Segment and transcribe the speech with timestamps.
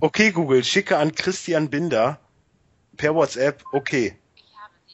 [0.00, 2.20] Okay, Google, schicke an Christian Binder
[2.96, 3.64] per WhatsApp.
[3.72, 4.16] Okay.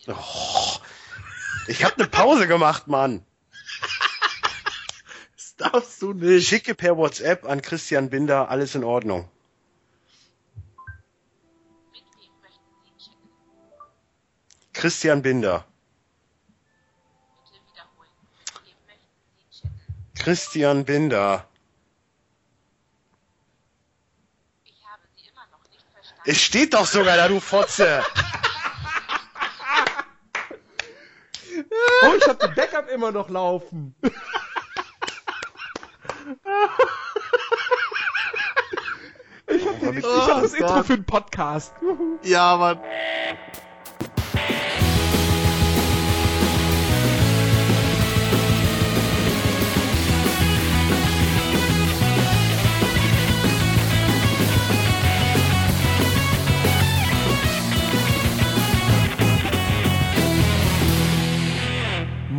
[0.06, 0.78] Oh,
[1.68, 3.22] ich habe eine Pause gemacht, Mann.
[5.36, 6.48] Das darfst du nicht.
[6.48, 9.28] Schicke per WhatsApp an Christian Binder, alles in Ordnung.
[14.72, 15.66] Christian Binder.
[20.14, 21.46] Christian Binder.
[26.26, 28.02] Es steht doch sogar da, du Fotze.
[32.02, 33.94] Oh, ich hab den Backup immer noch laufen.
[39.46, 41.74] Ich hab, den, ich hab das Oh Intro für den Podcast.
[42.22, 42.80] Ja, Mann.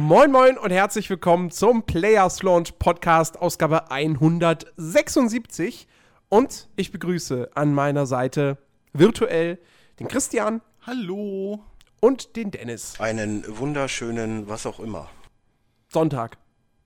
[0.08, 5.88] Moin Moin und herzlich willkommen zum Players Launch Podcast Ausgabe 176
[6.30, 8.60] und ich begrüße an meiner Seite
[8.94, 9.58] virtuell
[10.00, 11.64] den Christian Hallo.
[12.02, 13.00] und den Dennis.
[13.00, 15.10] Einen wunderschönen, was auch immer.
[15.88, 16.38] Sonntag.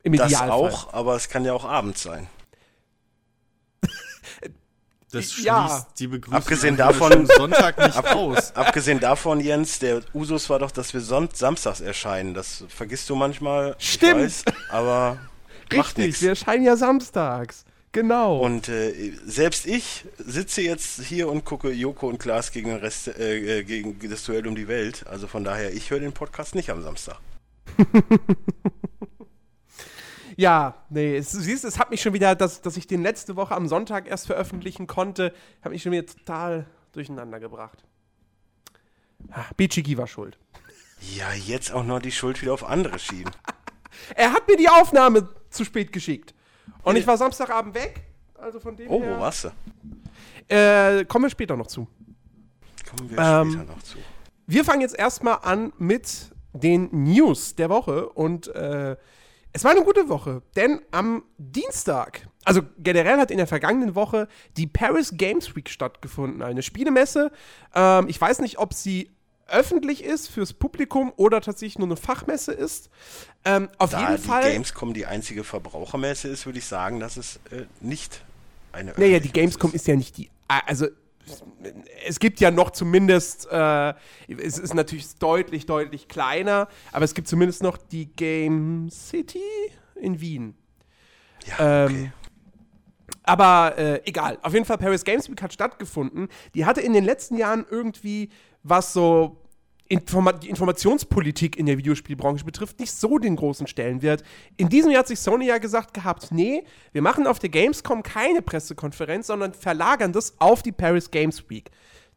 [0.03, 0.51] Im Das Idealfall.
[0.51, 2.27] auch, aber es kann ja auch abends sein.
[5.11, 5.87] Das schließt Ja.
[5.97, 8.55] die Begrüßung Abgesehen davon- Sonntag nicht aus.
[8.55, 12.33] Abgesehen davon, Jens, der Usus war doch, dass wir son samstags erscheinen.
[12.33, 13.75] Das vergisst du manchmal.
[13.79, 14.21] ich Stimmt.
[14.21, 15.17] Weiß, aber
[15.73, 16.21] macht Richtig, nichts.
[16.21, 17.65] wir erscheinen ja samstags.
[17.91, 18.37] Genau.
[18.37, 23.07] Und äh, selbst ich sitze jetzt hier und gucke Joko und Klaas gegen den Rest,
[23.07, 25.05] äh, äh, gegen das Duell um die Welt.
[25.09, 27.17] Also von daher, ich höre den Podcast nicht am Samstag.
[30.39, 33.35] Ja, nee, es, du siehst, es hat mich schon wieder, dass, dass ich den letzte
[33.35, 37.83] Woche am Sonntag erst veröffentlichen konnte, hat mich schon wieder total durcheinander gebracht.
[39.31, 40.39] Ah, Bichigi war schuld.
[41.17, 43.31] Ja, jetzt auch noch die Schuld wieder auf andere schieben.
[44.15, 46.33] Er hat mir die Aufnahme zu spät geschickt.
[46.83, 47.99] Und ich war Samstagabend weg.
[48.35, 49.17] Also von dem Oh, her.
[49.17, 49.49] wo warst du?
[50.55, 51.85] Äh, kommen wir später noch zu.
[52.89, 53.97] Kommen wir Ähm, später noch zu.
[54.47, 58.07] Wir fangen jetzt erstmal an mit den News der Woche.
[58.09, 58.95] Und äh,
[59.51, 64.27] es war eine gute Woche, denn am Dienstag, also generell hat in der vergangenen Woche
[64.57, 66.41] die Paris Games Week stattgefunden.
[66.41, 67.31] Eine Spielemesse.
[67.73, 69.11] Ähm, ich weiß nicht, ob sie
[69.47, 72.89] öffentlich ist fürs Publikum oder tatsächlich nur eine Fachmesse ist.
[73.43, 74.43] Ähm, auf Da jeden die Fall.
[74.43, 78.21] Gamescom die einzige Verbrauchermesse ist, würde ich sagen, dass es äh, nicht
[78.71, 80.29] eine Naja, die Gamescom ist ja nicht die.
[80.47, 80.87] Also,
[82.07, 83.47] es gibt ja noch zumindest.
[83.51, 83.93] Äh,
[84.27, 89.39] es ist natürlich deutlich, deutlich kleiner, aber es gibt zumindest noch die Game City
[89.95, 90.55] in Wien.
[91.45, 91.93] Ja, okay.
[91.93, 92.11] Ähm,
[93.23, 94.39] aber äh, egal.
[94.41, 96.29] Auf jeden Fall, Paris Games Week hat stattgefunden.
[96.55, 98.29] Die hatte in den letzten Jahren irgendwie,
[98.63, 99.37] was so
[99.89, 104.23] Informa die Informationspolitik in der Videospielbranche betrifft, nicht so den großen Stellenwert.
[104.55, 108.03] In diesem Jahr hat sich Sony ja gesagt gehabt, nee, wir machen auf der Gamescom
[108.03, 111.71] keine Pressekonferenz, sondern verlagern das auf die Paris Games Week.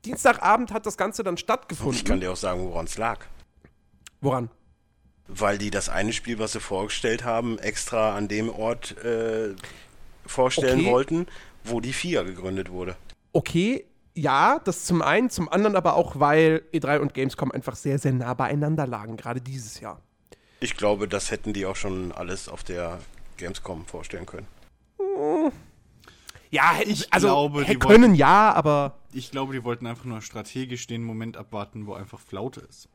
[0.05, 2.05] Dienstagabend hat das Ganze dann ich stattgefunden.
[2.05, 3.25] kann dir auch sagen, woran es lag.
[4.21, 4.51] Woran?
[5.29, 9.55] Weil die das eine Spiel, was sie vorgestellt haben, extra an dem Ort äh,
[10.27, 10.91] vorstellen Okay.
[10.91, 11.27] wollten,
[11.65, 12.97] wo die FIA gegründet wurde.
[13.33, 17.99] Okay, ja, das zum einen, zum anderen aber auch, weil E3 und Gamescom einfach sehr,
[17.99, 20.01] sehr nah beieinander lagen, gerade dieses Jahr.
[20.61, 22.99] Ich glaube, das hätten die auch schon alles auf der
[23.37, 24.47] Gamescom vorstellen können.
[26.51, 29.87] Ja, Ich sie- also glaube, die hätte wollten- können ja, aber Ich glaube, die wollten
[29.87, 32.89] einfach nur strategisch den Moment abwarten, wo einfach Flaute ist.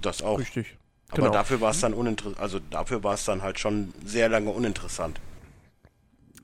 [0.00, 0.38] Das auch.
[0.38, 0.76] richtig.
[1.10, 1.32] Aber genau.
[1.32, 5.20] dafür war es dann uninteressant, also dafür war es dann halt schon sehr lange uninteressant.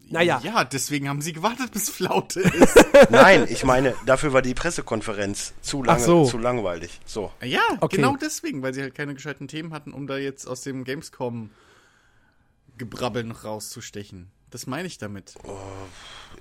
[0.09, 0.41] Naja.
[0.45, 2.77] Ja, deswegen haben sie gewartet, bis Flaute ist.
[3.11, 6.25] Nein, ich meine, dafür war die Pressekonferenz zu lange, so.
[6.25, 7.01] zu langweilig.
[7.05, 7.33] So.
[7.43, 7.97] ja, Okay.
[7.97, 13.25] genau deswegen, weil sie halt keine gescheiten Themen hatten, um da jetzt aus dem Gamescom-Gebrabbel
[13.25, 14.29] noch rauszustechen.
[14.51, 15.35] Das meine ich damit.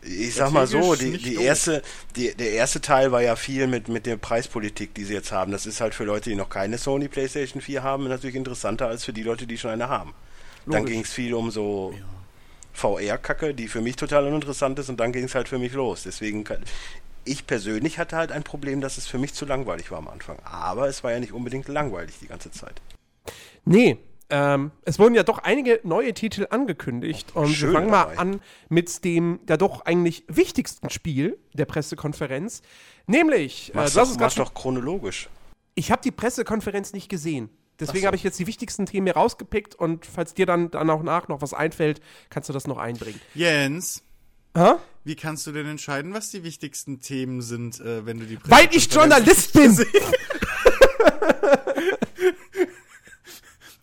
[0.03, 1.81] Ich sag mal so, die, die erste,
[2.15, 5.51] die, der erste Teil war ja viel mit, mit der Preispolitik, die sie jetzt haben.
[5.51, 9.03] Das ist halt für Leute, die noch keine Sony PlayStation 4 haben, natürlich interessanter als
[9.05, 10.13] für die Leute, die schon eine haben.
[10.65, 10.91] Dann Logisch.
[10.93, 11.95] ging es viel um so
[12.75, 16.03] VR-Kacke, die für mich total uninteressant ist und dann ging es halt für mich los.
[16.03, 16.63] Deswegen kann,
[17.23, 20.37] ich persönlich hatte halt ein Problem, dass es für mich zu langweilig war am Anfang.
[20.43, 22.81] Aber es war ja nicht unbedingt langweilig die ganze Zeit.
[23.63, 23.97] Nee,
[24.29, 27.35] ähm, es wurden ja doch einige neue Titel angekündigt.
[27.35, 28.17] Und Schön wir fangen mal dabei.
[28.17, 32.61] an mit dem ja doch eigentlich wichtigsten Spiel der Pressekonferenz.
[33.07, 35.29] Nämlich, äh, Mach's du hast doch, es mach's doch chronologisch.
[35.75, 37.49] ich habe die Pressekonferenz nicht gesehen.
[37.79, 38.07] Deswegen so.
[38.07, 41.27] habe ich jetzt die wichtigsten Themen mir rausgepickt und falls dir dann, dann auch nach
[41.27, 43.19] noch was einfällt, kannst du das noch einbringen.
[43.33, 44.03] Jens,
[44.55, 44.75] Hä?
[45.03, 48.69] Wie kannst du denn entscheiden, was die wichtigsten Themen sind, äh, wenn du die Weil
[48.71, 49.75] ich Journalist bin!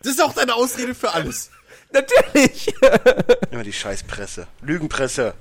[0.01, 1.51] Das ist auch deine Ausrede für alles.
[1.93, 2.73] Natürlich!
[3.51, 4.47] Immer die Scheißpresse.
[4.61, 5.35] Lügenpresse.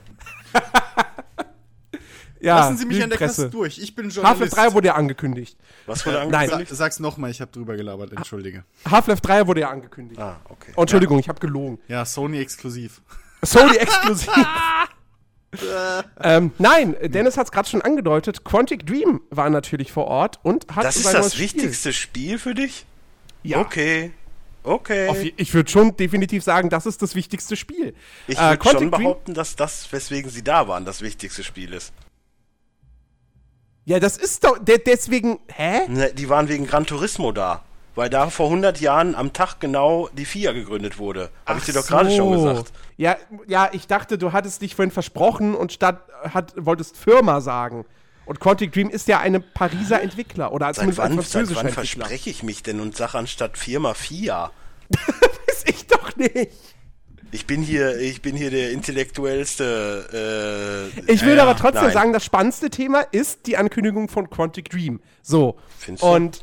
[2.43, 3.19] ja, Lassen Sie mich an der.
[3.19, 3.79] Kasse durch.
[3.79, 4.57] Ich bin Half-Life Journalist.
[4.57, 5.57] 3 wurde ja angekündigt.
[5.87, 6.35] Was wurde Nein.
[6.35, 6.71] angekündigt?
[6.71, 8.65] Sa sag's nochmal, ich habe drüber gelabert, entschuldige.
[8.91, 10.21] Half-Life 3 wurde ja angekündigt.
[10.21, 10.73] Ah, okay.
[10.77, 11.79] Oh, Entschuldigung, ich habe gelogen.
[11.89, 13.01] Ja, Sony exklusiv.
[13.45, 14.29] Sony exklusiv.
[16.23, 18.45] ähm, nein, Dennis hat es gerade schon angedeutet.
[18.45, 21.45] Quantic Dream war natürlich vor Ort und hat Das ist das Spiel.
[21.45, 22.87] wichtigste Spiel für dich?
[23.43, 23.59] Ja.
[23.61, 24.13] Okay.
[24.65, 25.35] Okay.
[25.37, 27.95] Ich würde schon definitiv sagen, das ist das wichtigste Spiel.
[28.29, 31.43] ich Äh, würde Quantic schon Dream- behaupten, dass das, weswegen sie da waren, das wichtigste
[31.43, 31.93] Spiel ist.
[33.85, 35.41] Ja, das ist doch de deswegen.
[35.49, 35.89] Hä?
[35.89, 37.63] Ne, die waren wegen Gran Turismo da.
[37.95, 41.31] Weil da vor 100 Jahren am Tag genau die FIA gegründet wurde.
[41.45, 42.73] Habe ich dir doch gerade schon gesagt.
[42.97, 46.01] Ja, ja, ich dachte, du hattest dich vorhin versprochen und statt
[46.33, 47.85] hat, wolltest Firma sagen.
[48.25, 52.43] Und Quantic Dream ist ja eine Pariser Entwickler oder Seit wann, seit wann verspreche ich
[52.43, 54.53] mich denn und sage anstatt Firma FIA?
[54.91, 56.53] Weiß ich doch nicht.
[57.35, 60.91] Ich bin hier, ich bin hier der intellektuellste.
[61.07, 61.93] Äh, Ich will Ja, aber trotzdem nein.
[61.93, 65.01] sagen, das spannendste Thema ist die Ankündigung von Quantic Dream.
[65.23, 65.57] So.
[65.79, 66.09] Findest du?
[66.09, 66.43] Und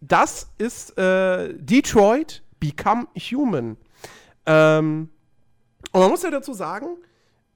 [0.00, 3.76] das ist äh, Detroit Become Human.
[4.46, 5.10] Ähm,
[5.92, 6.86] und man muss ja dazu sagen,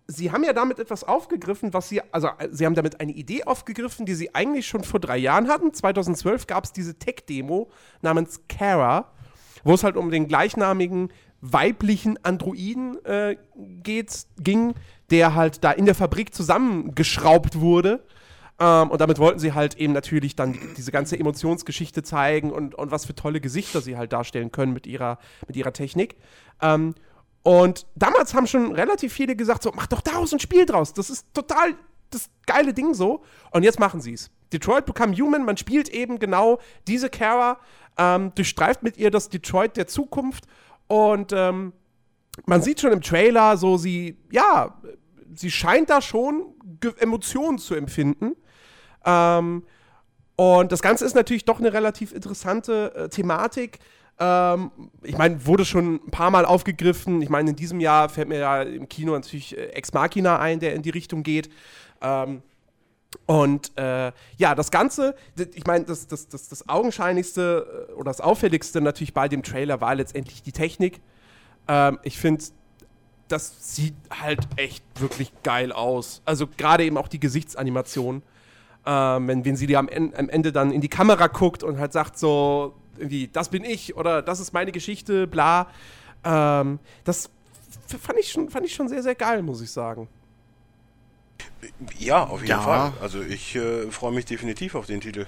[0.06, 3.44] sie haben ja damit etwas aufgegriffen, was sie, also äh, sie haben damit eine Idee
[3.44, 5.72] aufgegriffen, die sie eigentlich schon vor drei Jahren hatten.
[5.72, 7.70] 2012 gab es diese Tech-Demo
[8.02, 9.10] namens Kara,
[9.62, 11.10] wo es halt um den gleichnamigen
[11.44, 13.36] weiblichen Androiden äh,
[13.82, 14.74] ging,
[15.10, 18.02] der halt da in der Fabrik zusammengeschraubt wurde.
[18.58, 22.74] Ähm, und damit wollten sie halt eben natürlich dann die, diese ganze Emotionsgeschichte zeigen und,
[22.74, 26.16] und was für tolle Gesichter sie halt darstellen können mit ihrer, mit ihrer Technik.
[26.62, 26.94] Ähm,
[27.42, 30.94] und damals haben schon relativ viele gesagt, so, mach doch daraus ein Spiel draus.
[30.94, 31.74] Das ist total
[32.08, 33.22] das geile Ding so.
[33.50, 34.30] Und jetzt machen sie es.
[34.52, 37.58] Detroit Become Human, man spielt eben genau diese Kara,
[37.98, 40.46] ähm, durchstreift mit ihr das Detroit der Zukunft
[40.86, 41.72] und ähm,
[42.46, 44.76] man sieht schon im Trailer, so sie, ja,
[45.34, 46.54] sie scheint da schon
[46.98, 48.36] Emotionen zu empfinden.
[49.04, 49.64] Ähm,
[50.36, 53.78] und das Ganze ist natürlich doch eine relativ interessante äh, Thematik.
[54.18, 54.70] Ähm,
[55.02, 57.22] ich meine, wurde schon ein paar Mal aufgegriffen.
[57.22, 60.60] Ich meine, in diesem Jahr fällt mir ja im Kino natürlich äh, Ex Machina ein,
[60.60, 61.50] der in die Richtung geht.
[62.00, 62.42] Ähm,
[63.26, 65.14] und äh, ja, das Ganze,
[65.54, 69.80] ich meine, das, das, das, das Augenscheinlichste äh, oder das Auffälligste natürlich bei dem Trailer
[69.80, 71.00] war letztendlich die Technik.
[71.68, 72.44] Ähm, ich finde,
[73.28, 76.22] das sieht halt echt wirklich geil aus.
[76.24, 78.22] Also gerade eben auch die Gesichtsanimation.
[78.86, 81.92] Ähm, wenn, wenn sie dir am, am Ende dann in die Kamera guckt und halt
[81.92, 85.68] sagt so, irgendwie, das bin ich oder das ist meine Geschichte, bla.
[86.22, 87.30] Ähm, das
[88.00, 90.08] fand ich, schon, fand ich schon sehr, sehr geil, muss ich sagen.
[91.98, 92.60] Ja, auf jeden Ja.
[92.60, 92.92] Fall.
[93.00, 95.26] Also ich äh, freue mich definitiv auf den Titel.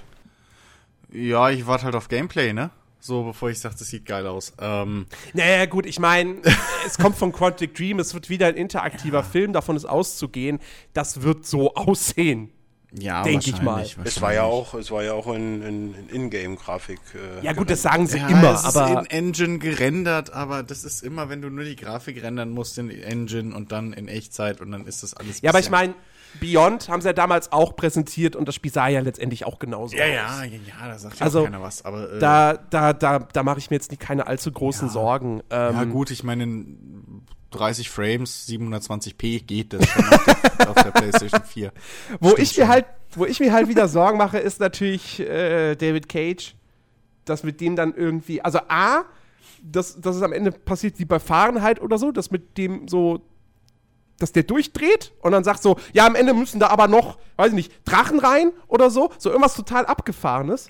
[1.11, 2.69] Ja, ich warte halt auf Gameplay, ne?
[2.99, 4.53] So, bevor ich sage, das sieht geil aus.
[4.59, 6.41] Ähm, Naja, gut, ich meine,
[6.85, 10.59] es kommt von Quantic Dream, es wird wieder ein interaktiver Film, davon ist auszugehen.
[10.93, 12.51] Das wird so aussehen.
[12.93, 13.85] Ja, Denk ich mal.
[14.03, 16.99] Es war ja auch, es war ja auch in, in, in Ingame-Grafik.
[17.41, 19.01] Äh, Ja, gut, das sagen sie Ja, immer, es ist aber.
[19.01, 22.89] in Engine gerendert, aber das ist immer, wenn du nur die Grafik rendern musst in
[22.89, 25.41] Engine und dann in Echtzeit und dann ist das alles.
[25.41, 25.93] Ja, aber ich meine,
[26.39, 29.95] Beyond haben sie ja damals auch präsentiert und das Spiel sah ja letztendlich auch genauso
[29.95, 30.09] Ja, aus.
[30.11, 31.83] ja, ja, ja, da sagt ja Also, auch keiner was.
[31.85, 34.93] Aber äh, Da, da, da, da mache ich mir jetzt nicht keine allzu großen Ja.
[34.93, 35.41] Sorgen.
[35.49, 40.75] Ähm, ja gut, ich meine, in 30 Frames, 720p geht das schon auf der, auf
[40.75, 41.71] der PlayStation 4.
[42.19, 45.75] Wo Stimmt ich mir halt, wo ich mir halt wieder Sorgen mache, ist natürlich äh,
[45.75, 46.55] David Cage,
[47.25, 49.05] dass mit dem dann irgendwie, also A,
[49.63, 53.21] dass, dass es am Ende passiert wie bei Fahrenheit oder so, dass mit dem so,
[54.19, 57.49] dass der durchdreht und dann sagt so, ja, am Ende müssen da aber noch, weiß
[57.49, 60.67] ich nicht, Drachen rein oder so, so irgendwas total abgefahrenes.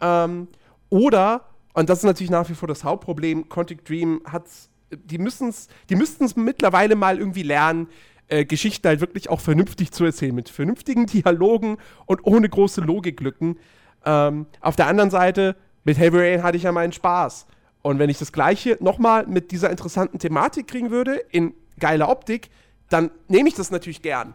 [0.00, 0.48] Ähm,
[0.88, 5.68] oder, und das ist natürlich nach wie vor das Hauptproblem, Quantic Dream hat's, die müssen's,
[5.90, 7.88] die müssten es mittlerweile mal irgendwie lernen,
[8.28, 13.58] äh, Geschichten halt wirklich auch vernünftig zu erzählen, mit vernünftigen Dialogen und ohne große Logiklücken.
[14.04, 17.46] Ähm, auf der anderen Seite, mit Heavy Rain hatte ich ja meinen Spaß.
[17.82, 22.50] Und wenn ich das Gleiche nochmal mit dieser interessanten Thematik kriegen würde, in geiler Optik,
[22.88, 24.34] dann nehme ich das natürlich gern.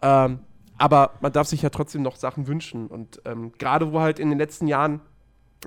[0.00, 0.38] Ähm,
[0.78, 2.86] aber man darf sich ja trotzdem noch Sachen wünschen.
[2.86, 5.00] Und ähm, gerade wo halt in den letzten Jahren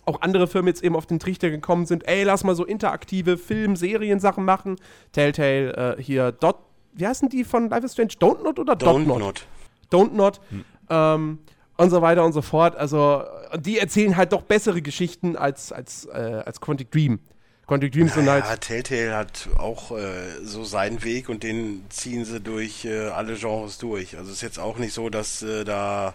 [0.05, 3.37] auch andere Firmen jetzt eben auf den Trichter gekommen sind, ey, lass mal so interaktive
[3.37, 4.77] Film-, Serien-Sachen machen.
[5.11, 6.57] Telltale, äh, hier, Dot,
[6.93, 8.13] wie heißen die von Life is Strange?
[8.19, 9.19] Don't Not oder Dot Don't Not?
[9.19, 9.47] not.
[9.91, 10.41] Don't Not.
[10.89, 11.39] Ähm,
[11.77, 12.75] und so weiter und so fort.
[12.75, 17.19] Also, und die erzählen halt doch bessere Geschichten als, als, äh, als Quantic Dream.
[17.67, 18.61] Quantic Dream sind Ja, halt.
[18.61, 20.01] Telltale hat auch äh,
[20.43, 24.17] so seinen Weg und den ziehen sie durch äh, alle Genres durch.
[24.17, 26.13] Also es ist jetzt auch nicht so, dass äh, da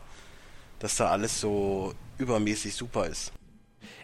[0.81, 3.33] dass da alles so übermäßig super ist.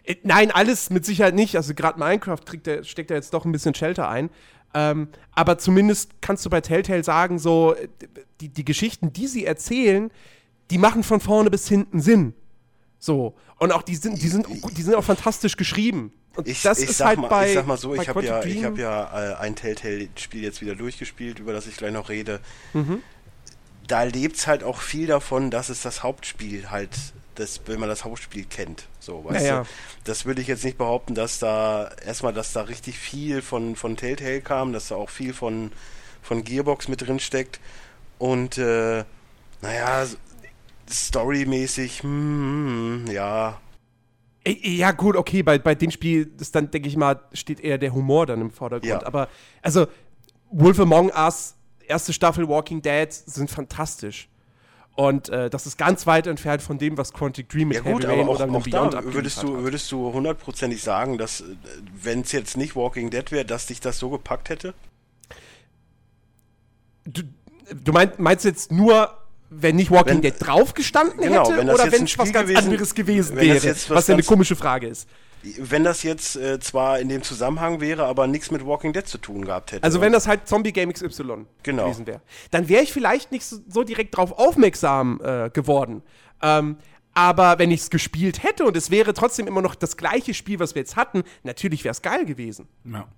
[0.04, 1.56] Äh, Nein, alles mit Sicherheit nicht.
[1.56, 4.30] Also gerade Minecraft der, steckt da jetzt doch ein bisschen Shelter ein.
[4.72, 7.88] Ähm, aber zumindest kannst du bei Telltale sagen, so, äh,
[8.40, 10.10] die, die Geschichten, die sie erzählen,
[10.70, 12.34] die machen von vorne bis hinten Sinn.
[12.98, 13.34] So.
[13.58, 14.46] Und auch die sind, die sind,
[14.76, 16.12] die sind auch fantastisch geschrieben.
[16.36, 17.48] Und Ich, das ich, ist sag halt mal, bei.
[17.48, 20.76] ich sag mal so, ich habe ja, ich hab ja äh, ein Telltale-Spiel jetzt wieder
[20.76, 22.40] durchgespielt, über das ich gleich noch rede.
[22.72, 23.02] Mhm.
[23.88, 26.96] Da lebt's halt auch viel davon, dass es das Hauptspiel halt,
[27.40, 28.86] das, wenn man das Hauptspiel kennt.
[29.00, 29.62] So, weißt Ja, ja.
[29.62, 29.68] du?
[30.04, 33.96] Das würde ich jetzt nicht behaupten, dass da erstmal, dass da richtig viel von, von
[33.96, 35.72] Telltale kam, dass da auch viel von,
[36.22, 37.60] von Gearbox mit drin steckt.
[38.18, 39.04] Und äh,
[39.62, 40.06] naja,
[40.88, 43.60] storymäßig, hm, ja,
[44.46, 47.92] Ja, gut, okay, bei, bei dem Spiel ist dann, denke ich mal, steht eher der
[47.92, 49.02] Humor dann im Vordergrund.
[49.02, 49.06] Ja.
[49.06, 49.28] Aber,
[49.62, 49.86] also,
[50.50, 51.54] Wolf Among Us,
[51.86, 54.28] erste Staffel Walking Dead sind fantastisch.
[55.00, 58.04] Und äh, das ist ganz weit entfernt von dem, was Quantic Dream mit Ja gut,
[58.04, 59.62] Heavy Rain auch, oder einem auch Beyond da würdest du, hat.
[59.64, 61.42] würdest du hundertprozentig sagen, dass,
[62.02, 64.74] wenn es jetzt nicht Walking Dead wäre, dass dich das so gepackt hätte?
[67.06, 67.22] Du,
[67.82, 69.16] du meinst, meinst jetzt nur,
[69.48, 72.94] wenn nicht Walking Wenn- Dead draufgestanden Genau, hätte wenn oder wenn es was ganz anderes
[72.94, 73.56] gewesen wäre?
[73.70, 75.08] was Was ja eine komische Frage ist.
[75.42, 79.18] Wenn das jetzt äh, zwar in dem Zusammenhang wäre, aber nichts mit Walking Dead zu
[79.18, 79.82] tun gehabt hätte.
[79.84, 81.84] Also wenn das halt Zombie Game XY Genau.
[81.84, 82.20] gewesen wäre,
[82.50, 86.02] dann wäre ich vielleicht nicht so, so direkt drauf aufmerksam äh, geworden.
[86.42, 86.76] Ähm,
[87.14, 90.60] aber wenn ich es gespielt hätte und es wäre trotzdem immer noch das gleiche Spiel,
[90.60, 92.68] was wir jetzt hatten, natürlich wäre es geil gewesen.
[92.84, 93.08] Ja.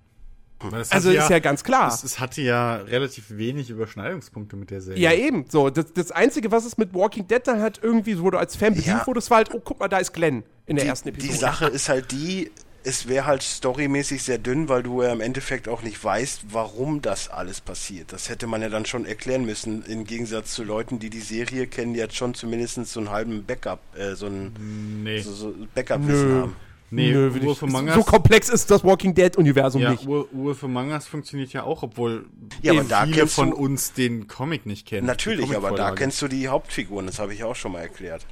[0.91, 1.93] Also ist ja ganz klar.
[1.93, 5.01] Es, es hatte ja relativ wenig Überschneidungspunkte mit der Serie.
[5.03, 5.45] Ja, eben.
[5.49, 8.57] So, das, das Einzige, was es mit Walking Dead dann halt irgendwie, wo du als
[8.57, 9.07] Fan bedient Ja.
[9.07, 11.33] wurdest, war halt, oh, guck mal, da ist Glenn in der die, ersten Episode.
[11.33, 12.51] die Sache ist halt die,
[12.85, 17.01] es wäre halt storymäßig sehr dünn, weil du ja im Endeffekt auch nicht weißt, warum
[17.01, 18.13] das alles passiert.
[18.13, 21.67] Das hätte man ja dann schon erklären müssen, im Gegensatz zu Leuten, die die Serie
[21.69, 25.21] kennen, die jetzt schon zumindest so einen halben Backup, äh, so ein Nee.
[25.21, 26.57] so, so Backup-Wissen haben.
[26.95, 30.07] Nee, Nö, würd Wolf ich, Among so Us- komplex ist das Walking Dead-Universum Ja, nicht.
[30.07, 32.27] Wolf Wolf Among Us funktioniert ja auch, obwohl
[32.61, 35.07] Ja, aber eben da viele kennst von du- uns den Comic nicht kennen.
[35.07, 38.27] Natürlich, die aber da kennst du die Hauptfiguren, das habe ich auch schon mal erklärt.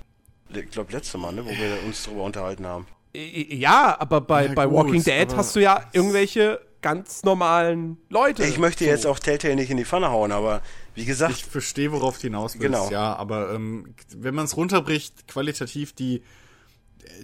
[0.53, 2.87] Ich glaube, letzte Mal, ne, wo wir uns darüber unterhalten haben.
[3.15, 8.45] Ja, aber bei, Ja, bei gut, Walking Dead hast du ja irgendwelche ganz normalen Leute.
[8.45, 8.91] Ich möchte So.
[8.91, 10.61] jetzt auch Telltale nicht in die Pfanne hauen, aber
[10.95, 12.63] wie gesagt, Ich verstehe, worauf du hinaus willst.
[12.67, 12.91] Genau.
[12.91, 16.23] Ja, aber ähm, wenn man es runterbricht, qualitativ die,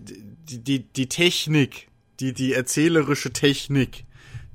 [0.00, 1.88] die, die, die Technik,
[2.20, 4.04] die, die erzählerische Technik,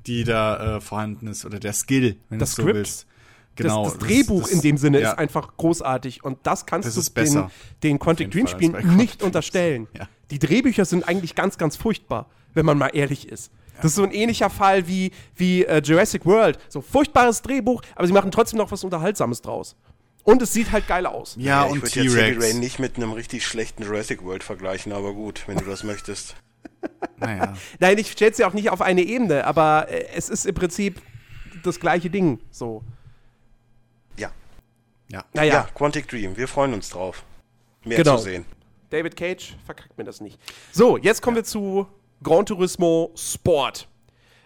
[0.06, 3.06] die da äh, vorhanden ist, oder der Skill, wenn Das du so willst.
[3.54, 3.84] Genau.
[3.84, 5.12] das, das Drehbuch in dem Sinne ja.
[5.12, 7.50] ist einfach großartig und das kannst Das du den,
[7.82, 9.26] den Quantic Dream Spielen nicht Dream.
[9.26, 9.88] unterstellen.
[9.96, 10.08] Ja.
[10.30, 13.50] Die Drehbücher sind eigentlich ganz, ganz furchtbar, wenn man mal ehrlich ist.
[13.76, 16.58] Das ist so ein ähnlicher Fall wie, wie äh, Jurassic World.
[16.68, 19.76] So furchtbares Drehbuch, aber sie machen trotzdem noch was Unterhaltsames draus.
[20.24, 21.34] Und es sieht halt geil aus.
[21.38, 22.44] Ja, ich und würde jetzt Heavy.
[22.44, 26.36] Rain nicht mit einem richtig schlechten Jurassic World vergleichen, aber gut, wenn du das möchtest.
[27.16, 27.54] Naja.
[27.78, 31.00] Nein, ich stelle ja auch nicht auf eine Ebene, aber äh, es ist im Prinzip
[31.62, 32.40] das gleiche Ding.
[32.50, 32.82] So.
[34.16, 34.32] Ja.
[35.08, 35.24] Ja.
[35.32, 37.24] Naja, Ja, Quantic Dream, wir freuen uns drauf.
[37.84, 38.16] Mehr Genau.
[38.16, 38.44] zu sehen.
[38.90, 40.40] David Cage verkackt mir das nicht.
[40.72, 41.86] So, jetzt kommen wir zu
[42.22, 43.88] Gran Turismo Sport.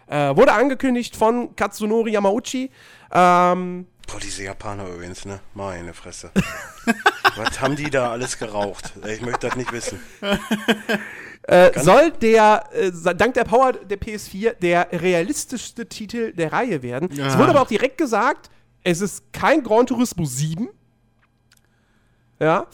[0.07, 2.69] Äh, wurde angekündigt von Katsunori Yamauchi.
[3.11, 5.41] Ähm, Boah, diese Japaner übrigens, ne?
[5.53, 6.31] Meine Fresse.
[7.35, 8.93] Was haben die da alles geraucht?
[9.05, 9.99] Ich möchte das nicht wissen.
[11.43, 17.09] äh, soll der, äh, dank der Power der PS4, der realistischste Titel der Reihe werden.
[17.11, 17.37] Es Ja.
[17.37, 18.49] wurde aber auch direkt gesagt,
[18.83, 20.69] es ist kein Gran Turismo 7.
[22.39, 22.67] Ja.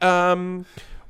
[0.00, 0.64] Ähm,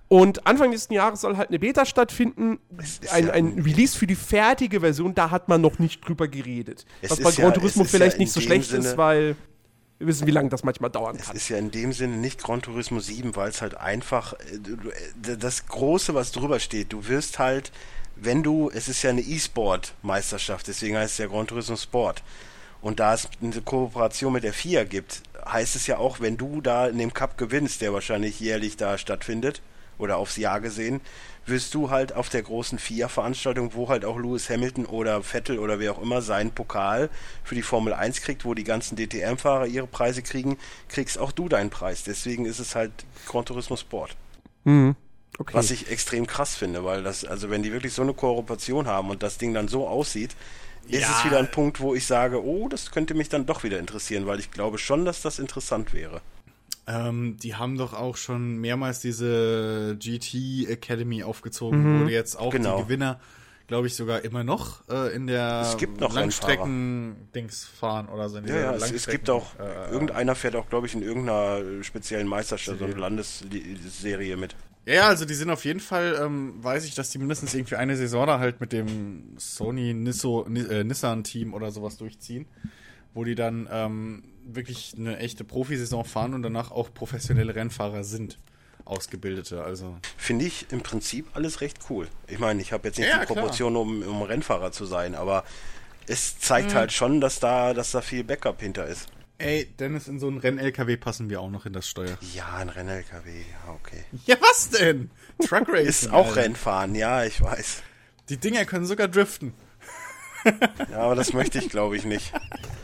[0.08, 2.58] und Anfang nächsten Jahres soll halt eine Beta stattfinden.
[2.82, 6.28] ist Ein, ja- ein Release für die fertige Version, da hat man noch nicht drüber
[6.28, 6.84] geredet.
[7.00, 8.72] Es Was ist bei ja- Gran Turismo es ist ja vielleicht in nicht so schlecht
[8.72, 9.36] ist, Sinne- weil
[10.00, 11.36] wir wissen, wie lange das manchmal dauern Es kann.
[11.36, 15.36] ist ja in dem Sinne nicht Gran Turismo 7, weil es halt einfach äh, äh,
[15.36, 17.70] das Große, was drüber steht, du wirst halt,
[18.16, 22.22] wenn du, es ist ja eine E-Sport-Meisterschaft, deswegen heißt es ja Gran Turismo Sport.
[22.80, 26.62] Und da es eine Kooperation mit der FIA gibt, heißt es ja auch, wenn du
[26.62, 29.60] da in dem Cup gewinnst, der wahrscheinlich jährlich da stattfindet,
[30.00, 31.00] oder aufs Jahr gesehen,
[31.46, 35.78] wirst du halt auf der großen FIA-Veranstaltung, wo halt auch Lewis Hamilton oder Vettel oder
[35.78, 37.10] wer auch immer seinen Pokal
[37.44, 41.48] für die Formel 1 kriegt, wo die ganzen DTM-Fahrer ihre Preise kriegen, kriegst auch du
[41.48, 42.04] deinen Preis.
[42.04, 42.92] Deswegen ist es halt
[43.26, 44.16] Gran Turismo Sport.
[44.64, 45.54] Okay.
[45.54, 49.08] Was ich extrem krass finde, weil das, also wenn die wirklich so eine Kooperation haben
[49.10, 50.36] und das Ding dann so aussieht,
[50.88, 51.18] ist Ja.
[51.18, 54.26] es wieder ein Punkt, wo ich sage, oh, das könnte mich dann doch wieder interessieren,
[54.26, 56.20] weil ich glaube schon, dass das interessant wäre.
[56.86, 62.78] Ähm, die haben doch auch schon mehrmals diese GT Academy aufgezogen, wo jetzt auch Genau.
[62.78, 63.20] die Gewinner
[63.70, 68.38] glaube ich, sogar immer noch äh, in der Es gibt noch Langstrecken-Dings fahren oder so.
[68.38, 71.82] In Ja, ja, es, es gibt auch, äh, irgendeiner fährt auch, glaube ich, in irgendeiner
[71.84, 74.56] speziellen Meisterschaft, so eine Landesserie mit.
[74.86, 77.96] Ja, also die sind auf jeden Fall, ähm, weiß ich, dass die mindestens irgendwie eine
[77.96, 82.46] Saison da halt mit dem Sony Nisso, Ni- äh, Nissan-Team oder sowas durchziehen,
[83.14, 88.38] wo die dann ähm, wirklich eine echte Profisaison fahren und danach auch professionelle Rennfahrer sind.
[88.84, 89.96] Ausgebildete, also.
[90.16, 92.08] Finde ich im Prinzip alles recht cool.
[92.26, 93.26] Ich meine, ich habe jetzt nicht Ja, die.
[93.26, 95.44] Proportion, um, um Rennfahrer zu sein, aber
[96.06, 96.40] es Mhm.
[96.40, 99.08] zeigt halt schon, dass da, dass da viel Backup hinter ist.
[99.38, 102.18] Ey, Dennis, in so einen Renn-LKW passen wir auch noch in das Steuer.
[102.34, 104.04] Ja, ein Renn-LKW, ja, okay.
[104.26, 105.10] Ja, was denn?
[105.46, 105.86] Truck Racing.
[105.86, 106.42] Ist auch Alter.
[106.42, 107.82] Rennfahren, ja, ich weiß.
[108.28, 109.54] Die Dinger können sogar driften.
[110.90, 112.32] Ja, aber das möchte ich, glaube ich, nicht.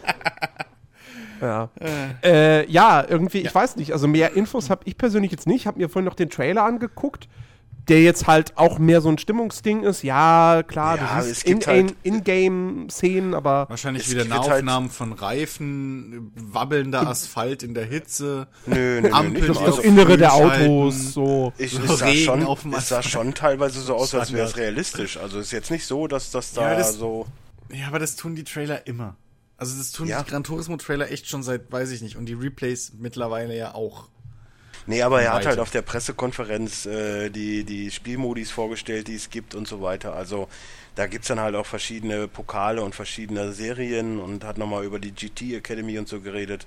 [1.40, 1.71] Ja.
[2.23, 3.93] Äh, ja, irgendwie, ich weiß nicht.
[3.93, 5.61] Also mehr Infos habe ich persönlich jetzt nicht.
[5.62, 7.28] Ich habe mir vorhin noch den Trailer angeguckt,
[7.88, 10.02] der jetzt halt auch mehr so ein Stimmungsding ist.
[10.02, 14.33] Ja, klar, Ja, du es siehst gibt in- halt- in- In-Game-Szenen, aber Wahrscheinlich wieder wird
[14.33, 18.49] halt- Nahaufnahmen von Reifen, wabbelnder Asphalt in der Hitze.
[18.66, 20.35] Nö, nö, nö, Ampeln, nicht die das, das Innere der.
[20.35, 21.52] Autos, so.
[21.59, 24.33] Ich, So es, sah Regen schon, auf dem es sah schon teilweise so aus, als
[24.33, 25.16] wäre es realistisch.
[25.19, 27.26] Also ist jetzt nicht so, dass das da Ja, das- so.
[27.73, 29.16] Ja, aber das tun die Trailer immer.
[29.59, 30.23] Also das tun Ja.
[30.23, 33.75] die Gran Turismo Trailer echt schon seit, weiß ich nicht, und die Replays mittlerweile ja
[33.75, 34.09] auch.
[34.89, 39.31] Nee, aber er hat halt auf der Pressekonferenz äh, die, die Spielmodis vorgestellt, die es
[39.31, 40.15] gibt und so weiter.
[40.15, 40.47] Also
[40.95, 45.11] da gibt's dann halt auch verschiedene Pokale und verschiedene Serien und hat nochmal über die
[45.13, 46.67] GT Academy und so geredet.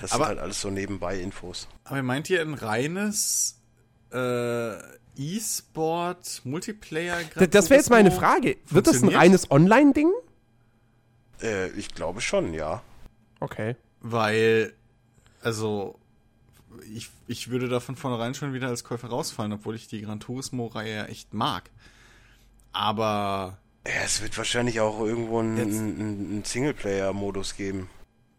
[0.00, 1.68] Das Aber- sind halt alles so nebenbei Infos.
[1.84, 3.58] Aber meint ihr ein reines
[4.12, 4.74] äh,
[5.16, 7.18] E-Sport Multiplayer
[7.50, 8.56] Das wäre jetzt meine Frage.
[8.70, 10.10] Wird das ein reines Online-Ding?
[11.42, 12.82] Äh, ich glaube schon, ja.
[13.40, 13.76] Okay.
[14.00, 14.72] Weil,
[15.40, 15.98] also,
[16.92, 20.20] ich, ich würde da von vornherein schon wieder als Käufer rausfallen, obwohl ich die Gran
[20.20, 21.70] Turismo-Reihe ja echt mag.
[22.72, 27.88] Aber, Ja, es wird wahrscheinlich auch irgendwo einen, Singleplayer-Modus geben.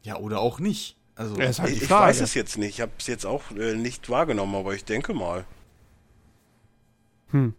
[0.03, 0.97] ja, oder auch nicht.
[1.15, 2.75] Also, Ja, halt Ich, ich weiß es jetzt nicht.
[2.75, 5.45] Ich habe es jetzt auch äh, nicht wahrgenommen, aber ich denke mal.
[7.29, 7.53] Hm.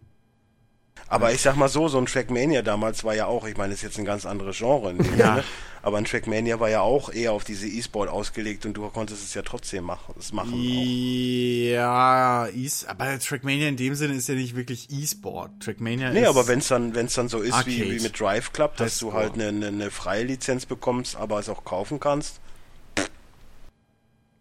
[1.07, 3.83] Aber ich sag mal so, so ein Trackmania damals war ja auch, ich meine, ist
[3.83, 5.35] jetzt ein ganz anderes Genre in dem Ja.
[5.35, 5.43] Sinne,
[5.83, 9.35] aber ein Trackmania war ja auch eher auf diese E-Sport ausgelegt und du konntest es
[9.35, 10.15] ja trotzdem machen.
[10.17, 10.57] Das machen auch.
[10.57, 15.51] ja, E- aber Trackmania in dem Sinne ist ja nicht wirklich E-Sport.
[15.59, 16.27] Trackmania Nee, ist.
[16.27, 17.91] aber wenn es dann, wenn's dann so ist wie, Arcade.
[17.91, 21.49] wie mit Drive Club, dass du halt eine, eine, eine freie Lizenz bekommst, aber es
[21.49, 22.39] auch kaufen kannst.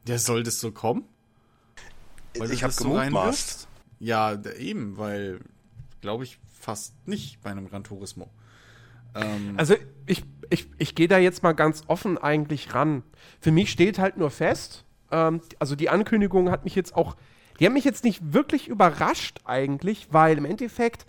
[0.08, 1.04] Ja, soll das so kommen?
[2.38, 3.68] Weil ich habe das so gemutmaßt.
[4.00, 5.40] Ja, eben, weil,
[6.00, 8.30] glaube ich, fast nicht bei einem Gran Turismo.
[9.14, 9.74] Ähm, Also
[10.06, 13.02] ich, ich, ich gehe da jetzt mal ganz offen eigentlich ran.
[13.40, 17.16] Für mich steht halt nur fest, ähm, also die Ankündigung hat mich jetzt auch,
[17.60, 21.06] die hat mich jetzt nicht wirklich überrascht eigentlich, weil im Endeffekt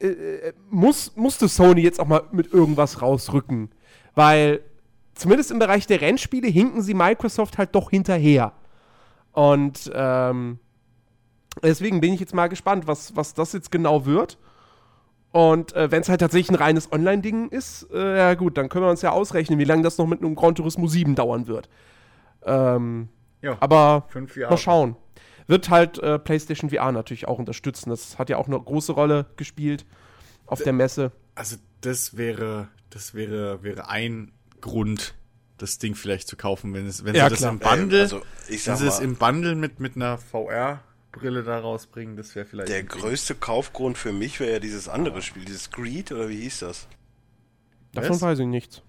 [0.00, 3.70] äh, äh, muss, musste Sony jetzt auch mal mit irgendwas rausrücken.
[4.14, 4.60] Weil
[5.14, 8.52] zumindest im Bereich der Rennspiele hinken sie Microsoft halt doch hinterher.
[9.32, 10.58] Und ähm,
[11.62, 14.38] deswegen bin ich jetzt mal gespannt, was, was das jetzt genau wird.
[15.32, 18.84] Und äh, wenn es halt tatsächlich ein reines Online-Ding ist, äh, ja gut, dann können
[18.84, 21.68] wir uns ja ausrechnen, wie lange das noch mit einem Gran Turismo 7 dauern wird.
[22.44, 23.08] Ähm,
[23.42, 24.52] ja, aber fünf Jahre.
[24.54, 24.96] mal schauen.
[25.46, 27.90] Wird halt äh, PlayStation VR natürlich auch unterstützen.
[27.90, 29.84] Das hat ja auch eine große Rolle gespielt
[30.46, 31.12] auf der Messe.
[31.36, 35.14] Also das wäre, das wäre, wäre ein Grund,
[35.58, 37.52] das Ding vielleicht zu kaufen, wenn es, wenn Ja, sie das klar.
[37.52, 40.18] im Bundle, Äh, also, ich wenn sie es im Bundle mit, mit einer
[41.12, 42.68] VR-Brille da rausbringen, das wäre vielleicht.
[42.68, 43.00] der ein Ding.
[43.00, 46.86] größte Kaufgrund für mich wäre ja dieses andere Spiel, dieses Greed, oder wie hieß das?
[47.92, 48.20] Davon Was?
[48.22, 48.82] weiß ich nichts.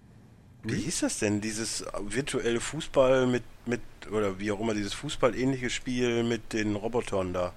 [0.63, 1.41] Wie hieß das denn?
[1.41, 3.81] Dieses virtuelle Fußball mit, mit,
[4.11, 7.53] oder wie auch immer, dieses Fußballähnliche Spiel mit den Robotern da.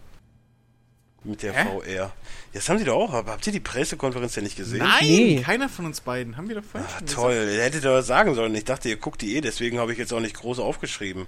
[1.23, 1.81] Mit der Hä?
[1.81, 2.13] VR.
[2.53, 3.13] Das haben sie doch auch.
[3.13, 4.79] aber Habt ihr die Pressekonferenz denn nicht gesehen?
[4.79, 5.41] Nein, Nee.
[5.43, 6.37] keiner von uns beiden.
[6.37, 8.55] Haben wir doch vorhin Ah, schon toll, ihr hättet aber sagen sollen.
[8.55, 11.27] Ich dachte, ihr guckt die eh, deswegen habe ich jetzt auch nicht groß aufgeschrieben.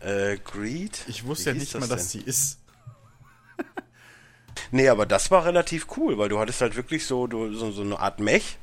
[0.00, 1.04] Äh, Greed?
[1.08, 2.20] Ich wusste Wie ja nicht mal, das dass denn?
[2.22, 2.58] sie ist.
[4.72, 7.82] Nee, aber das war relativ cool, weil du hattest halt wirklich so, du, so, so
[7.82, 8.58] eine Art Mech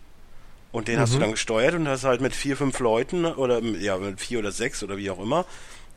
[0.71, 1.13] und den hast Mhm.
[1.15, 4.51] du dann gesteuert und hast halt mit vier, fünf Leuten oder ja, mit vier oder
[4.51, 5.45] sechs oder wie auch immer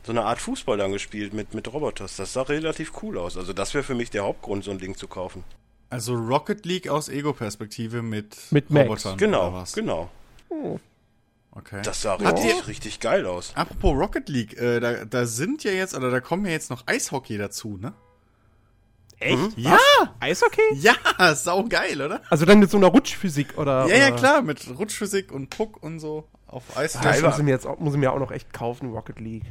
[0.03, 2.15] so eine Art Fußball dann gespielt mit, mit Roboters.
[2.15, 3.37] Das sah relativ cool aus.
[3.37, 5.43] Also das wäre für mich der Hauptgrund, so ein Ding zu kaufen.
[5.89, 8.85] Also Rocket League aus Ego-Perspektive mit, Mit Max.
[8.87, 9.11] Robotern.
[9.13, 9.73] oder Genau, was?
[9.73, 10.09] genau.
[11.53, 11.81] Okay.
[11.83, 13.51] Das sah richtig, richtig geil aus.
[13.55, 16.87] Apropos Rocket League, äh, da, da sind ja jetzt, oder da kommen ja jetzt noch
[16.87, 17.93] Eishockey dazu, ne?
[19.19, 19.57] Echt?
[19.57, 19.77] Ja!
[20.19, 20.61] Eishockey?
[20.75, 20.95] Ja,
[21.35, 22.21] sau geil, oder?
[22.29, 23.85] Also dann mit so einer Rutschphysik oder.
[23.87, 26.93] Ja, ja, klar, mit Rutschphysik und Puck und so auf Eis.
[26.93, 29.19] Das Teilweise- muss ich, mir jetzt auch, muss ich mir auch noch echt kaufen, Rocket
[29.19, 29.45] League.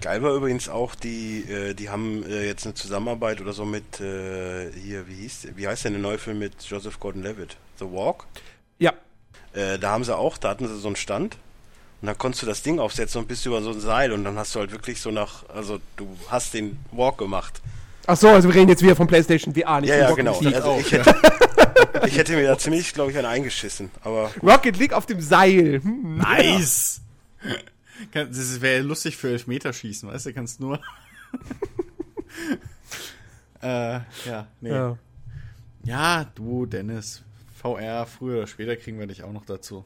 [0.00, 4.00] Geil war übrigens auch, die, äh, die haben äh, jetzt eine Zusammenarbeit oder so mit,
[4.00, 7.56] äh, hier, wie hieß, wie heißt der, der neue Film mit Joseph Gordon-Levitt?
[7.78, 8.26] The Walk?
[8.78, 8.94] Ja.
[9.52, 11.36] Äh, da haben sie auch, da hatten sie so einen Stand
[12.02, 14.36] und da konntest du das Ding aufsetzen und bist über so ein Seil und dann
[14.38, 17.60] hast du halt wirklich so nach, also du hast den Walk gemacht.
[18.06, 20.40] Ach so, also wir reden jetzt wieder von PlayStation VR, nicht Ja, ja, Rocket genau.
[20.40, 20.54] League.
[20.54, 21.14] Also ich hätte,
[22.06, 25.80] ich hätte mir da ziemlich, glaube ich, einen eingeschissen, aber Rocket League auf dem Seil.
[25.82, 26.18] Hm.
[26.18, 27.00] Nice!
[28.12, 30.32] Kann- Das wäre lustig für Elfmeterschießen, weißt du?
[30.32, 30.80] Kannst nur.
[33.62, 34.70] äh, ja, nee.
[34.70, 34.96] Ja.
[35.84, 36.24] Ja.
[36.34, 37.22] du, Dennis.
[37.60, 39.84] VR, früher oder später kriegen wir dich auch noch dazu.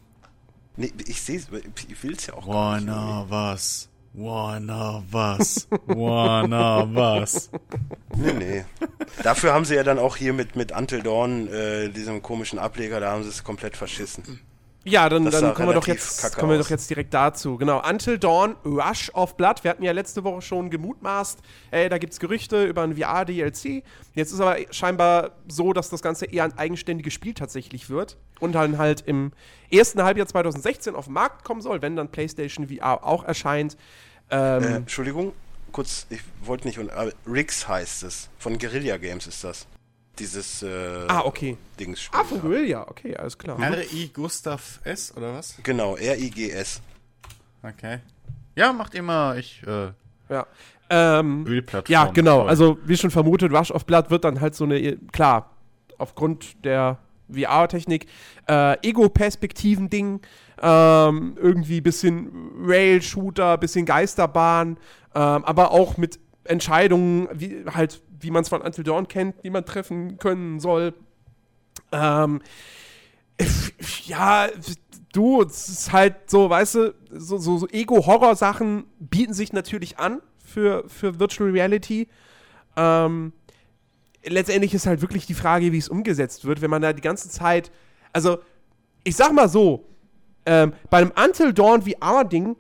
[0.76, 1.40] nee, ich sehe
[1.88, 2.86] ich will es ja auch gar nicht.
[2.88, 3.88] Wanna was?
[4.12, 5.66] Wanna was?
[5.86, 7.50] Wanna was?
[8.16, 8.64] Nee, nee.
[9.24, 13.00] Dafür haben sie ja dann auch hier mit, mit Until Dawn, äh, diesem komischen Ableger,
[13.00, 14.40] da haben sie es komplett verschissen.
[14.84, 16.66] Ja, dann, dann kommen wir doch jetzt kacke kommen wir aus.
[16.66, 17.56] doch jetzt direkt dazu.
[17.56, 19.64] Genau, Until Dawn, Rush of Blood.
[19.64, 21.38] Wir hatten ja letzte Woche schon gemutmaßt,
[21.70, 23.82] ey, da gibt's Gerüchte über ein VR-DLC.
[24.14, 28.52] Jetzt ist aber scheinbar so, dass das Ganze eher ein eigenständiges Spiel tatsächlich wird und
[28.52, 29.32] dann halt im
[29.70, 33.76] ersten Halbjahr 2016 auf den Markt kommen soll, wenn dann PlayStation VR auch erscheint.
[34.30, 35.32] Ähm, Äh, Entschuldigung,
[35.72, 38.28] kurz, ich wollte nicht, aber Rix heißt es.
[38.38, 39.66] Von Guerilla Games ist das.
[40.18, 41.56] Dieses äh, ah, okay.
[41.78, 42.20] Dingsspiel.
[42.20, 43.60] Ah, von Guerilla, okay, alles klar.
[43.60, 44.08] R.I.
[44.12, 45.12] Gustav S.
[45.16, 45.56] oder was?
[45.62, 46.80] Genau, R-I-G-S.
[47.62, 47.98] Okay.
[48.54, 49.88] Ja, macht immer, ich, äh,
[50.28, 50.46] Ja.
[50.90, 51.92] Ähm, Ölplattform.
[51.92, 52.40] Ja, genau.
[52.40, 52.48] Toll.
[52.48, 55.50] Also, wie schon vermutet, Rush of Blood wird dann halt so eine, klar,
[55.98, 56.98] aufgrund der
[57.32, 58.06] VR-Technik,
[58.48, 60.20] äh, Ego-Perspektiven-Ding,
[60.62, 62.30] ähm, irgendwie bisschen
[62.64, 64.76] Rail-Shooter, bisschen Geisterbahn,
[65.14, 69.50] ähm, aber auch mit Entscheidungen, wie halt, wie man es von Until Dawn kennt, die
[69.50, 70.94] man treffen können soll.
[71.92, 72.40] Ähm,
[74.06, 74.48] ja,
[75.12, 80.20] du, es ist halt so, weißt du, so, so, so Ego-Horror-Sachen bieten sich natürlich an
[80.44, 82.08] für, für Virtual Reality.
[82.76, 83.32] Ähm,
[84.24, 87.28] letztendlich ist halt wirklich die Frage, wie es umgesetzt wird, wenn man da die ganze
[87.28, 87.70] Zeit,
[88.12, 88.38] also,
[89.04, 89.86] ich sag mal so,
[90.46, 92.56] ähm, bei einem Until Dawn VR-Ding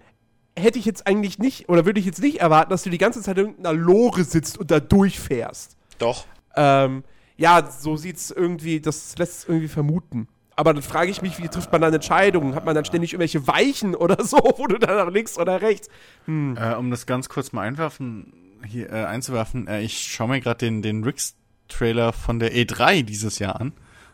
[0.56, 3.22] hätte ich jetzt eigentlich nicht, oder würde ich jetzt nicht erwarten, dass du die ganze
[3.22, 5.76] Zeit in irgendeiner Lore sitzt und da durchfährst.
[5.98, 6.26] Doch.
[6.56, 7.04] Ähm,
[7.36, 10.28] ja, so sieht's irgendwie, das lässt es irgendwie vermuten.
[10.56, 12.54] Aber dann frage ich mich, wie trifft man dann Entscheidungen?
[12.54, 15.88] Hat man dann ständig irgendwelche Weichen oder so, wo du dann nach links oder rechts?
[16.28, 18.32] Äh, um das ganz kurz mal einwerfen,
[18.66, 23.40] hier, äh, einzuwerfen, äh, ich schaue mir gerade den, den Rix-Trailer von der E3 dieses
[23.40, 23.72] Jahr an.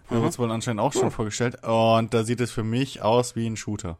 [0.08, 1.62] Wir haben uns wohl anscheinend auch schon vorgestellt.
[1.62, 3.96] Und da sieht es für mich aus wie ein Shooter.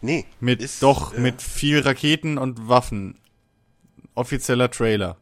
[0.00, 0.24] Nee.
[0.40, 3.18] Mit, ist, doch, äh, mit viel Raketen und Waffen.
[4.14, 5.16] Offizieller Trailer.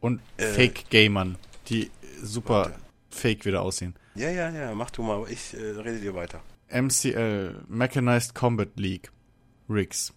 [0.00, 1.36] Und Äh, Fake-Gamern,
[1.68, 1.90] die
[2.22, 2.74] super warte.
[3.10, 3.94] fake wieder aussehen.
[4.14, 6.40] Ja, ja, ja, mach du mal, ich äh, rede dir weiter.
[6.68, 9.10] MCL, Mechanized Combat League.
[9.68, 10.12] Rigs.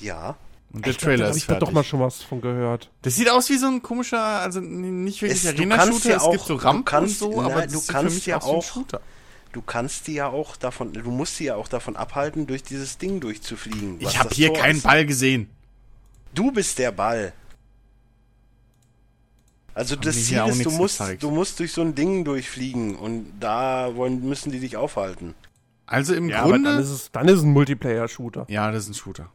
[0.00, 0.36] Ja.
[0.72, 1.60] Und der Ich glaub, Trailer hab ist ich fertig.
[1.66, 2.90] doch mal schon was von gehört.
[3.02, 6.16] Das sieht aus wie so ein komischer, also nicht wirklich Es- du Arena-Shooter, kannst ja
[6.16, 8.08] es gibt auch- so du Rampen kannst- und so, nein, aber du das sieht kannst
[8.12, 9.00] für mich ja aus wie ein auch- Shooter.
[9.52, 12.98] Du kannst die ja auch davon, du musst sie ja auch davon abhalten, durch dieses
[12.98, 13.96] Ding durchzufliegen.
[14.00, 14.82] Ich habe das hier Tor keinen ist.
[14.82, 15.48] Ball gesehen.
[16.34, 17.32] Du bist der Ball.
[19.74, 21.22] Also das mir Ziel ist, du musst, gezeigt.
[21.22, 25.34] du musst durch so ein Ding durchfliegen und da wollen, müssen die dich aufhalten.
[25.86, 26.80] Also im Ja, aber dann Grunde.
[26.82, 28.46] ist es, dann ist es ein Multiplayer-Shooter.
[28.48, 29.30] ja, das ist ein Shooter.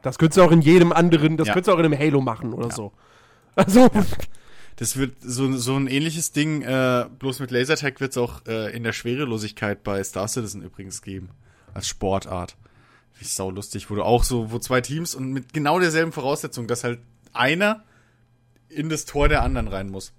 [0.00, 1.52] Das könntest du auch in jedem anderen, das Ja.
[1.54, 2.92] könntest du auch in einem Halo machen oder so.
[3.54, 3.90] Also,
[4.82, 8.74] Das wird so, so ein ähnliches Ding, äh, bloß mit Lasertag wird es auch äh,
[8.74, 11.28] in der Schwerelosigkeit bei Star Citizen übrigens geben.
[11.72, 12.56] Als Sportart.
[13.16, 16.66] Wie sau lustig, wo du auch so, wo zwei Teams und mit genau derselben Voraussetzung,
[16.66, 16.98] dass halt
[17.32, 17.84] einer
[18.68, 20.12] in das Tor der anderen rein muss,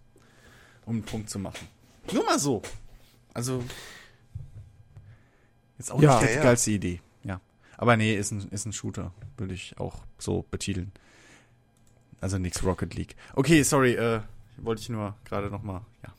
[0.85, 1.67] um einen Punkt zu machen.
[2.13, 2.61] Nur mal so.
[3.33, 3.61] Also,
[5.77, 6.21] jetzt auch Ja.
[6.21, 7.01] nicht die Ja, geilste Idee.
[7.25, 7.41] Ja.
[7.75, 10.93] Aber nee, ist ein, ist ein Shooter, würde ich auch so betiteln.
[12.21, 13.17] Also nix Rocket League.
[13.35, 14.21] Okay, sorry, äh,
[14.57, 16.13] wollte ich nur gerade noch mal, ja.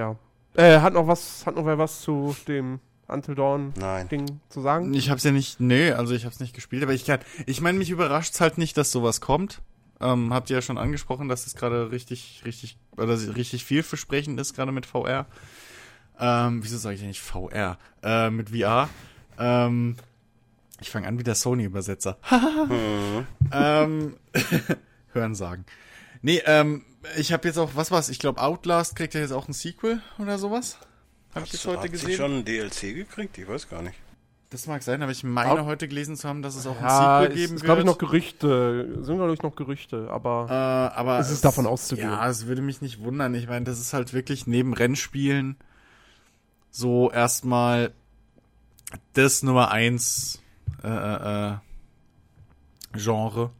[0.00, 0.16] ja.
[0.54, 4.08] Äh, hat noch was, hat noch wer was zu dem Until Dawn Nein.
[4.08, 4.92] Ding zu sagen?
[4.94, 7.78] Ich hab's ja nicht, nee, also ich hab's nicht gespielt, aber ich kann, ich meine,
[7.78, 9.62] mich überrascht's halt nicht, dass sowas kommt.
[10.00, 14.54] Ähm, habt ihr ja schon angesprochen, dass es gerade richtig, richtig, oder richtig vielversprechend ist,
[14.54, 15.26] gerade mit VR.
[16.18, 17.78] Ähm, wieso sage ich eigentlich VR?
[18.02, 18.88] Äh, mit VR.
[19.38, 19.96] Ähm,
[20.80, 22.18] ich fange an wie der Sony-Übersetzer.
[22.30, 23.26] Hm.
[23.52, 24.16] ähm,
[25.12, 25.64] hören sagen.
[26.22, 26.84] Nee, ähm,
[27.16, 28.08] ich habe jetzt auch, was war's?
[28.08, 30.78] Ich glaube, Outlast kriegt ja jetzt auch ein Sequel oder sowas.
[31.34, 32.16] Habe ich jetzt heute Hat gesehen.
[32.16, 33.38] schon ein DLC gekriegt?
[33.38, 33.96] Ich weiß gar nicht.
[34.50, 36.82] Das mag sein, aber ich meine Out- heute gelesen zu haben, dass es auch ein
[36.82, 37.64] Ja, Sequel es geben ist, wird.
[37.64, 38.98] glaube ich, noch Gerüchte.
[39.04, 40.46] Sind, glaube ich, noch Gerüchte, aber.
[40.50, 42.08] äh, aber Es ist davon auszugehen.
[42.10, 43.32] Ja, es würde mich nicht wundern.
[43.36, 45.56] Ich meine, das ist halt wirklich neben Rennspielen
[46.72, 47.92] so erstmal
[49.12, 50.40] das Nummer eins
[50.82, 51.54] äh, äh,
[52.94, 53.50] Genre,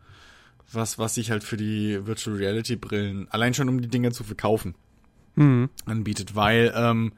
[0.72, 4.24] was, was sich halt für die Virtual Reality Brillen, allein schon um die Dinge zu
[4.24, 4.74] verkaufen,
[5.86, 7.12] anbietet, weil, ähm,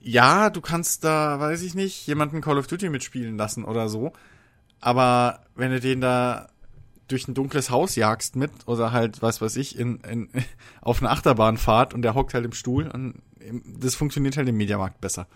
[0.00, 4.12] ja, du kannst da, weiß ich nicht, jemanden Call of Duty mitspielen lassen oder so,
[4.80, 6.48] aber wenn du den da
[7.08, 10.28] durch ein dunkles Haus jagst mit oder halt, was weiß ich, in, in,
[10.80, 14.48] auf eine Achterbahn fahrt und der hockt halt im Stuhl und im- das funktioniert halt
[14.48, 15.26] im Mediamarkt besser.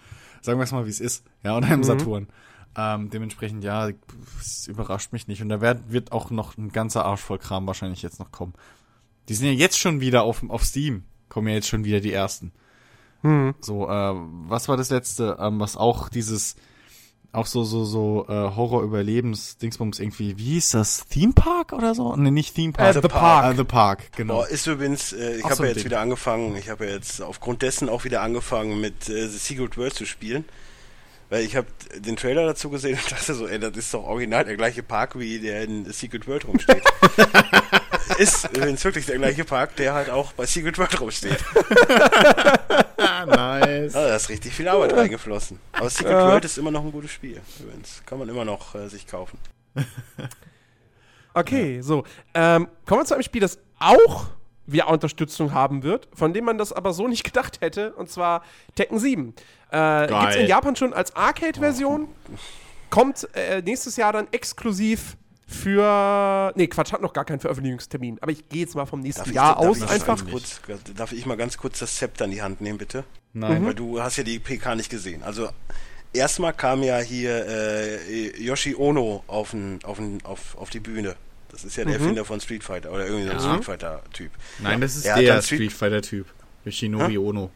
[0.42, 1.24] Sagen wir es mal, wie es ist.
[1.42, 2.28] Ja, oder im Saturn.
[2.76, 3.90] Ähm, dementsprechend, ja,
[4.38, 5.40] es überrascht mich nicht.
[5.42, 8.54] Und da wird, wird auch noch ein ganzer Arsch voll Kram wahrscheinlich jetzt noch kommen.
[9.28, 11.04] Die sind ja jetzt schon wieder auf, auf Steam.
[11.28, 12.52] Kommen ja jetzt schon wieder die ersten.
[13.60, 14.14] So, äh,
[14.48, 16.54] was war das letzte, ähm, was auch dieses,
[17.32, 21.06] auch so, so, so, äh, Horror-Überlebens-Dingsbums irgendwie, wie hieß das?
[21.08, 22.14] Theme Park oder so?
[22.14, 22.94] Ne, nicht Theme Park.
[22.94, 23.52] Äh, The Park.
[23.52, 24.34] Äh, The Park, genau.
[24.34, 25.86] Boah, ist übrigens, äh, ich habe so ja jetzt Ding.
[25.86, 29.76] wieder angefangen, ich habe ja jetzt aufgrund dessen auch wieder angefangen mit äh, The Secret
[29.76, 30.44] World zu spielen.
[31.28, 34.44] Weil ich habe den Trailer dazu gesehen und dachte so, ey, das ist doch original
[34.44, 36.82] der gleiche Park, wie der in Secret World rumsteht.
[38.18, 41.38] ist übrigens wirklich der gleiche Park, der halt auch bei Secret World rumsteht.
[43.26, 43.94] Nice.
[43.94, 45.58] Also, da ist richtig viel Arbeit reingeflossen.
[45.72, 46.28] Aber Secret Ja.
[46.28, 47.40] World ist immer noch ein gutes Spiel.
[47.60, 48.02] Übrigens.
[48.06, 49.38] Kann man immer noch äh, sich kaufen.
[51.34, 52.04] Okay, so.
[52.32, 54.28] Ähm, kommen wir zu einem Spiel, das auch
[54.66, 58.42] VR-Unterstützung haben wird, von dem man das aber so nicht gedacht hätte, und zwar
[58.74, 59.34] Tekken 7.
[59.70, 62.08] Äh, Gibt es in Japan schon als Arcade-Version,
[62.90, 65.16] kommt äh, nächstes Jahr dann exklusiv
[65.48, 66.52] für.
[66.56, 68.18] Nee, Quatsch, hat noch gar keinen Veröffentlichungstermin.
[68.20, 70.24] Aber ich gehe jetzt mal vom nächsten Darf Jahr aus ich mal einfach.
[70.30, 70.60] Kurz,
[70.96, 73.04] darf ich mal ganz kurz das Zepter in die Hand nehmen, bitte?
[73.32, 73.64] Nein.
[73.66, 75.22] Weil du hast ja die PK nicht gesehen.
[75.22, 75.48] Also
[76.12, 81.16] erstmal kam ja hier äh, Yoshi Ono auf, n, auf, n, auf, auf die Bühne.
[81.50, 84.30] Das ist ja der Erfinder von Street Fighter oder irgendwie so ein Street Fighter-Typ.
[84.58, 86.26] Nein, das ist Er hat der Street- Street Fighter-Typ.
[86.64, 87.50] Yoshinori Ono.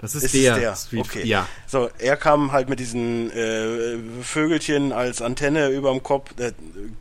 [0.00, 0.76] Das ist, Ist der, der?
[0.76, 1.26] Street Okay.
[1.26, 1.46] Ja.
[1.66, 6.30] So, er kam halt mit diesen äh, Vögelchen als Antenne überm Kopf.
[6.38, 6.52] Äh,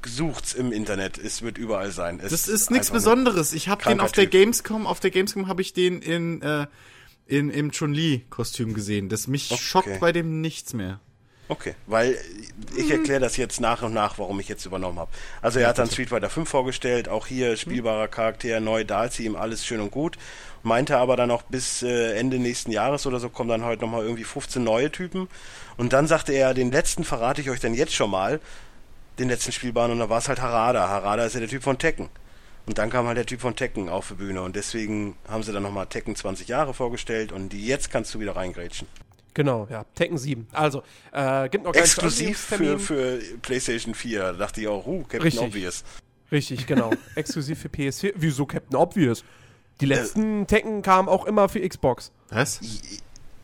[0.05, 1.17] sucht's im Internet.
[1.17, 2.19] Es wird überall sein.
[2.21, 3.53] Es Das ist nichts Besonderes.
[3.53, 4.27] Ich habe den auf der.
[4.27, 6.67] Gamescom, auf der Gamescom habe ich den in, äh,
[7.25, 9.07] in im Chun-Li-Kostüm gesehen.
[9.07, 9.61] Das mich Okay.
[9.61, 10.99] schockt bei dem nichts mehr.
[11.51, 12.15] Okay, weil
[12.77, 15.09] ich erkläre das jetzt nach und nach, warum ich jetzt übernommen habe.
[15.41, 19.65] Also er hat dann Street Fighter 5 vorgestellt, auch hier spielbarer Charakter, neu Dalsim, alles
[19.65, 20.19] schön und gut.
[20.61, 24.03] Meinte aber dann auch bis äh, Ende nächsten Jahres oder so kommen dann heute nochmal
[24.03, 25.27] irgendwie 15 neue Typen.
[25.75, 28.39] Und dann sagte er, den letzten verrate ich euch dann jetzt schon mal,
[29.17, 30.87] den letzten spielbaren, und da war es halt Harada.
[30.87, 32.09] Harada ist ja der Typ von Tekken.
[32.67, 35.51] Und dann kam halt der Typ von Tekken auf die Bühne und deswegen haben sie
[35.51, 38.87] dann nochmal Tekken 20 Jahre vorgestellt und jetzt kannst du wieder reingrätschen.
[39.39, 39.85] Genau, ja.
[39.95, 40.47] Tekken 7.
[40.51, 44.19] Also, äh, gibt noch keinen Exklusiv für, für PlayStation 4.
[44.19, 45.41] Da dachte ich auch, uh, Captain Richtig.
[45.41, 45.83] Obvious.
[46.29, 46.91] Richtig, genau.
[47.15, 48.15] Exklusiv für PS4.
[48.17, 49.23] Wieso Captain Obvious?
[49.79, 52.11] Die letzten Tekken kamen auch immer für Xbox.
[52.27, 52.59] Was?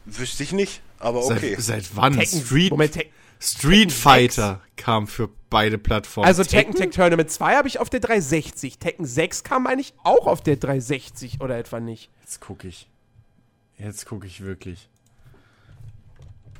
[0.04, 1.56] Wüsste ich nicht, aber okay.
[1.58, 2.20] Seit, seit wann?
[2.20, 6.28] Tekken, Street, Moment, Tek Street Fighter kam für beide Plattformen.
[6.28, 8.80] also Tekken Tech Tournament 2 habe ich auf der 360.
[8.80, 12.10] Tekken 6 kam eigentlich auch auf der 360 oder etwa nicht.
[12.20, 12.90] Jetzt gucke ich.
[13.78, 14.90] Jetzt gucke ich wirklich.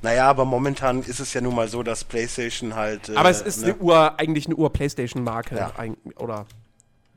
[0.02, 3.08] Naja, aber momentan ist es ja nun mal so, dass PlayStation halt.
[3.08, 3.68] Äh, Aber es ist ne?
[3.72, 5.56] eine Ur, eigentlich eine Ur-Playstation-Marke.
[5.56, 5.72] Ja.
[6.16, 6.46] Oder,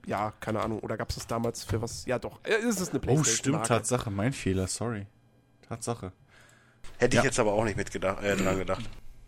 [0.05, 0.79] ja, keine Ahnung.
[0.79, 2.05] Oder gab es das damals für was?
[2.05, 2.39] Ja, doch.
[2.43, 3.29] äh, Es ist eine Oh, Playstation-Marke.
[3.37, 4.09] stimmt, Tatsache.
[4.11, 5.05] Mein Fehler, sorry.
[5.67, 6.11] Tatsache.
[6.97, 7.21] Hätte Ja.
[7.21, 8.83] ich jetzt aber auch nicht mitgedacht, äh, dran gedacht.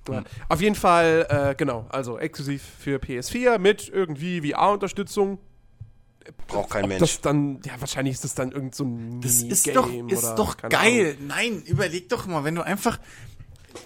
[0.09, 0.23] Ja.
[0.49, 5.37] Auf jeden Fall, äh, genau, also exklusiv für PS4 mit irgendwie VR-Unterstützung.
[6.47, 6.99] Braucht kein Ob Mensch.
[7.01, 10.35] das dann, ja, wahrscheinlich ist das dann irgend so ein Das ist doch, ist oder
[10.35, 11.17] doch geil.
[11.19, 12.99] Nein, überleg doch mal, wenn du einfach,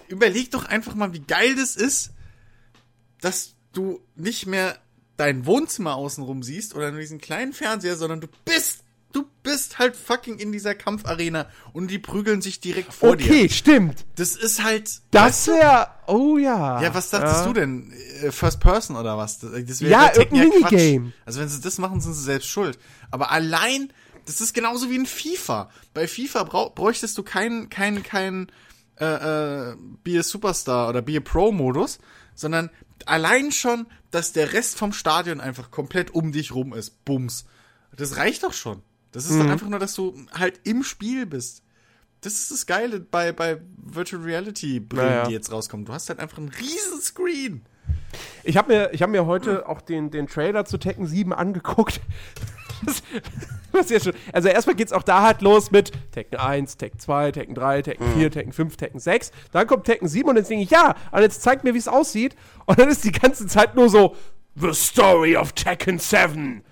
[0.07, 2.11] überleg doch einfach mal, wie geil das ist,
[3.21, 4.77] dass du nicht mehr
[5.17, 8.79] dein Wohnzimmer außenrum siehst oder nur diesen kleinen Fernseher, sondern du bist,
[9.13, 13.11] du bist halt fucking in dieser Kampfarena und die prügeln sich direkt vor.
[13.11, 13.49] Okay, dir.
[13.53, 14.05] stimmt.
[14.15, 16.81] Das ist halt, Das wäre, oh ja.
[16.81, 17.45] ja, was dachtest Ja.
[17.47, 17.93] du denn?
[18.21, 19.39] Äh, First Person oder was?
[19.39, 20.73] Das wär Ja, bei Tekken irgendein.
[20.73, 21.13] Minigame.
[21.25, 22.77] Also wenn sie das machen, sind sie selbst schuld.
[23.09, 23.91] Aber allein,
[24.25, 25.69] das ist genauso wie in FIFA.
[25.93, 28.51] Bei FIFA brau bräuchtest du keinen, keinen, keinen
[28.99, 29.05] äh,
[29.71, 31.99] äh, Be a Superstar oder Be a Pro Modus,
[32.33, 32.69] sondern
[33.05, 37.03] allein schon, dass der Rest vom Stadion einfach komplett um dich rum ist.
[37.05, 37.45] Bums.
[37.95, 38.81] Das reicht doch schon.
[39.11, 39.39] Das ist Mhm.
[39.43, 41.61] doch einfach nur, dass du halt im Spiel bist.
[42.21, 45.27] Das ist das Geile bei, bei Virtual Reality Brillen, Naja.
[45.27, 45.85] die jetzt rauskommen.
[45.85, 47.65] Du hast halt einfach einen riesen Screen.
[48.43, 52.01] Ich habe mir, ich hab mir heute auch den, den Trailer zu Tekken 7 angeguckt.
[52.85, 53.03] Das,
[53.71, 57.31] was ja schon, also erstmal geht's auch da halt los mit Tekken 1, Tekken 2,
[57.31, 59.31] Tekken 3, Tekken 4, Tekken 5, Tekken 6.
[59.51, 61.87] Dann kommt Tekken 7 und jetzt denke ich, ja, und jetzt zeigt mir, wie es
[61.87, 62.35] aussieht.
[62.65, 64.15] Und dann ist die ganze Zeit nur so,
[64.55, 66.63] The Story of Tekken 7.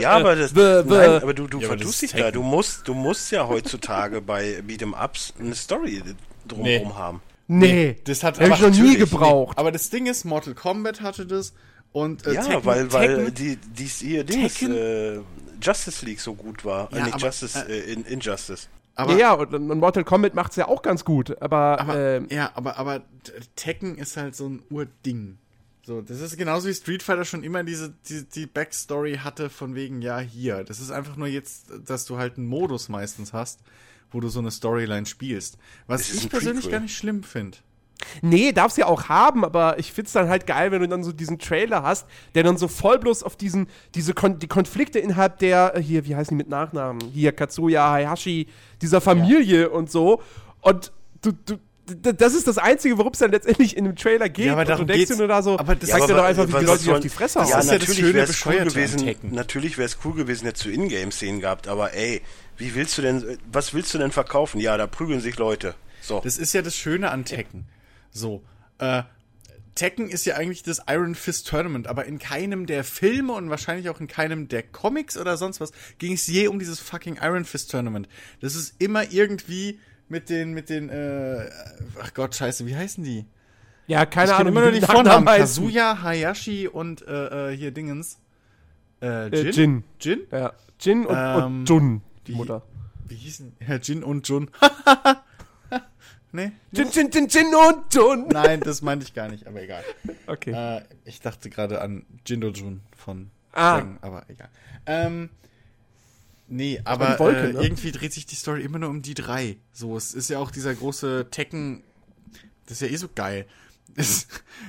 [0.00, 2.16] Ja, aber, das, the- the- nein, aber du, du Ja, vertust ist dich da.
[2.18, 2.32] Tekken.
[2.34, 6.02] Du musst, du musst ja heutzutage bei Beat'em Ups eine Story
[6.48, 6.94] drumherum Nee.
[6.94, 7.22] haben.
[7.48, 9.56] Nee, Das hat hab ich noch nie natürlich- gebraucht.
[9.56, 9.60] Nee.
[9.60, 11.52] Aber das Ding ist, Mortal Kombat hatte das
[11.92, 15.20] Und äh, ja, Tekken, weil, weil Tekken, die, die hier Dings, Tekken- äh,
[15.60, 16.90] Justice League so gut war.
[16.92, 18.68] Ja, äh, nicht aber, Justice, äh, in, Injustice.
[18.94, 22.26] aber, ja, ja, und, und Mortal Kombat macht's ja auch ganz gut, aber, aber ähm,
[22.30, 23.02] ja, aber aber
[23.56, 25.38] Tekken ist halt so ein Urding.
[25.84, 29.74] So, das ist genauso wie Street Fighter schon immer diese die, die Backstory hatte von
[29.74, 30.62] wegen ja hier.
[30.62, 33.60] Das ist einfach nur jetzt, dass du halt einen Modus meistens hast,
[34.12, 35.58] wo du so eine Storyline spielst.
[35.88, 36.70] Was ich persönlich Prequel.
[36.70, 37.58] gar nicht schlimm finde.
[38.20, 41.12] Nee, darf's ja auch haben, aber ich find's dann halt geil, wenn du dann so
[41.12, 45.38] diesen Trailer hast, der dann so voll bloß auf diesen, diese Kon die Konflikte innerhalb
[45.38, 47.02] der, äh, hier, wie heißen die mit Nachnamen?
[47.12, 48.46] Hier, Katsuya, Hayashi,
[48.80, 50.22] dieser Familie und so.
[50.60, 51.58] Und du, du,
[52.14, 54.46] das ist das Einzige, worum es dann letztendlich in dem Trailer geht.
[54.46, 55.16] Ja, aber und darum du denkst geht's.
[55.16, 56.90] dir nur da so, Aber das- zeig Ja, dir doch einfach, wie die Leute sich
[56.92, 57.60] auf die Fresse Das Ja, hauen.
[57.64, 59.16] ist ja das natürlich schöne wäre es cool gewesen.
[59.34, 62.22] Natürlich wäre es cool gewesen, hättest du Ingame-Szenen gehabt, aber ey,
[62.56, 64.60] wie willst du denn, was willst du denn verkaufen?
[64.60, 65.74] Ja, da prügeln sich Leute.
[66.00, 66.20] So.
[66.22, 67.66] Das ist ja das Schöne an Tekken.
[68.12, 68.44] So,
[68.78, 69.02] äh,
[69.74, 73.88] Tekken ist ja eigentlich das Iron Fist Tournament, aber in keinem der Filme und wahrscheinlich
[73.88, 77.44] auch in keinem der Comics oder sonst was ging es je um dieses fucking Iron
[77.46, 78.06] Fist Tournament.
[78.40, 81.48] Das ist immer irgendwie mit den, mit den, äh,
[82.02, 83.24] ach Gott, scheiße, wie heißen die?
[83.86, 85.24] Ja, keine ich Ahnung, immer nur die Vornamen.
[85.26, 88.18] Kazuya, Hayashi und, äh, äh, hier Dingens.
[89.00, 89.52] Äh, Äh, Jin?
[89.52, 89.84] Jin.
[90.00, 90.20] Jin?
[90.30, 92.62] Ja, Jin und, Ähm, und Jun, die Mutter.
[93.08, 93.56] Wie hießen?
[93.66, 94.50] Ja, Jin und Jun.
[96.32, 96.52] nee?
[96.72, 98.28] Jin, Jin, Jin, Jin und Jun.
[98.28, 99.84] Nein, das meinte ich gar nicht, aber egal.
[100.26, 100.50] Okay.
[100.52, 103.76] Äh, ich dachte gerade an Jindo-Jun von Ah.
[103.76, 104.48] Dragon, aber egal.
[104.86, 105.28] Ähm,
[106.48, 107.62] nee, aber Wolke, äh, ne?
[107.62, 109.58] irgendwie dreht sich die Story immer nur um die drei.
[109.72, 111.82] So, es ist ja auch dieser große Tekken.
[112.66, 113.46] Das ist ja eh so geil.
[113.94, 114.26] Es,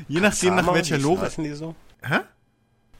[0.09, 1.31] je nachdem, nach Kasama, welcher wie Lore.
[1.37, 1.75] die so?
[2.01, 2.19] Hä?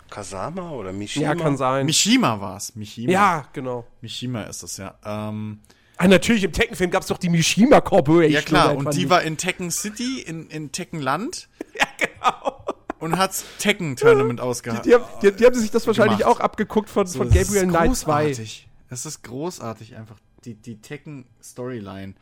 [0.10, 1.26] Kasama oder Mishima?
[1.26, 1.86] ja, kann sein.
[1.86, 2.76] Mishima war's.
[2.78, 3.12] Mishima.
[3.12, 3.86] Ja, genau.
[4.00, 4.98] Mishima ist das, ja.
[5.04, 5.60] Ähm,
[6.04, 8.32] Ah, natürlich, im Tekken-Film gab's doch die Mishima Corporation.
[8.34, 9.10] ja klar, und die nicht.
[9.10, 11.48] war in Tekken City, in, in Tekken Land.
[11.76, 12.64] Ja, genau.
[13.00, 14.86] Und hat's Tekken Tournament ausgehabt.
[14.86, 16.38] Die haben, die, die haben sich das wahrscheinlich gemacht.
[16.38, 18.26] auch abgeguckt von, So, von das Gabriel ist Knight 2.
[18.26, 18.68] großartig.
[18.90, 22.14] Es ist großartig einfach, die, die Tekken-Storyline.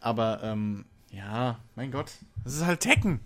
[0.00, 2.12] Aber, ähm, ja, mein Gott,
[2.44, 3.20] das ist halt Tekken.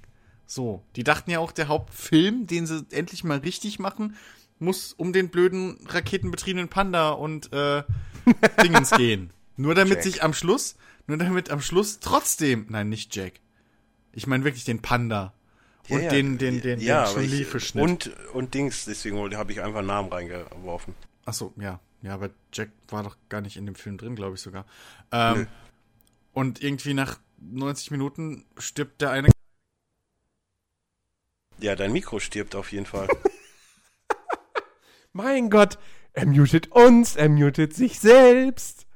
[0.46, 4.16] So, die dachten ja auch, der Hauptfilm, den sie endlich mal richtig machen,
[4.58, 7.82] muss um den blöden raketenbetriebenen Panda und äh,
[8.62, 9.30] Dingens gehen.
[9.58, 10.02] Nur damit Jack.
[10.04, 13.34] sich am Schluss, nur damit am Schluss trotzdem, nein, nicht Jack.
[14.12, 15.34] Ich meine wirklich den Panda.
[15.90, 17.82] Und Ja, den, den, den, ja, den ich- Chun-Li-Verschnitt.
[17.82, 20.94] Und, und Dings, deswegen habe ich einfach einen Namen reingeworfen.
[21.26, 21.80] Ach so, ja.
[22.02, 24.64] Ja, aber Jack war doch gar nicht in dem Film drin, glaube ich sogar.
[25.10, 25.46] Ähm, Nö.
[26.32, 29.28] und irgendwie nach 90 Minuten stirbt der eine.
[31.58, 33.08] Ja, dein Mikro stirbt auf jeden Fall.
[35.12, 35.78] Mein Gott,
[36.12, 38.86] er mutet uns, er mutet sich selbst.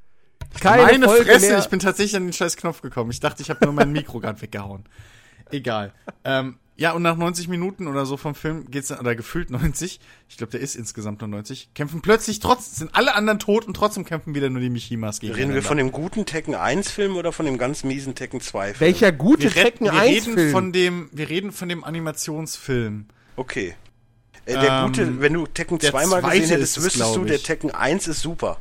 [0.61, 1.59] Keine Meine Folge Fresse, mehr.
[1.59, 3.11] ich bin tatsächlich an den scheiß Knopf gekommen.
[3.11, 4.85] Ich dachte, ich habe nur mein Mikro gerade weggehauen.
[5.51, 5.93] Egal.
[6.25, 10.01] Ähm, ja, und nach 90 Minuten oder so vom Film geht's dann, oder gefühlt 90,
[10.29, 13.75] ich glaube, der ist insgesamt nur 90, kämpfen plötzlich trotz, sind alle anderen tot und
[13.75, 17.17] trotzdem kämpfen wieder nur die Michimas gegen Reden wir von dem guten Tekken 1 Film
[17.17, 18.81] oder von dem ganz miesen Tekken 2 Film?
[18.81, 20.51] Welcher gute wir, Tekken wir 1 reden Film.
[20.51, 23.07] von dem, wir reden von dem Animationsfilm.
[23.37, 23.75] Okay.
[24.47, 27.39] Äh, der Ähm, gute, wenn du Tekken der 2 mal gesehen hättest, wüsstest du, der.
[27.39, 28.57] Tekken 1 ist super.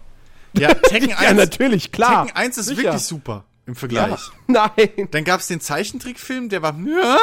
[0.58, 2.26] Ja, Tekken 1, ja, natürlich, klar.
[2.26, 2.84] Tekken 1 ist Sicher.
[2.84, 4.20] wirklich super im Vergleich.
[4.48, 5.08] Nein.
[5.12, 7.18] Dann gab's den Zeichentrickfilm, der war, ja,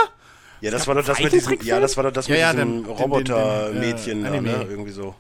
[0.61, 2.53] Ja, das war doch das mit diesem, ja, das war doch das Ja, mit ja,
[2.53, 4.67] diesem Roboter-Mädchen, äh, ne?
[4.69, 5.15] Irgendwie so.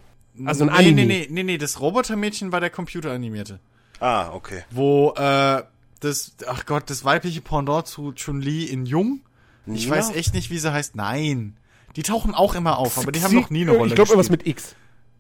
[0.44, 0.94] Also ein nee, Anime.
[0.94, 3.59] nee, nee, nee, nee, das Robotermädchen war der computeranimierte.
[4.01, 4.62] Ah, okay.
[4.71, 5.62] Wo, äh,
[6.01, 9.21] das, ach Gott, das weibliche Pendant zu Chun-Li in Jung.
[9.66, 9.97] Ich Nina?
[9.97, 10.94] weiß echt nicht, wie sie heißt.
[10.94, 11.57] Nein.
[11.97, 14.29] Die tauchen auch immer auf, aber die haben noch nie eine Ich Rolle glaube, irgendwas
[14.29, 14.47] gespielt.
[14.47, 14.77] mit X.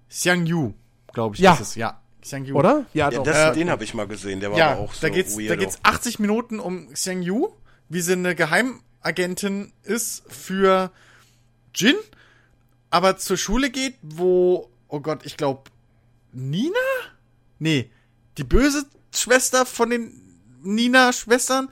[0.08, 0.72] Xiang Yu,
[1.12, 1.54] glaube ich, Ja.
[1.54, 1.74] ist es.
[1.74, 2.56] Ja, Xiang Yu.
[2.56, 2.86] Oder?
[2.94, 3.24] Ja, Ja, doch.
[3.24, 5.34] das, Äh, den habe ich mal gesehen, der war Ja, aber auch so da geht's,
[5.34, 5.56] da weirdo.
[5.56, 7.48] geht's 80 Minuten um Xiang Yu,
[7.88, 10.90] wie sie eine Geheimagentin ist für
[11.74, 11.96] Jin,
[12.90, 15.70] aber zur Schule geht, wo, oh Gott, ich glaube,
[16.32, 16.74] Nina?
[17.58, 17.90] Nee,
[18.36, 20.12] die böse Schwester von den
[20.62, 21.68] Nina-Schwestern,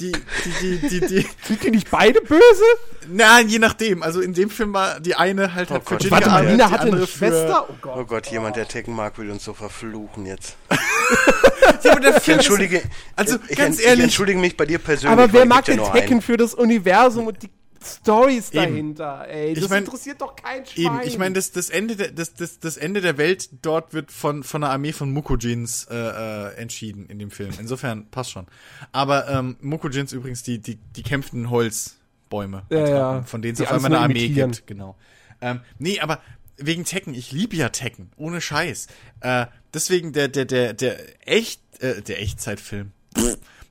[0.00, 0.18] die, die,
[0.60, 2.64] die, die, die, Sind die nicht beide böse?
[3.08, 4.02] nein, je nachdem.
[4.02, 6.02] Also in dem Film war die eine halt, hat für Gott.
[6.02, 7.66] Jin Warte mal, Nina die hatte andere eine Schwester?
[7.68, 8.08] Oh Oh Gott.
[8.08, 10.56] Gott, jemand, der Tekken mag, will uns so verfluchen jetzt.
[10.70, 10.78] Für,
[11.88, 12.82] ja, aber der Ich entschuldige,
[13.16, 14.04] Also, ich, ganz ich ehrlich.
[14.04, 15.12] entschuldige mich bei dir persönlich.
[15.12, 16.22] Aber wer mag nur Tekken einen.
[16.22, 17.50] für das Universum und die
[17.84, 18.56] Stories Eben.
[18.62, 19.54] dahinter, ey?
[19.54, 20.84] Das Ich mein- interessiert doch kein Schwein.
[20.84, 24.10] Eben, ich meine, das, das, Ende der, das, das, das Ende der Welt dort wird
[24.12, 27.50] von, von einer Armee von Mukojins äh, äh, entschieden in dem Film.
[27.58, 28.46] Insofern passt schon.
[28.92, 33.22] Aber ähm, Mukojins übrigens, die, die, die kämpfenden Holzbäume, Ja, ja.
[33.22, 34.52] von denen es auf einmal eine Armee imitieren.
[34.52, 34.66] gibt.
[34.66, 34.96] Genau.
[35.40, 36.20] Ähm, nee, aber
[36.56, 38.86] wegen Tekken, ich liebe ja Tekken, ohne Scheiß.
[39.20, 42.92] Äh, deswegen der, der, der, der echt, äh, der Echtzeitfilm.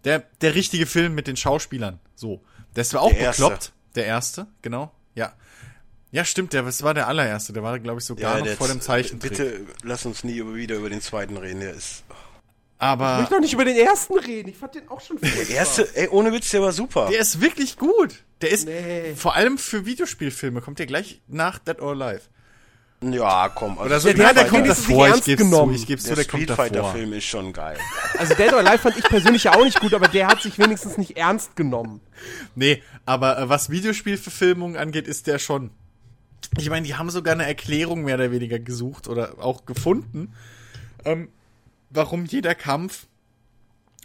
[0.03, 1.99] Der, der richtige Film mit den Schauspielern.
[2.15, 2.41] So.
[2.73, 3.43] Das war auch Der erste.
[3.95, 4.91] Der erste, genau.
[5.15, 5.33] Ja
[6.11, 7.53] Ja, stimmt, der, das war der allererste.
[7.53, 9.31] Der war, glaube ich, sogar noch der vor dem Zeichentrick.
[9.31, 11.59] Bitte lass uns nie über, wieder über den zweiten reden.
[11.61, 12.03] Der ist.
[12.09, 12.15] Ich
[12.87, 14.49] Aber möchte doch nicht über den ersten reden.
[14.49, 17.09] Ich fand den auch schon Der erste, ey, ohne Witz, der war super.
[17.11, 18.23] der ist wirklich gut.
[18.41, 19.13] Der ist, Nee.
[19.15, 22.21] vor allem für Videospielfilme, kommt der gleich nach Dead or Alive.
[23.03, 23.79] Ja, komm.
[23.79, 25.73] Also Oder so, Der- der- ja, der der kommt davor, ich ernst geb's zu, genommen.
[25.73, 26.65] ich geb's zu, der der kommt Street davor.
[26.65, 27.77] Fighter-Film ist schon geil.
[28.17, 30.59] Also Dead or Alive fand ich persönlich ja auch nicht gut, aber der hat sich
[30.59, 32.01] wenigstens nicht ernst genommen.
[32.55, 35.71] Nee, aber äh, was Videospielverfilmungen angeht, ist der schon.
[36.57, 40.33] Ich meine, die haben sogar eine Erklärung mehr oder weniger gesucht oder auch gefunden,
[41.05, 41.29] ähm,
[41.89, 43.07] warum jeder Kampf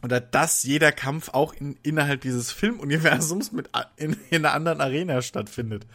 [0.02, 5.22] oder dass jeder Kampf auch in, innerhalb dieses Filmuniversums mit in, in einer anderen Arena
[5.22, 5.86] stattfindet.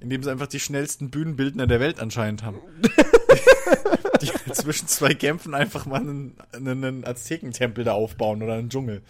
[0.00, 2.58] Indem sie einfach die schnellsten Bühnenbildner der Welt anscheinend haben.
[4.22, 9.02] die zwischen zwei Kämpfen einfach mal einen, einen Aztekentempel da aufbauen oder einen Dschungel.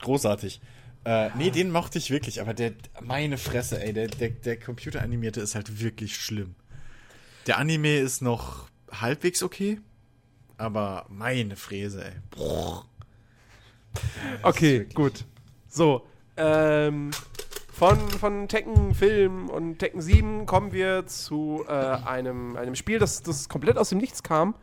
[0.00, 0.60] Großartig.
[1.04, 5.40] Äh, nee, den mochte ich wirklich, aber der, meine Fresse, ey, der, der, der computeranimierte
[5.40, 6.56] ist halt wirklich schlimm.
[7.46, 9.80] Der Anime ist noch halbwegs okay,
[10.56, 12.12] aber meine Fräse, ey.
[12.30, 12.86] Boah.
[14.42, 15.24] Okay, gut.
[15.68, 17.12] So, ähm,
[17.76, 23.22] von, von Tekken Film und Tekken 7 kommen wir zu äh, einem, einem Spiel, das,
[23.22, 24.54] das komplett aus dem Nichts kam.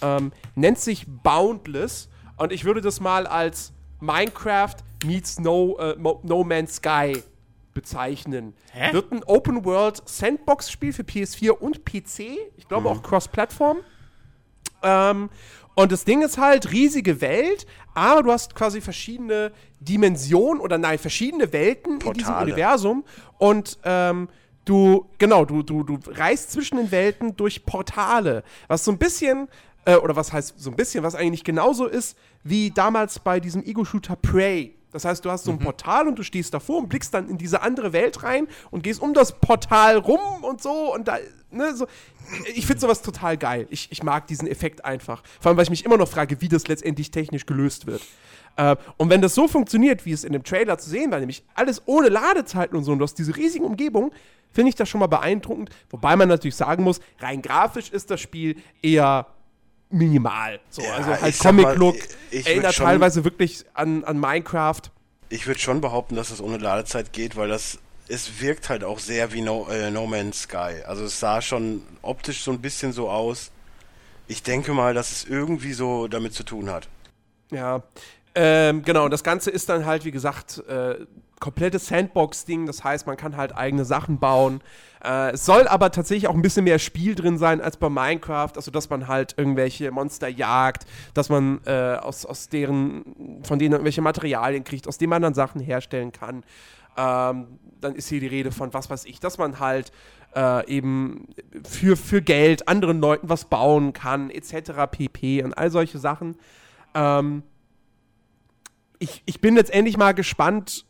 [0.00, 6.44] Ähm, nennt sich Boundless und ich würde das mal als Minecraft meets No, äh, no
[6.44, 7.22] Man's Sky
[7.74, 8.54] bezeichnen.
[8.72, 8.92] Hä?
[8.92, 12.38] Wird ein Open World Sandbox Spiel für PS4 und PC.
[12.56, 13.78] Ich glaube auch Cross-Plattform.
[14.82, 15.28] Ähm,
[15.74, 17.66] und das Ding ist halt, riesige Welt,
[17.96, 22.52] aber du hast quasi verschiedene Dimensionen oder nein, verschiedene Welten in diesem Portale.
[22.52, 23.04] Universum.
[23.38, 24.28] Und ähm,
[24.66, 28.44] du, genau, du, du, du reist zwischen den Welten durch Portale.
[28.68, 29.48] Was so ein bisschen,
[29.86, 33.64] äh, oder was heißt so ein bisschen, was eigentlich genauso ist wie damals bei diesem
[33.64, 34.75] Ego-Shooter Prey.
[34.92, 37.38] Das heißt, du hast so ein Portal und du stehst davor und blickst dann in
[37.38, 41.18] diese andere Welt rein und gehst um das Portal rum und so und da,
[41.50, 41.86] ne, so.
[42.54, 43.66] Ich finde sowas total geil.
[43.70, 45.22] Ich, ich mag diesen Effekt einfach.
[45.40, 48.02] Vor allem, weil ich mich immer noch frage, wie das letztendlich technisch gelöst wird.
[48.56, 51.44] Äh, und wenn das so funktioniert, wie es in dem Trailer zu sehen war, nämlich
[51.54, 54.10] alles ohne Ladezeiten und so, und du hast diese riesigen Umgebungen,
[54.50, 55.70] finde ich das schon mal beeindruckend.
[55.90, 59.26] Wobei man natürlich sagen muss, rein grafisch ist das Spiel eher
[59.90, 60.60] minimal.
[60.70, 61.96] So, Ja, also mal, Comic-Look,
[62.32, 64.82] erinnert schon- teilweise wirklich an, an Minecraft.
[65.28, 67.78] Ich würde schon behaupten, dass es ohne Ladezeit geht, weil das
[68.08, 70.82] es wirkt halt auch sehr wie No, äh, no Man's Sky.
[70.86, 73.50] Also es sah schon optisch so ein bisschen so aus.
[74.28, 76.88] Ich denke mal, dass es irgendwie so damit zu tun hat.
[77.50, 77.82] Ja,
[78.34, 79.04] ähm, genau.
[79.04, 80.96] Und das Ganze ist dann halt, wie gesagt, äh,
[81.40, 82.66] komplettes Sandbox-Ding.
[82.66, 84.60] Das heißt, man kann halt eigene Sachen bauen.
[85.06, 88.50] Äh, es soll aber tatsächlich auch ein bisschen mehr Spiel drin sein als bei Minecraft.
[88.56, 90.84] Also, dass man halt irgendwelche Monster jagt,
[91.14, 95.34] dass man äh, aus, aus deren, von denen irgendwelche Materialien kriegt, aus denen man dann
[95.34, 96.42] Sachen herstellen kann.
[96.96, 97.46] Ähm,
[97.80, 99.92] dann ist hier die Rede von, was weiß ich, dass man halt
[100.34, 101.28] äh, eben
[101.64, 104.72] für, für Geld anderen Leuten was bauen kann, etc.
[104.90, 105.42] pp.
[105.42, 106.36] und all solche Sachen.
[106.94, 107.42] Ähm,
[108.98, 110.86] ich, ich bin letztendlich mal gespannt,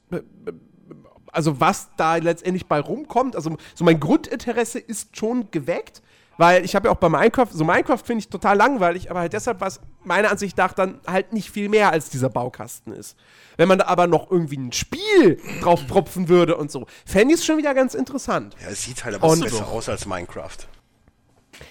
[1.36, 3.36] also was da letztendlich bei rumkommt.
[3.36, 6.02] Also so mein Grundinteresse ist schon geweckt,
[6.38, 9.32] weil ich habe ja auch bei Minecraft, so Minecraft finde ich total langweilig, aber halt
[9.32, 13.16] deshalb, was meiner Ansicht nach dann halt nicht viel mehr als dieser Baukasten ist.
[13.56, 17.40] Wenn man da aber noch irgendwie ein Spiel drauf propfen würde und so, fände ich
[17.40, 18.54] es schon wieder ganz interessant.
[18.62, 20.56] Ja, es sieht halt aber Und- besser aus als Minecraft.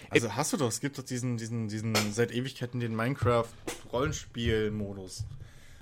[0.09, 5.25] Also hast du doch, es gibt doch diesen, diesen, diesen seit Ewigkeiten den Minecraft-Rollenspiel-Modus.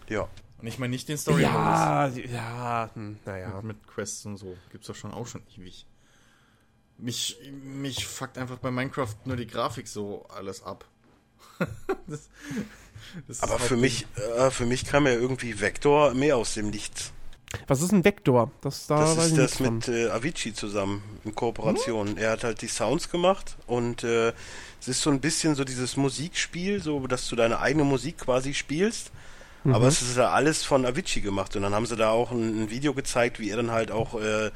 [0.09, 0.27] Ja.
[0.63, 1.51] Und ich meine nicht den Story-Modus.
[1.51, 3.59] Ja, ja, hm, naja.
[3.63, 4.55] Mit Quests und so.
[4.71, 5.85] Gibt's doch schon auch schon ewig.
[6.97, 10.85] Mich, mich fuckt einfach bei Minecraft nur die Grafik so alles ab.
[12.07, 12.29] das,
[13.27, 14.07] das Aber für mich,
[14.37, 17.11] äh, für mich kam ja irgendwie Vector mehr aus dem Nichts.
[17.67, 18.49] Was ist ein Vektor?
[18.61, 22.15] Das, da Das ist das mit äh, Avicii zusammen in Kooperation.
[22.15, 24.29] Er hat halt die Sounds gemacht und äh,
[24.79, 28.53] es ist so ein bisschen so dieses Musikspiel, so dass du deine eigene Musik quasi
[28.53, 29.11] spielst.
[29.63, 29.75] Mhm.
[29.75, 32.63] Aber es ist ja alles von Avicii gemacht und dann haben sie da auch ein,
[32.63, 34.51] ein Video gezeigt, wie er dann halt auch äh,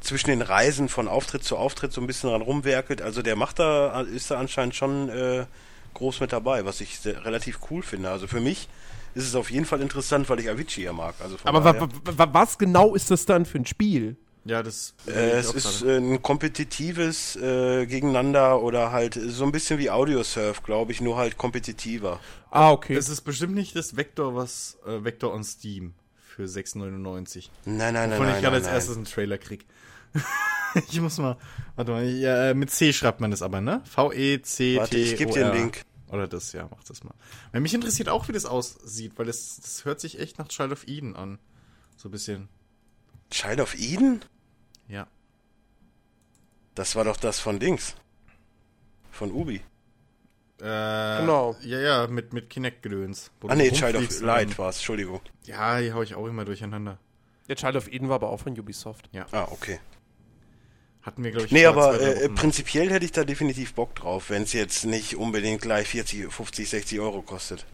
[0.00, 3.02] zwischen den Reisen von Auftritt zu Auftritt so ein bisschen dran rumwerkelt.
[3.02, 5.46] Also der macht da, ist da anscheinend schon äh,
[5.94, 8.10] groß mit dabei, was ich sehr, relativ cool finde.
[8.10, 8.68] Also für mich
[9.14, 11.14] ist es auf jeden Fall interessant, weil ich Avicii ja mag.
[11.22, 14.16] Also Aber wa daher- wa wa was genau ist das dann für ein Spiel?
[14.48, 14.94] Ja, das.
[15.06, 20.62] Äh, es ist äh, ein kompetitives äh, Gegeneinander oder halt so ein bisschen wie Audiosurf,
[20.62, 22.18] glaube ich, nur halt kompetitiver.
[22.50, 22.94] Ah, okay.
[22.94, 27.50] es ist bestimmt nicht das Vector, was äh, Vector on Steam für 6,99.
[27.66, 29.66] Nein, nein, nein, Wovon ich gerade nein, als erstes einen Trailer krieg.
[30.90, 31.36] ich muss mal.
[31.76, 33.82] Warte mal, ja, äh, mit C schreibt man das aber, ne?
[33.84, 34.78] V-E-C-T.
[34.78, 35.82] Warte, ich geb dir den Link.
[36.10, 37.12] Oder das, ja, mach das mal.
[37.52, 40.72] Weil mich interessiert auch, wie das aussieht, weil das, das hört sich echt nach Child
[40.72, 41.38] of Eden an.
[41.98, 42.48] So ein bisschen.
[43.30, 44.22] Child of Eden?
[44.88, 45.06] Ja.
[46.74, 47.94] Das war doch das von Dings.
[49.10, 49.56] Von Ubi.
[50.60, 51.56] Äh, Genau.
[51.62, 53.30] Ja, ja, mit, mit Kinect-Gedöns.
[53.46, 55.20] Ah nee, Child of Light war es, Entschuldigung.
[55.44, 56.98] Ja, die hau ich auch immer durcheinander.
[57.48, 59.08] Der Child of Eden war aber auch von Ubisoft.
[59.32, 59.80] Ah, okay.
[61.02, 64.42] Hatten wir, glaube ich, Nee, aber äh, prinzipiell hätte ich da definitiv Bock drauf, wenn
[64.42, 67.66] es jetzt nicht unbedingt gleich 40, 50, 60 Euro kostet.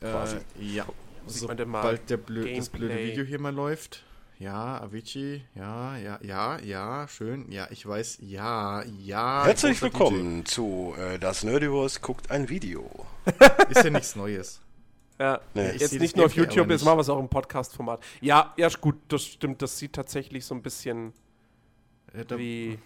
[0.00, 0.36] quasi.
[0.36, 0.86] Äh, ja.
[1.26, 2.96] Sieht man denn mal Sobald der blö das blöde?
[2.96, 4.04] Video hier mal läuft.
[4.38, 7.50] Ja, Avicii, ja, ja, ja, ja, schön.
[7.50, 9.44] Ja, ich weiß, ja, ja.
[9.46, 12.90] Herzlich willkommen zu äh, Das Nerdiverse guckt ein Video.
[13.26, 13.70] DJ.
[13.70, 14.60] Ist ja nichts Neues.
[15.18, 15.70] Ja, Nee.
[15.70, 18.00] Ich jetzt nicht nur auf YouTube, jetzt machen wir es auch im Podcast-Format.
[18.20, 19.62] Ja, ja, ist gut, das stimmt.
[19.62, 21.14] Das sieht tatsächlich so ein bisschen
[22.12, 22.78] Äh, da- wie.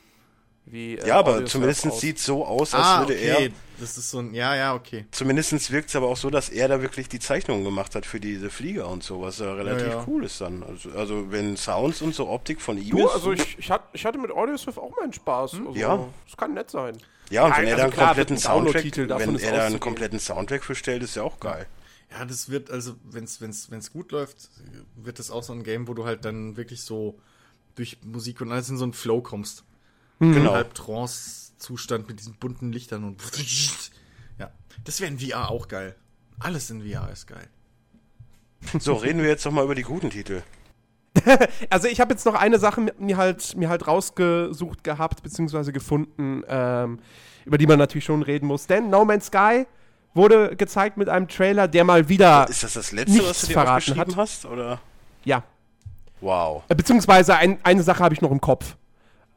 [0.72, 3.46] Wie äh, Ja, aber zumindest sieht so aus, als ah, würde okay.
[3.46, 3.50] er.
[3.80, 5.06] Das ist so ein, ja, ja, okay.
[5.10, 8.20] Zumindest wirkt es aber auch so, dass er da wirklich die Zeichnungen gemacht hat für
[8.20, 10.04] diese Flieger und so, was ja relativ Ja, ja.
[10.06, 10.62] cool ist dann.
[10.62, 13.14] Also, also wenn Sounds und so Optik von ihm Du, ist.
[13.14, 15.54] also ich, ich, hat, ich hatte mit Audiosurf auch meinen Spaß.
[15.54, 16.06] Also, Ja.
[16.26, 16.98] Das kann nett sein.
[17.30, 19.56] ja, und wenn er also da einen klar, kompletten ein Soundtrack, davon wenn ist er
[19.56, 21.66] da einen kompletten Soundtrack bestellt, ist ja auch geil.
[22.10, 24.50] Ja, das wird, also, wenn's, wenn's, wenn's gut läuft,
[24.96, 27.18] wird das auch so ein Game, wo du halt dann wirklich so
[27.76, 29.64] durch Musik und alles in so einen Flow kommst.
[30.20, 30.52] Genau.
[30.52, 33.20] Halb Trance-Zustand mit diesen bunten Lichtern und.
[34.38, 34.50] Ja.
[34.84, 35.94] Das wäre in VR auch geil.
[36.38, 37.46] Alles in VR ist geil.
[38.78, 40.42] So, reden wir jetzt doch mal über die guten Titel.
[41.70, 45.72] Also ich habe jetzt noch eine Sache mir- mir halt, mir halt rausgesucht gehabt, beziehungsweise
[45.72, 47.00] gefunden, ähm,
[47.44, 48.66] über die man natürlich schon reden muss.
[48.66, 49.66] Denn No Man's Sky
[50.14, 53.52] wurde gezeigt mit einem Trailer, der mal wieder, Ist das das letzte, was du dir
[53.54, 54.16] verraten hat.
[54.16, 54.46] hast?
[54.46, 54.80] Oder?
[55.24, 55.42] ja,
[56.20, 56.62] Wow.
[56.68, 58.76] äh, beziehungsweise ein, eine Sache habe ich noch im Kopf.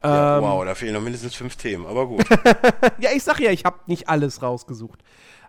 [0.04, 2.24] Ja, Ähm, wow, da fehlen noch mindestens fünf Themen, aber gut.
[2.98, 5.00] Ja, ich sag ja, ich habe nicht alles rausgesucht.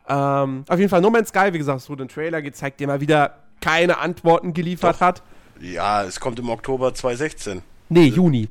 [0.08, 2.88] Ähm, auf jeden Fall No Man's Sky, wie gesagt, es wurde ein Trailer gezeigt, der
[2.88, 5.02] mal wieder keine Antworten geliefert Doch.
[5.02, 5.24] hat.
[5.60, 7.62] ja, es kommt im Oktober 2016.
[7.90, 8.50] Nee, Juni.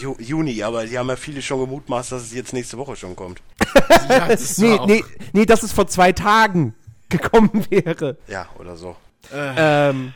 [0.00, 3.14] Ju Juni, aber die haben ja viele schon gemutmaßt, dass es jetzt nächste Woche schon
[3.14, 3.40] kommt.
[4.08, 6.74] Ja, das Nee, nee, nee, dass es vor zwei Tagen
[7.08, 8.16] gekommen wäre.
[8.26, 8.96] Ja, oder so.
[9.32, 10.12] Ähm,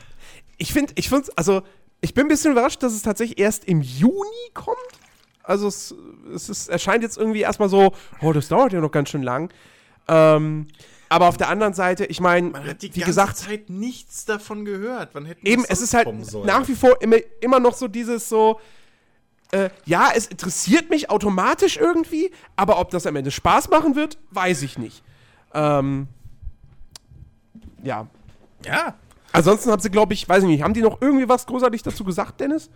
[0.57, 1.63] ich finde, ich finde, also
[2.01, 4.77] ich bin ein bisschen überrascht, dass es tatsächlich erst im Juni kommt.
[5.43, 5.95] Also es,
[6.35, 9.53] es ist, erscheint jetzt irgendwie erstmal so, oh, das dauert ja noch ganz schön lang.
[10.09, 10.67] Ähm,
[11.09, 14.25] aber auf der anderen Seite, ich meine, Man hat die wie ganze gesagt, Zeit nichts
[14.25, 15.11] davon gehört.
[15.13, 16.09] Wann hätten eben, es ist halt
[16.45, 18.61] nach wie vor immer, immer noch so dieses so,
[19.53, 24.19] äh, ja, es interessiert mich automatisch irgendwie, aber ob das am Ende Spaß machen wird,
[24.31, 25.05] weiß ich nicht.
[25.55, 26.09] Ähm,
[27.85, 28.09] ja.
[28.65, 28.97] Ja.
[29.37, 32.05] Ansonsten haben sie, glaube ich, weiß ich nicht, haben die noch irgendwie was großartig dazu
[32.05, 32.71] gesagt, Dennis?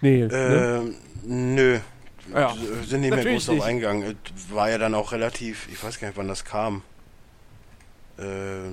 [0.00, 0.26] Nee.
[0.26, 0.82] ne?
[0.82, 0.94] Ähm,
[1.24, 1.78] nö.
[2.32, 2.52] Ja.
[2.52, 4.16] Äh, Sind nicht mehr groß drauf eingegangen.
[4.36, 6.82] Es War ja dann auch relativ, ich weiß gar nicht, wann das kam.
[8.18, 8.66] Äh,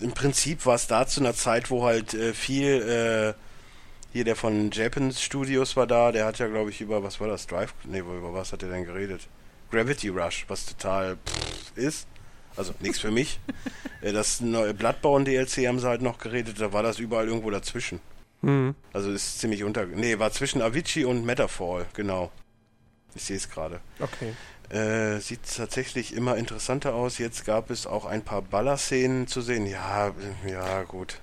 [0.00, 3.40] Im Prinzip war es da zu einer Zeit, wo halt äh, viel, äh,
[4.12, 7.28] hier der von Japans Studios war da, der hat ja, glaube ich, über, was war
[7.28, 7.74] das, Drive?
[7.84, 9.28] Nee, über was hat er denn geredet?
[9.70, 12.06] Gravity Rush, was total pff, ist.
[12.56, 13.38] Also nichts für mich.
[14.02, 17.50] Äh, Das neue Bloodborne DLC haben sie halt noch geredet, da war das überall irgendwo
[17.50, 17.98] dazwischen.
[18.42, 18.74] Hm.
[18.92, 19.86] Also ist ziemlich unter.
[19.86, 22.30] Nee, war zwischen Avicii und Metafall, genau.
[23.14, 23.80] Ich sehe es gerade.
[23.98, 24.34] Okay.
[24.68, 27.16] Äh, sieht tatsächlich immer interessanter aus.
[27.18, 29.64] Jetzt gab es auch ein paar Ballerszenen zu sehen.
[29.66, 30.12] Ja,
[30.46, 31.20] ja, gut.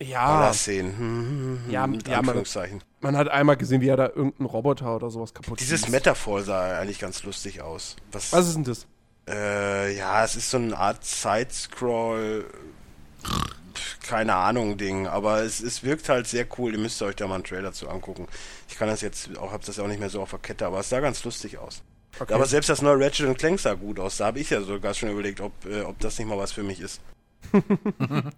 [0.00, 0.98] Ja, Ballerszenen.
[0.98, 2.82] Hm, hm, Ja, mit ja, man- Anführungszeichen.
[3.00, 5.88] man hat einmal gesehen, wie er da irgendeinen Roboter oder sowas kaputt Dieses.
[5.88, 7.96] Metafall sah eigentlich ganz lustig aus.
[8.12, 8.86] Was, Was ist denn das?
[9.28, 12.44] Äh, ja, es ist so eine Art Side-Scroll.
[14.06, 16.72] Keine Ahnung, Ding, aber es, es wirkt halt sehr cool.
[16.72, 18.26] Ihr müsst euch da mal einen Trailer zu angucken.
[18.68, 20.80] Ich kann das jetzt auch, hab das auch nicht mehr so auf der Kette, aber
[20.80, 21.82] es sah ganz lustig aus.
[22.18, 22.34] Okay.
[22.34, 24.18] Aber selbst das neue Ratchet Clank sah gut aus.
[24.18, 26.62] Da habe ich ja sogar schon überlegt, ob, äh, ob das nicht mal was für
[26.62, 27.00] mich ist.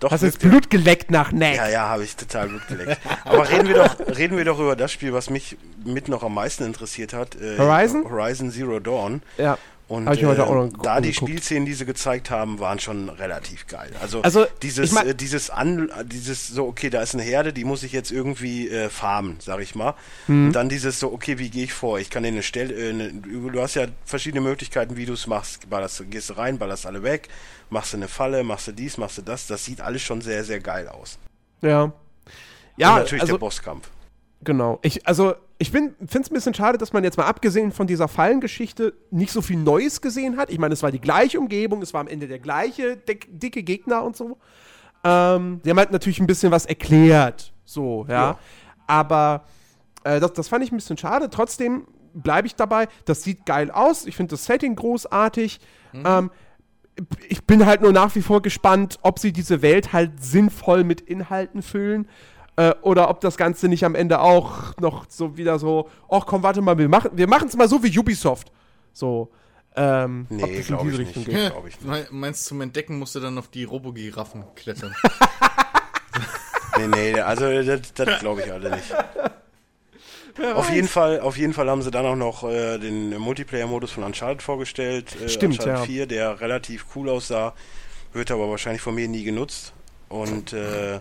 [0.00, 1.56] Doch, Hast du jetzt Blut geleckt nach Neck?
[1.56, 3.00] ja, ja, habe ich total gut geleckt.
[3.24, 6.34] Aber reden wir doch, reden wir doch über das Spiel, was mich mit noch am
[6.34, 7.36] meisten interessiert hat.
[7.36, 8.04] Äh, Horizon?
[8.04, 9.22] Horizon Zero Dawn.
[9.38, 9.56] Ja.
[9.86, 11.28] Und Hab ich heute äh, auch noch geguckt- da die angeguckt.
[11.30, 13.90] Spielszenen, die sie gezeigt haben, waren schon relativ geil.
[14.00, 17.52] Also, Also, dieses, ich mein- äh, dieses an, dieses so, okay, da ist eine Herde,
[17.52, 19.94] die muss ich jetzt irgendwie äh, farmen, sag ich mal.
[20.26, 20.46] Mhm.
[20.46, 21.98] Und dann dieses so, okay, wie gehe ich vor?
[21.98, 25.26] Ich kann dir eine Stelle, äh, eine, du hast ja verschiedene Möglichkeiten, wie du es
[25.26, 25.68] machst.
[25.68, 27.28] Ballerst, gehst du rein, ballerst alle weg,
[27.68, 29.46] machst du eine Falle, machst du dies, machst du das.
[29.48, 31.18] Das sieht alles schon sehr, sehr geil aus.
[31.60, 31.82] Ja.
[31.82, 31.92] Und
[32.78, 33.90] Ja, natürlich also, der Bosskampf.
[34.42, 34.78] genau.
[34.82, 38.08] Ich, also, ich finde es ein bisschen schade, dass man jetzt mal abgesehen von dieser
[38.08, 40.50] Fallengeschichte nicht so viel Neues gesehen hat.
[40.50, 43.62] Ich meine, es war die gleiche Umgebung, es war am Ende der gleiche dick, dicke
[43.62, 44.38] Gegner und so.
[45.04, 47.52] Ähm, die haben halt natürlich ein bisschen was erklärt.
[47.64, 48.14] So, ja.
[48.14, 48.38] Ja.
[48.86, 49.44] Aber
[50.02, 51.30] äh, das, das fand ich ein bisschen schade.
[51.30, 52.88] Trotzdem bleibe ich dabei.
[53.04, 54.06] Das sieht geil aus.
[54.06, 55.60] Ich finde das Setting großartig.
[55.92, 56.30] Ähm,
[57.28, 61.00] ich bin halt nur nach wie vor gespannt, ob sie diese Welt halt sinnvoll mit
[61.00, 62.08] Inhalten füllen.
[62.56, 66.42] Äh, oder ob das Ganze nicht am Ende auch noch so wieder so, ach komm,
[66.42, 68.52] warte mal, wir machen wir es mal so wie Ubisoft.
[68.92, 69.28] So.
[69.76, 71.14] Ähm, Nee, glaube ich nicht.
[71.14, 71.50] geht.
[71.50, 71.84] Glaub ich nicht.
[71.84, 74.94] Me- Meinst du, zum Entdecken musst du dann auf die Robogiraffen klettern?
[76.76, 78.92] Nee, nee, also das, das glaube ich alle nicht.
[80.56, 84.02] Auf jeden, Fall, auf jeden Fall haben sie dann auch noch äh, den Multiplayer-Modus von
[84.02, 85.14] Uncharted vorgestellt.
[85.22, 85.84] Äh, Stimmt, Uncharted ja.
[85.86, 87.54] 4, der relativ cool aussah,
[88.12, 89.72] wird aber wahrscheinlich von mir nie genutzt.
[90.08, 90.98] Und äh,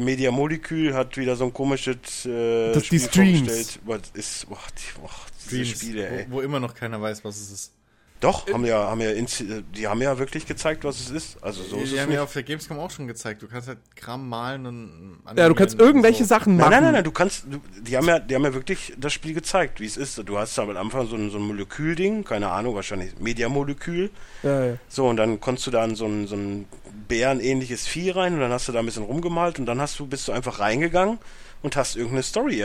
[0.00, 3.38] Media Molecule hat wieder so ein komisches äh, Das- die Spiel Streams.
[3.38, 3.78] vorgestellt.
[3.84, 5.10] Was ist, boah, die, boah,
[5.44, 6.26] diese Dreams, Spiele, ey.
[6.28, 7.72] wo, wo immer noch keiner weiß, was es ist.
[8.20, 11.42] Doch, haben ja, haben ja, inzi- die haben ja wirklich gezeigt, was es ist.
[11.42, 12.16] Also so ist die es haben nicht.
[12.16, 13.42] ja auf der Gamescom auch schon gezeigt.
[13.42, 16.28] Du kannst halt Kram malen und Ja, du kannst irgendwelche so.
[16.28, 16.70] Sachen machen.
[16.70, 19.12] Nein, nein, nein, nein, du kannst, du, die haben ja, die haben ja wirklich das
[19.12, 20.18] Spiel gezeigt, wie es ist.
[20.26, 24.10] Du hast am Anfang so ein, so ein Molekülding, keine Ahnung, wahrscheinlich Mediamolekül.
[24.42, 24.76] Ja, ja.
[24.88, 26.64] So, und dann konntest du da in so ein, so ein
[27.08, 30.06] bärenähnliches Vieh rein und dann hast du da ein bisschen rumgemalt und dann hast du,
[30.06, 31.18] bist du einfach reingegangen
[31.62, 32.64] und hast irgendeine Story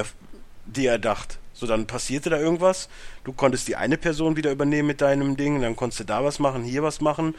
[0.66, 1.40] dir erdacht.
[1.62, 2.90] So, dann passierte da irgendwas.
[3.24, 6.40] Du konntest die eine Person wieder übernehmen mit deinem Ding, dann konntest du da was
[6.40, 7.36] machen, hier was machen.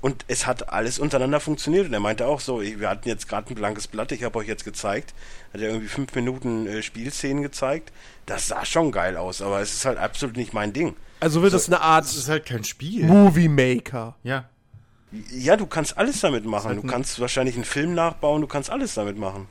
[0.00, 1.86] Und es hat alles untereinander funktioniert.
[1.86, 4.48] Und er meinte auch so, wir hatten jetzt gerade ein blankes Blatt, ich habe euch
[4.48, 5.12] jetzt gezeigt.
[5.52, 7.92] Hat er irgendwie fünf Minuten äh, Spielszenen gezeigt.
[8.24, 10.96] Das sah schon geil aus, aber es ist halt absolut nicht mein Ding.
[11.20, 13.04] Also wird das eine Art Das ist halt kein Spiel.
[13.04, 14.16] Movie Maker.
[14.22, 14.48] Ja.
[15.30, 16.68] Ja, du kannst alles damit machen.
[16.68, 19.48] halt Du kannst wahrscheinlich einen Film nachbauen, du kannst alles damit machen.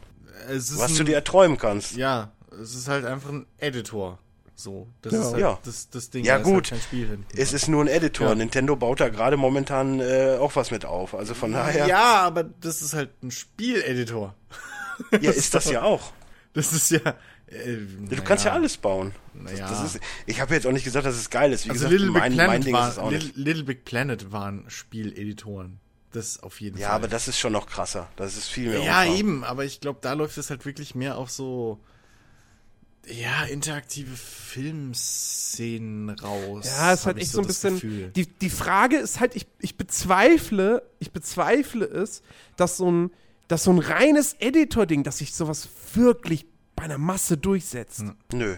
[0.49, 1.95] Es ist Was ein, du dir erträumen kannst.
[1.95, 2.31] Ja,
[2.61, 4.19] es ist halt einfach ein Editor.
[4.57, 4.87] So.
[5.01, 5.19] Das Ja.
[5.19, 5.59] ist halt Ja.
[5.65, 6.23] das, das Ding.
[6.23, 6.69] Ja, da ist halt gut.
[6.69, 7.25] kein Spiel hin.
[7.35, 8.29] Es ist nur ein Editor.
[8.29, 8.35] Ja.
[8.35, 11.13] Nintendo baut da gerade momentan äh, auch was mit auf.
[11.13, 14.33] Also von daher, Ja, aber das ist halt ein Spieleditor.
[15.21, 16.13] ja, ist das ja auch.
[16.53, 16.99] Das ist ja.
[17.47, 17.77] Äh,
[18.09, 19.11] Du kannst ja alles bauen.
[19.33, 19.67] Naja.
[19.67, 21.65] Das, das ist, ich habe jetzt auch nicht gesagt, dass es geil ist.
[21.65, 23.37] Wie Also gesagt, Little Big mein, Planet mein Ding ist es war, auch Little, nicht.
[23.37, 25.79] Little Big Planet waren Spieleditoren.
[26.13, 26.95] Das auf jeden Ja, Fall.
[26.95, 28.07] aber das ist schon noch krasser.
[28.15, 29.17] Das ist viel mehr Ja, Umfang.
[29.17, 31.81] eben, aber ich glaube, da läuft es halt wirklich mehr auf so
[33.09, 36.65] ja, interaktive Filmszenen raus.
[36.65, 37.75] Ja, es ist halt echt so ein bisschen.
[37.75, 38.11] Gefühl.
[38.15, 42.21] Die, die Frage ist halt, ich, ich bezweifle, ich bezweifle es,
[42.57, 43.11] dass so ein,
[43.47, 46.45] dass so ein reines Editor-Ding, dass sich sowas wirklich
[46.75, 48.03] bei einer Masse durchsetzt.
[48.33, 48.57] Nö.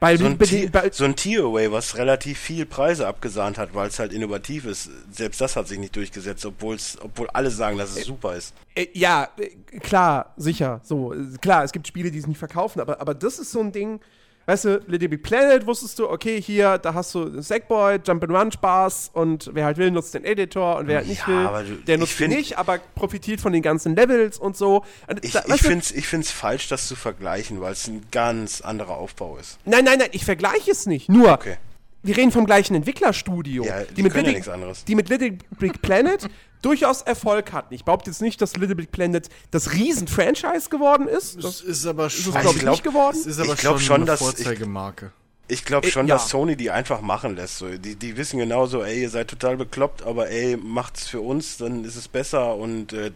[0.00, 3.88] Bei, So ein, Tier, bei, so ein Tearaway, was relativ viel Preise abgesahnt hat, weil
[3.88, 4.88] es halt innovativ ist.
[5.10, 8.54] Selbst das hat sich nicht durchgesetzt, obwohl's, obwohl alle sagen, dass es super ist.
[8.76, 10.80] äh, ja, äh, klar, sicher.
[10.84, 13.60] So, äh, klar, es gibt Spiele, die es nicht verkaufen, aber, aber das ist so
[13.60, 14.00] ein Ding.
[14.48, 19.10] Weißt du, Little Big Planet wusstest du, okay, hier, da hast du Sackboy, Jump'n'Run Spaß
[19.12, 22.12] und wer halt will, nutzt den Editor und wer halt nicht Ja, will, der nutzt
[22.12, 24.86] ihn find- nicht, aber profitiert von den ganzen Levels und so.
[25.20, 28.62] Ich, da- ich finde es ich find's falsch, das zu vergleichen, weil es ein ganz
[28.62, 29.58] anderer Aufbau ist.
[29.66, 31.10] Nein, nein, nein, ich vergleiche es nicht.
[31.10, 31.58] Nur, Okay.
[32.02, 33.64] wir reden vom gleichen Entwicklerstudio.
[33.66, 34.82] Ja, die können ja Little, anderes.
[34.86, 36.26] Die mit Little Big Planet
[36.62, 37.72] durchaus Erfolg hatten.
[37.74, 41.42] Ich behaupte jetzt nicht, dass Little Big Planet das Riesen-Franchise geworden ist.
[41.42, 43.16] Das ist aber schon, ist, glaube ich, glaub, nicht geworden.
[43.16, 45.12] das ist aber ich schon, schon, eine dass ich- Vorzeigemarke.
[45.50, 46.16] Ich glaube Äh, schon, ja.
[46.16, 47.56] dass Sony die einfach machen lässt.
[47.56, 47.68] So.
[47.78, 51.56] Die, die wissen genau so, ey, ihr seid total bekloppt, aber ey, macht's für uns,
[51.56, 53.12] dann ist es besser und äh,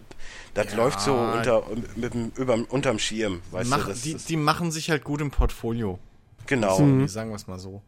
[0.54, 0.76] das Ja.
[0.76, 1.62] läuft so unter,
[1.94, 3.42] mit, dem- überm, unterm Schirm.
[3.50, 5.98] Weißt Mach, du, das, die, das, die machen sich halt gut im Portfolio.
[6.46, 6.76] genau.
[6.78, 7.82] So, Sagen wir es mal so.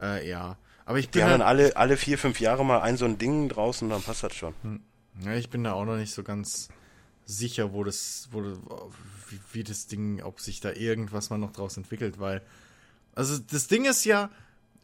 [0.00, 0.56] Äh, ja.
[0.86, 3.04] Aber ich Die bin, haben dann halt, alle, alle vier, fünf Jahre mal ein so
[3.04, 4.54] ein Ding draußen, dann passt das schon.
[5.24, 6.68] ja, ich bin da auch noch nicht so ganz
[7.24, 11.76] sicher, wo das, wo, wie, wie das Ding, ob sich da irgendwas mal noch draus
[11.76, 12.42] entwickelt, weil,
[13.14, 14.30] also das Ding ist ja,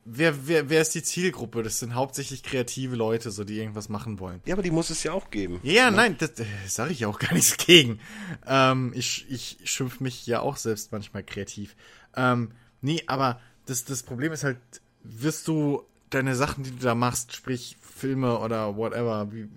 [0.04, 1.62] wer, wer, wer ist die Zielgruppe?
[1.62, 4.40] Das sind hauptsächlich kreative Leute, so die irgendwas machen wollen.
[4.46, 5.60] Ja, aber die muss es ja auch geben.
[5.62, 8.00] Ja, ja, nein, das äh, sage ich ja auch gar nichts gegen.
[8.46, 11.76] Ähm, ich ich schimpf mich ja auch selbst manchmal kreativ.
[12.16, 14.58] Ähm, nee, aber das, das Problem ist halt,
[15.02, 19.48] wirst du deine Sachen, die du da machst, sprich Filme oder whatever, wie,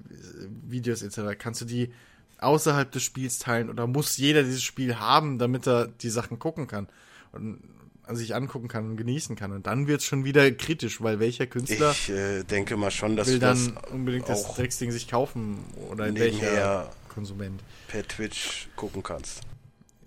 [0.67, 1.91] Videos etc., kannst du die
[2.39, 6.67] außerhalb des Spiels teilen oder muss jeder dieses Spiel haben, damit er die Sachen gucken
[6.67, 6.87] kann
[7.31, 7.59] und
[8.05, 9.53] also sich angucken kann und genießen kann.
[9.53, 13.27] Und dann wird's schon wieder kritisch, weil welcher Künstler Ich äh, denke mal schon, dass
[13.27, 17.61] will du das dann unbedingt das Drecksding sich kaufen oder welcher Konsument.
[17.87, 19.41] per Twitch gucken kannst.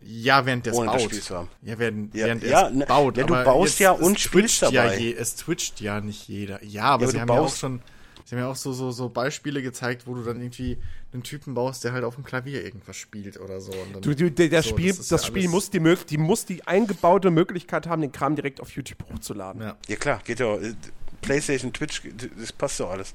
[0.08, 1.48] Ja, während der es das baut.
[1.62, 3.16] Ja, während, Ja, während ja, ne, es baut.
[3.16, 4.98] ja, du aber baust jetzt- ja es und spielst twitcht Ja dabei.
[4.98, 6.62] je, es twitcht ja nicht jeder.
[6.64, 7.80] Ja, aber Ja, sie aber haben du ja auch baust- schon,
[8.24, 10.78] sie haben ja auch so, so, so Beispiele gezeigt, wo du dann irgendwie
[11.12, 13.72] einen Typen baust, der halt auf dem Klavier irgendwas spielt oder so.
[13.72, 16.44] Und dann, Du, du, der, das so, Spiel, das, ja Spiel muss die, die muss
[16.44, 19.62] die eingebaute Möglichkeit haben, den Kram direkt auf YouTube hochzuladen.
[19.62, 20.56] Ja, Ja klar, geht ja.
[20.56, 20.74] äh,
[21.22, 22.02] PlayStation, Twitch,
[22.38, 23.14] das passt doch alles.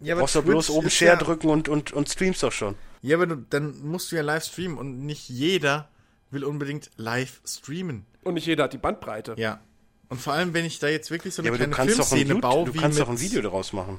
[0.00, 2.74] ja Brauchst du bloß oben Share ja, drücken und, und, und streamst doch schon.
[3.02, 5.88] Ja, aber du, dann musst du ja live streamen und nicht jeder
[6.32, 8.06] will unbedingt live streamen.
[8.24, 9.34] Und nicht jeder hat die Bandbreite.
[9.36, 9.60] Ja.
[10.08, 11.98] Und vor allem, wenn ich da jetzt wirklich so Ja, eine aber du kleine kannst
[12.00, 13.98] doch ein, Filmszene baue, du wie kannst mit, doch ein Video daraus machen.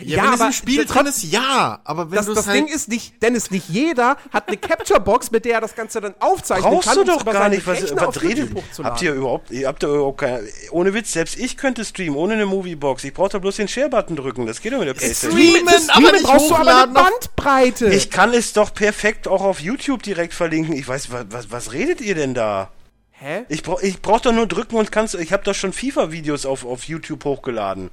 [0.00, 1.80] Ja, Ja, wenn es aber im Spiel das- drin ist, ja.
[1.84, 5.30] Aber wenn Das, du das halt Ding ist nicht, Dennis, nicht jeder hat eine Capture-Box,
[5.30, 6.96] mit der er das Ganze dann aufzeichnen Brauchst kann.
[6.96, 8.50] du um es doch gar nicht, was, Rechner was redet.
[8.82, 10.40] Habt ihr überhaupt, ihr habt ihr überhaupt keine,
[10.72, 13.04] ohne Witz, selbst ich könnte streamen, ohne eine Moviebox.
[13.04, 15.38] Ich brauche da bloß den Share-Button drücken, das geht doch mit der Playstation.
[15.40, 17.86] Streamen, Das aber Streamen nicht brauchst du aber eine hochladen Bandbreite.
[17.94, 20.74] Ich kann es doch perfekt auch auf YouTube direkt verlinken.
[20.74, 22.70] Ich weiß, was, was, was redet ihr denn da?
[23.12, 23.44] Hä?
[23.48, 26.66] Ich brauch, ich brauch doch nur drücken und kannst, ich habe doch schon FIFA-Videos auf,
[26.66, 27.90] auf YouTube hochgeladen.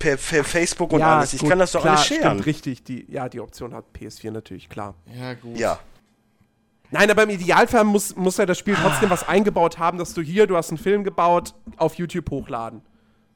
[0.00, 1.34] Per, per Facebook und alles.
[1.34, 2.22] Ich gut, kann das doch klar, alles sharen.
[2.22, 2.82] Stimmt, richtig.
[2.84, 4.94] Die, ja, die Option hat PS4 natürlich, klar.
[5.14, 5.58] Ja, gut.
[5.58, 5.78] Ja.
[6.90, 10.22] Nein, aber im Idealfall muss, muss ja das Spiel trotzdem was eingebaut haben, dass du
[10.22, 12.80] hier, du hast einen Film gebaut, auf YouTube hochladen.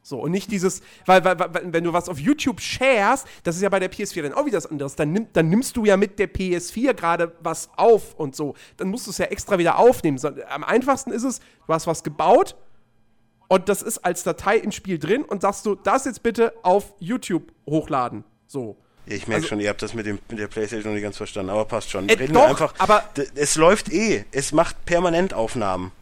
[0.02, 3.62] So, und nicht dieses, weil, weil, weil wenn du was auf YouTube sharest, das ist
[3.62, 5.98] ja bei der PS4 dann auch wieder was anderes, dann, nimm, dann nimmst du ja
[5.98, 8.54] mit der PS4 gerade was auf und so.
[8.78, 10.16] Dann musst du es ja extra wieder aufnehmen.
[10.16, 12.56] So, am einfachsten ist es, du hast was gebaut
[13.48, 16.94] und das ist als Datei im Spiel drin und sagst du, das jetzt bitte auf
[16.98, 18.24] YouTube hochladen.
[18.46, 18.76] So.
[19.06, 21.02] Ja, Ich merke Also- schon, ihr habt das mit, dem, mit der Playstation noch nicht
[21.04, 22.08] ganz verstanden, aber passt schon.
[22.08, 22.74] Äh, Reden doch, wir einfach.
[22.78, 23.02] aber-
[23.34, 24.24] es läuft eh.
[24.32, 25.92] Es macht permanent Aufnahmen.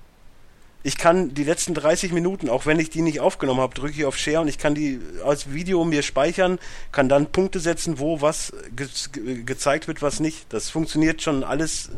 [0.84, 4.04] Ich kann die letzten 30 Minuten, auch wenn ich die nicht aufgenommen habe, drücke ich
[4.04, 6.58] auf Share und ich kann die als Video mir speichern,
[6.90, 10.52] kann dann Punkte setzen, wo was ge ge gezeigt wird, was nicht.
[10.52, 11.90] Das funktioniert schon alles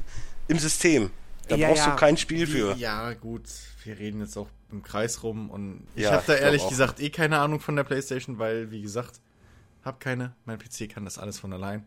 [0.49, 1.11] im System.
[1.49, 1.93] Da Ja, brauchst ja.
[1.93, 2.75] du kein Spiel für.
[2.77, 3.43] Ja, gut.
[3.85, 7.11] Wir reden jetzt auch im Kreis rum und ich Ja, habe da ehrlich gesagt eh
[7.11, 9.20] keine Ahnung von der Playstation, weil, wie gesagt,
[9.85, 10.32] hab keine.
[10.47, 11.87] Mein PC kann das alles von allein.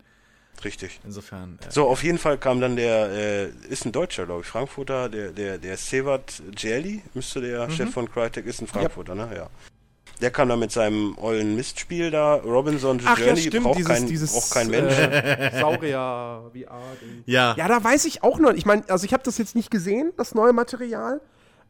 [0.63, 0.99] Richtig.
[1.03, 1.59] Insofern.
[1.67, 5.09] Äh, So, auf jeden Fall kam dann der, äh, ist ein Deutscher, glaube ich, Frankfurter,
[5.09, 9.29] der, der, der Sevat Jelly, müsste der Chef von Crytek, ist ein Frankfurter, ne?
[9.35, 9.49] Ja.
[10.19, 13.87] Der kam dann mit seinem ollen Mistspiel da, Robinson Ach ja, Journey, stimmt, braucht, dieses,
[13.91, 14.93] kein, dieses braucht kein Mensch.
[14.97, 17.23] Äh, Saurier VR-Ding.
[17.27, 17.53] ja.
[17.55, 18.53] Ja, da weiß ich auch noch.
[18.53, 21.21] Ich meine, also ich habe das jetzt nicht gesehen, das neue Material.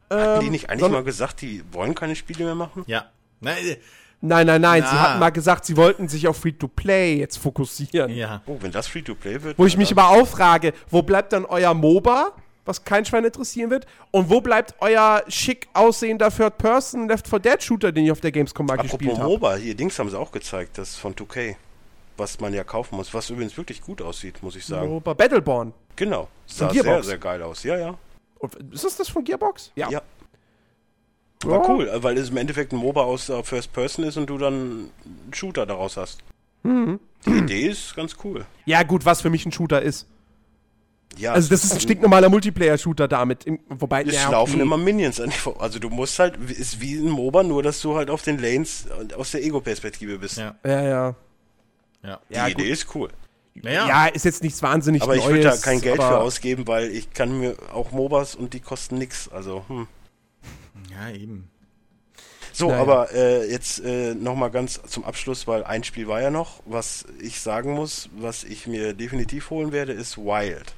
[0.10, 2.84] Hatten die Ähm, nicht eigentlich sondern- mal gesagt, die wollen keine Spiele mehr machen?
[2.88, 3.05] Ja.
[3.39, 3.78] Nein, äh,
[4.20, 4.82] Nein, nein, nein.
[4.82, 8.10] Sie hatten mal gesagt, sie wollten sich auf Free-to-Play jetzt fokussieren.
[8.16, 8.41] ja.
[8.47, 9.60] Oh, wenn das Free-to-Play wird.
[9.60, 12.32] Wo ich mich aber auch frage, wo bleibt dann euer MOBA,
[12.66, 13.86] was kein Schwein interessieren wird?
[14.10, 18.66] Und wo bleibt euer schick aussehender Third-Person Left 4 Dead-Shooter, den ich auf der Gamescom
[18.66, 19.30] mal gespielt Apropos habe?
[19.30, 21.55] MOBA, hier Dings haben sie auch gezeigt, das von 2K.
[22.18, 24.89] Was man ja kaufen muss, was übrigens wirklich gut aussieht, muss ich sagen.
[24.89, 25.72] MOBA Battleborn.
[25.95, 26.28] Genau.
[26.47, 27.62] Sah sehr, sehr geil aus.
[27.62, 27.93] Ja, ja.
[28.72, 29.72] Ist das das von Gearbox?
[29.76, 29.90] Ja.
[29.90, 30.02] Ja.
[31.44, 31.70] War Ja.
[31.70, 34.54] cool, weil es im Endeffekt ein MOBA aus der First Person ist und du dann
[35.06, 36.20] einen Shooter daraus hast.
[36.64, 37.00] Mhm.
[37.26, 38.46] Die Idee ist ganz cool.
[38.66, 40.08] Ja, gut, was für mich ein Shooter ist.
[41.18, 43.46] Ja, Also, das ist ein stinknormaler Multiplayer-Shooter damit.
[43.46, 44.62] Im, wobei, es ja, laufen okay.
[44.62, 48.10] immer Minions an Also du musst halt, ist wie ein MOBA, nur dass du halt
[48.10, 48.86] auf den Lanes
[49.16, 50.38] aus der Ego-Perspektive bist.
[50.38, 50.56] Ja.
[50.66, 51.16] Ja, ja.
[52.04, 52.20] Ja.
[52.30, 52.72] Die Ja, Idee gut.
[52.72, 53.10] ist cool.
[53.64, 53.88] Naja.
[53.88, 55.24] Ja, ist jetzt nichts wahnsinnig Aber Neues.
[55.26, 58.60] ich würde da kein Geld für ausgeben, weil ich kann mir auch MOBAs und die
[58.60, 59.30] kosten nix.
[59.30, 59.88] Also, hm.
[60.91, 61.49] Ja, eben.
[62.53, 62.82] So, Naja.
[62.82, 66.62] aber äh, jetzt äh, nochmal ganz zum Abschluss, weil ein Spiel war ja noch.
[66.66, 70.74] Was ich sagen muss, was ich mir definitiv holen werde, ist Wild.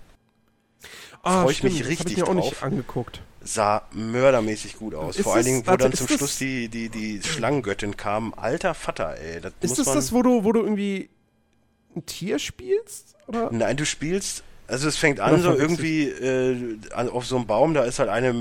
[1.24, 2.46] Ah, freu ich mich stimmt, das richtig ich mir auch drauf.
[2.52, 3.22] nicht angeguckt.
[3.42, 5.16] Sah mördermäßig gut aus.
[5.16, 8.34] Ist Vor allen Dingen, wo warte, dann zum Schluss die, die, die Schlangengöttin kam.
[8.36, 9.40] Alter Vater, ey.
[9.40, 11.10] Das Ist muss das man, das, wo du, wo du irgendwie
[12.00, 13.16] ein Tier spielst?
[13.28, 13.50] Oder?
[13.52, 14.44] Nein, du spielst.
[14.68, 18.10] Also es fängt an so irgendwie äh, an, auf so einem Baum, da ist halt
[18.10, 18.36] eine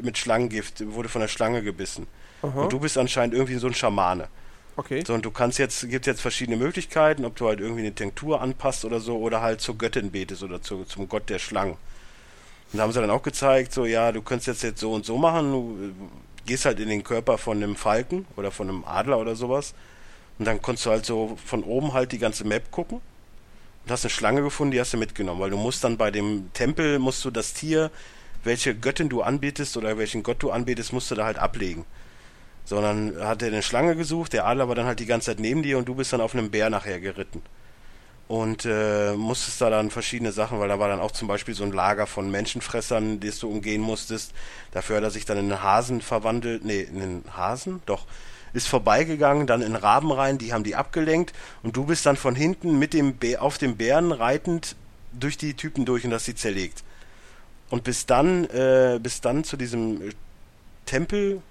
[0.00, 2.06] mit Schlangengift, wurde von der Schlange gebissen.
[2.42, 4.28] Aha, Und du bist anscheinend irgendwie so ein Schamane.
[4.76, 5.02] okay.
[5.06, 8.40] So, und du kannst jetzt, gibt jetzt verschiedene Möglichkeiten, ob du halt irgendwie eine Tinktur
[8.40, 11.76] anpasst oder so, oder halt zur Göttin betest oder zu, zum Gott der Schlangen.
[12.72, 15.04] Und da haben sie dann auch gezeigt, so, ja, du könntest jetzt, jetzt so und
[15.04, 18.84] so machen, du äh, gehst halt in den Körper von einem Falken oder von einem
[18.84, 19.74] Adler oder sowas.
[20.38, 23.00] Und dann konntest du halt so von oben halt die ganze Map gucken.
[23.84, 26.50] Und hast eine Schlange gefunden, die hast du mitgenommen, weil du musst dann bei dem
[26.54, 27.90] Tempel, musst du das Tier,
[28.42, 31.84] welche Göttin du anbetest oder welchen Gott du anbetest, musst du da halt ablegen.
[32.64, 35.62] Sondern hat er eine Schlange gesucht, der Adler war dann halt die ganze Zeit neben
[35.62, 37.42] dir und du bist dann auf einem Bär nachher geritten.
[38.26, 41.64] Und äh, musstest da dann verschiedene Sachen, weil da war dann auch zum Beispiel so
[41.64, 44.32] ein Lager von Menschenfressern, das du umgehen musstest.
[44.72, 48.06] Dafür hat er sich dann in einen Hasen verwandelt, nee, in einen Hasen, doch,
[48.54, 52.34] ist vorbeigegangen, dann in Raben rein, die haben die abgelenkt und du bist dann von
[52.34, 54.76] hinten mit dem Bär, auf dem Bären reitend
[55.12, 56.82] durch die Typen durch und hast sie zerlegt.
[57.70, 60.12] Und bis dann, äh, bis dann zu diesem äh,
[60.86, 61.42] Tempel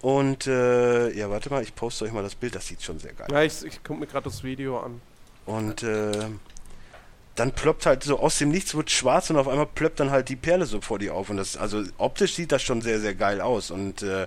[0.00, 3.12] und äh, ja, warte mal, ich poste euch mal das Bild, das sieht schon sehr
[3.12, 3.26] geil.
[3.30, 5.00] Ja, ich, ich gucke mir gerade das Video an.
[5.46, 6.26] Und äh,
[7.34, 10.28] dann ploppt halt so aus dem Nichts wird schwarz und auf einmal ploppt dann halt
[10.28, 11.30] die Perle so vor dir auf.
[11.30, 13.70] Und das, also optisch sieht das schon sehr, sehr geil aus.
[13.70, 14.26] Und äh,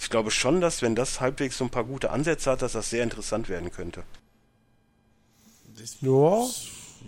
[0.00, 2.90] ich glaube schon, dass wenn das halbwegs so ein paar gute Ansätze hat, dass das
[2.90, 4.02] sehr interessant werden könnte.
[6.00, 6.46] Ja.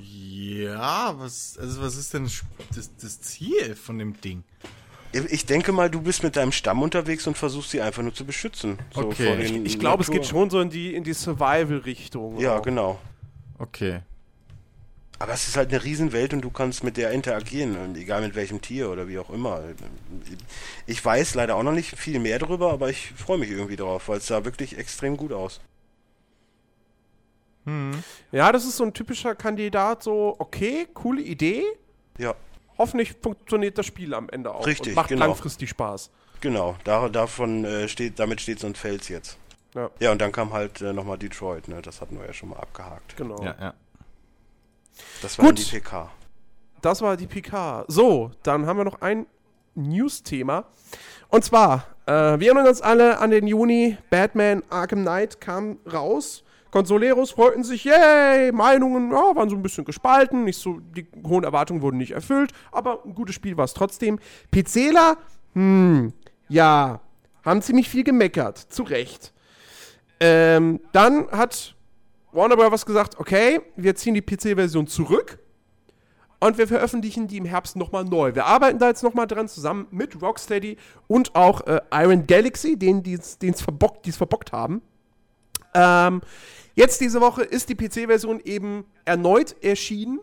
[0.02, 2.24] Ja, was, also was ist denn
[2.74, 4.42] das, das Ziel von dem Ding?
[5.30, 8.24] Ich denke mal, du bist mit deinem Stamm unterwegs und versuchst sie einfach nur zu
[8.24, 8.78] beschützen.
[8.94, 9.26] So Okay.
[9.26, 12.38] vor Ich- den Ich glaube, es geht schon so in die, in die Survival-Richtung.
[12.40, 12.62] Ja, auch.
[12.62, 12.98] genau.
[13.58, 14.00] Okay.
[15.22, 18.34] Aber es ist halt eine Riesenwelt und du kannst mit der interagieren, und egal mit
[18.34, 19.62] welchem Tier oder wie auch immer.
[20.86, 24.08] Ich weiß leider auch noch nicht viel mehr darüber, aber ich freue mich irgendwie drauf,
[24.08, 25.60] weil es sah wirklich extrem gut aus.
[28.32, 31.62] Ja, das ist so ein typischer Kandidat, so, okay, coole Idee.
[32.18, 32.34] Ja,
[32.78, 34.66] Hoffentlich funktioniert das Spiel am Ende auch.
[34.66, 35.26] Richtig, und macht genau.
[35.26, 36.10] langfristig Spaß.
[36.40, 36.74] genau.
[36.82, 39.38] Da, davon äh, steht, damit steht so ein Fels jetzt.
[39.74, 39.88] Ja.
[40.00, 41.80] Ja, und dann kam halt äh, nochmal Detroit, ne?
[41.80, 43.16] Das hatten wir ja schon mal abgehakt.
[43.16, 43.40] Genau.
[43.42, 43.74] Ja, ja.
[45.20, 45.58] Das war Gut.
[45.58, 46.10] die PK.
[46.80, 47.84] Das war die PK.
[47.88, 49.26] So, dann haben wir noch ein
[49.74, 50.64] News-Thema.
[51.28, 53.96] Und zwar, äh, wir erinnern uns alle an den Juni.
[54.10, 56.44] Batman Arkham Knight kam raus.
[56.72, 61.44] Consoleros freuten sich, yay, Meinungen ja, waren so ein bisschen gespalten, nicht so, die hohen
[61.44, 64.18] Erwartungen wurden nicht erfüllt, aber ein gutes Spiel war es trotzdem.
[64.50, 65.18] PCler,
[65.52, 66.14] hm,
[66.48, 67.00] ja,
[67.44, 69.34] haben ziemlich viel gemeckert, zu Recht.
[70.18, 71.74] Ähm, dann hat
[72.32, 72.86] Warner Bros.
[72.86, 75.38] gesagt, okay, wir ziehen die PC-Version zurück
[76.40, 78.34] und wir veröffentlichen die im Herbst nochmal neu.
[78.34, 83.02] Wir arbeiten da jetzt nochmal dran, zusammen mit Rocksteady und auch äh, Iron Galaxy, denen
[83.02, 84.82] die es verbockt, verbockt haben.
[85.74, 86.22] Ähm,
[86.74, 90.20] jetzt diese Woche ist die PC-Version eben erneut erschienen.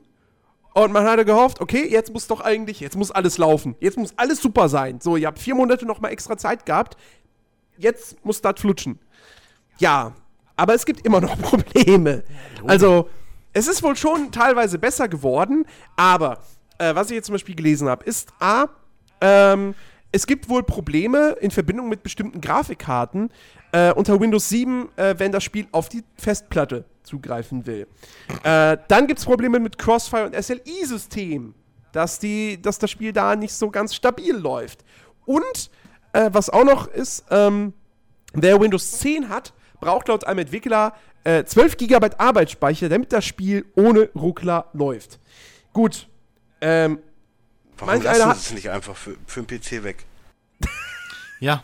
[0.73, 3.75] Und man hatte gehofft, okay, jetzt muss doch eigentlich, jetzt muss alles laufen.
[3.79, 4.99] Jetzt muss alles super sein.
[5.01, 6.97] So, ihr habt vier Monate nochmal extra Zeit gehabt.
[7.77, 8.99] Jetzt muss das flutschen.
[9.77, 10.13] Ja,
[10.59, 12.23] aber es gibt immer noch Probleme.
[12.67, 13.09] Also,
[13.53, 16.39] es ist wohl schon teilweise besser geworden, aber
[16.77, 18.65] äh, was ich jetzt zum Beispiel gelesen habe, ist A,
[19.21, 19.73] ähm,
[20.11, 23.29] es gibt wohl Probleme in Verbindung mit bestimmten Grafikkarten
[23.71, 27.87] äh, unter Windows 7, äh, wenn das Spiel auf die Festplatte zugreifen will.
[28.43, 31.53] Äh, dann gibt es Probleme mit Crossfire und SLI-System,
[31.91, 34.83] dass, die- dass das Spiel da nicht so ganz stabil läuft.
[35.25, 35.69] Und
[36.13, 37.73] äh, was auch noch ist, ähm,
[38.33, 43.65] Wer Windows 10 hat, braucht laut einem Entwickler äh, 12 GB Arbeitsspeicher, damit das Spiel
[43.75, 45.19] ohne Ruckler läuft.
[45.73, 46.07] Gut.
[46.61, 46.99] Ähm,
[47.77, 50.05] Warum lassen sie es nicht einfach für, für den PC weg?
[51.41, 51.63] Ja,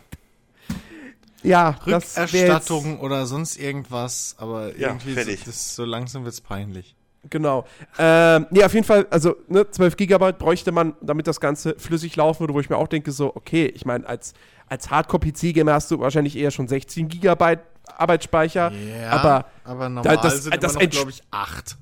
[1.46, 5.40] ja, Rückerstattung oder sonst irgendwas, aber Ja, irgendwie fertig.
[5.40, 6.96] So, das, so langsam wird's peinlich.
[7.24, 7.66] Jetzt, genau.
[8.00, 12.16] Ähm, nee, auf jeden Fall, also ne, 12 GB bräuchte man, damit das Ganze flüssig
[12.16, 14.34] laufen würde, wo ich mir auch denke, so, okay, ich meine, als,
[14.68, 17.58] als Hardcore-PC-Gamer hast du wahrscheinlich eher schon 16 GB
[17.98, 18.72] Arbeitsspeicher,
[19.10, 21.78] aber aber normal das- sind das entsch- glaube ich, acht.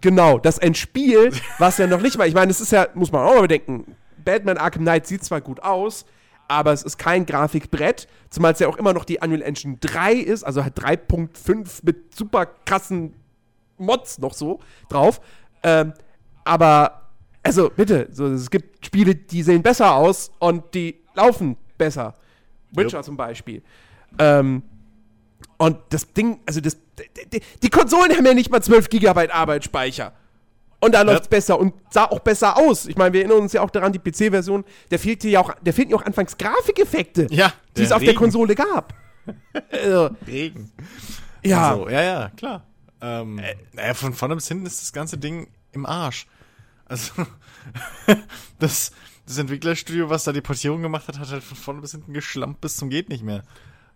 [0.00, 3.10] Genau, das ein Spiel, was ja noch nicht mal, ich meine, es ist ja, muss
[3.12, 6.04] man auch mal bedenken, Batman Arkham Knight sieht zwar gut aus,
[6.48, 10.12] aber es ist kein Grafikbrett, zumal es ja auch immer noch die Unreal Engine 3
[10.14, 13.14] ist, also halt 3.5 mit super krassen
[13.78, 15.20] Mods noch so drauf.
[15.62, 15.92] Ähm,
[16.44, 17.02] aber,
[17.42, 22.14] also bitte, so, es gibt Spiele, die sehen besser aus und die laufen besser.
[22.72, 23.62] Witcher zum Beispiel.
[24.18, 24.62] Ähm,
[25.58, 26.76] und das Ding, also das,
[27.32, 30.12] die, die, Konsolen haben ja nicht mal 12 GB Arbeitsspeicher.
[30.80, 32.86] Und da läuft's besser und sah auch besser aus.
[32.86, 35.72] Ich meine, wir erinnern uns ja auch daran, die PC-Version, der fehlte ja auch, der
[35.72, 38.18] fehlten ja auch anfangs Grafikeffekte, Ja, die es der auf der Regen.
[38.18, 38.94] Konsole gab.
[39.70, 40.70] also, Regen.
[41.42, 42.66] ja, Also, ja, ja, klar.
[43.00, 43.40] Ähm,
[43.72, 46.26] naja, von vorne bis hinten ist das ganze Ding im Arsch.
[46.84, 47.12] Also,
[48.58, 48.92] das,
[49.26, 52.60] das Entwicklerstudio, was da die Portierung gemacht hat, hat halt von vorne bis hinten geschlampt
[52.60, 53.42] bis zum geht nicht mehr.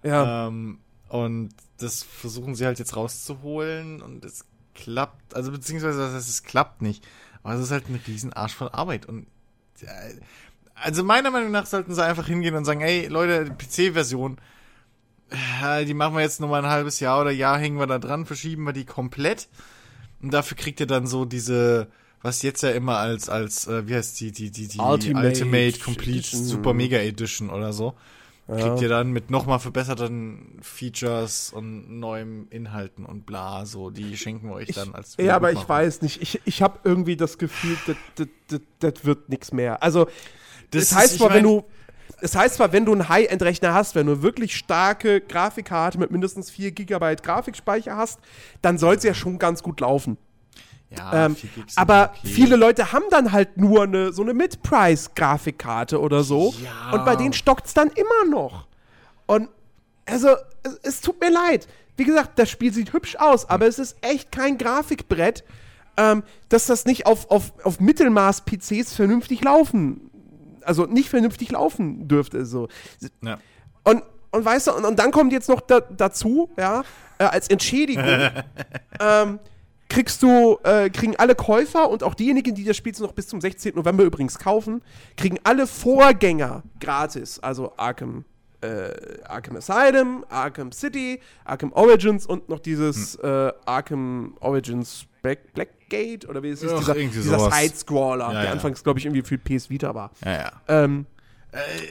[0.02, 0.48] ja.
[0.48, 0.78] Ähm,
[1.10, 4.44] und das versuchen sie halt jetzt rauszuholen und es
[4.74, 7.04] klappt, also beziehungsweise das heißt, es klappt nicht.
[7.42, 9.26] Aber es ist halt ein riesen Arsch voll Arbeit und
[10.74, 14.38] also meiner Meinung nach sollten sie einfach hingehen und sagen, ey Leute, die PC-Version,
[15.64, 17.98] äh, die machen wir jetzt nur mal ein halbes Jahr oder Jahr hängen wir da
[17.98, 19.48] dran, verschieben wir die komplett
[20.22, 21.88] und dafür kriegt ihr dann so diese
[22.22, 25.80] was jetzt ja immer als als äh, wie heißt die die die die Ultimate Ultimate
[25.80, 26.44] Complete Edition.
[26.44, 27.96] Super Mega Edition oder so
[28.56, 34.48] kriegt ihr dann mit nochmal verbesserten Features und neuem Inhalten und bla, so, die schenken
[34.48, 36.20] wir euch dann als Ja, aber ich weiß nicht.
[36.22, 39.82] Ich, ich habe irgendwie das Gefühl, das, das, das, das wird nichts mehr.
[39.82, 40.06] Also,
[40.70, 41.64] Das das heißt ich zwar, wenn du.
[42.22, 46.50] Es heißt zwar, wenn du einen High-End-Rechner hast, wenn du wirklich starke Grafikkarte mit mindestens
[46.50, 48.20] 4 GB Grafikspeicher hast,
[48.60, 50.18] dann soll es ja schon ganz gut laufen.
[50.90, 52.28] Ja, Ähm, 4 Gig sind aber okay.
[52.28, 56.52] viele Leute haben dann halt nur eine, so eine Mid-Price-Grafikkarte oder so.
[56.62, 56.92] Ja.
[56.92, 58.66] Und bei denen stockt es dann immer noch.
[59.26, 59.48] Und
[60.06, 60.30] also,
[60.64, 61.68] es, es tut mir leid.
[61.96, 65.44] Wie gesagt, das Spiel sieht hübsch aus, aber es ist echt kein Grafikbrett,
[65.96, 70.10] ähm, dass das nicht auf, auf, auf Mittelmaß-PCs vernünftig laufen.
[70.62, 72.44] Also nicht vernünftig laufen dürfte.
[72.46, 72.68] So.
[73.22, 73.38] Ja.
[73.84, 76.82] Und, und weißt du, und, und dann kommt jetzt noch da, dazu, ja,
[77.18, 78.04] äh, als Entschädigung,
[79.00, 79.38] ähm,
[79.90, 83.40] kriegst du, äh, kriegen alle Käufer und auch diejenigen, die das Spiel noch bis zum
[83.42, 83.74] 16.
[83.74, 84.80] November übrigens kaufen,
[85.16, 87.38] kriegen alle Vorgänger gratis.
[87.40, 88.24] Also Arkham,
[88.62, 88.90] äh,
[89.24, 96.42] Arkham Asylum, Arkham City, Arkham Origins und noch dieses äh, Arkham Origins Black, Blackgate oder
[96.42, 97.50] wie es ist, Ach, dieser, irgendwie dieser.
[97.50, 98.52] Side-Scroller, Ja, der ja.
[98.52, 100.10] anfangs, glaube ich, irgendwie für PS Vita war.
[100.24, 100.52] Ja, ja.
[100.68, 101.06] Ähm,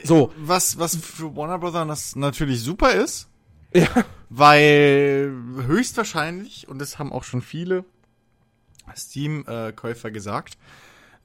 [0.04, 3.28] so, Was, was für Warner Brothers das natürlich super ist,
[3.72, 3.88] ja.
[4.28, 5.32] weil
[5.66, 7.84] höchstwahrscheinlich, und das haben auch schon viele
[8.96, 10.58] Steam-Käufer gesagt,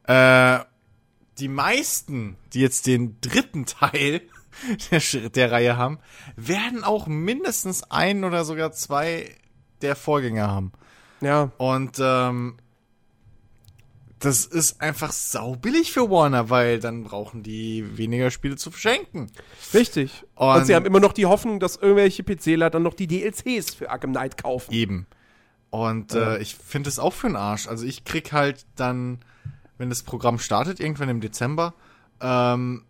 [0.04, 0.60] äh,
[1.38, 4.22] die meisten, die jetzt den dritten Teil
[4.92, 6.00] der, der Reihe haben,
[6.36, 9.30] werden auch mindestens ein oder sogar zwei
[9.82, 10.72] der Vorgänger haben.
[11.22, 12.58] Ja, Und ähm,
[14.26, 19.32] das ist einfach saubillig für Warner, weil dann brauchen die weniger Spiele zu verschenken.
[19.74, 20.24] richtig.
[20.36, 23.74] Und, Und- sie haben immer noch die Hoffnung, dass irgendwelche PCler dann noch die DLCs
[23.76, 24.74] für Arkham Knight kaufen.
[24.74, 25.08] Eben.
[25.70, 26.36] Und Ja.
[26.36, 27.68] äh, ich finde es auch für den Arsch.
[27.68, 29.20] Also ich krieg halt dann,
[29.78, 31.74] wenn das Programm startet, irgendwann im Dezember,
[32.22, 32.84] ähm,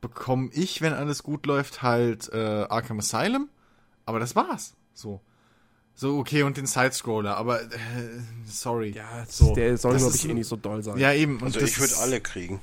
[0.00, 3.48] bekomme ich, wenn alles gut läuft, halt äh, Arkham Asylum.
[4.06, 4.74] Aber das war's.
[4.94, 5.20] So.
[5.94, 7.68] So, okay, und den Sidescroller, aber äh,
[8.46, 8.90] sorry.
[8.90, 9.54] Ja, so.
[9.54, 10.98] der soll, Das glaube ist ich, eh nicht so doll sein.
[10.98, 11.36] Ja, eben.
[11.36, 12.60] Und Also das ich würde alle kriegen.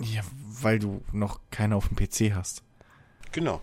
[0.00, 0.20] Ja,
[0.60, 2.62] weil du noch keine auf dem PC hast.
[3.32, 3.60] Genau.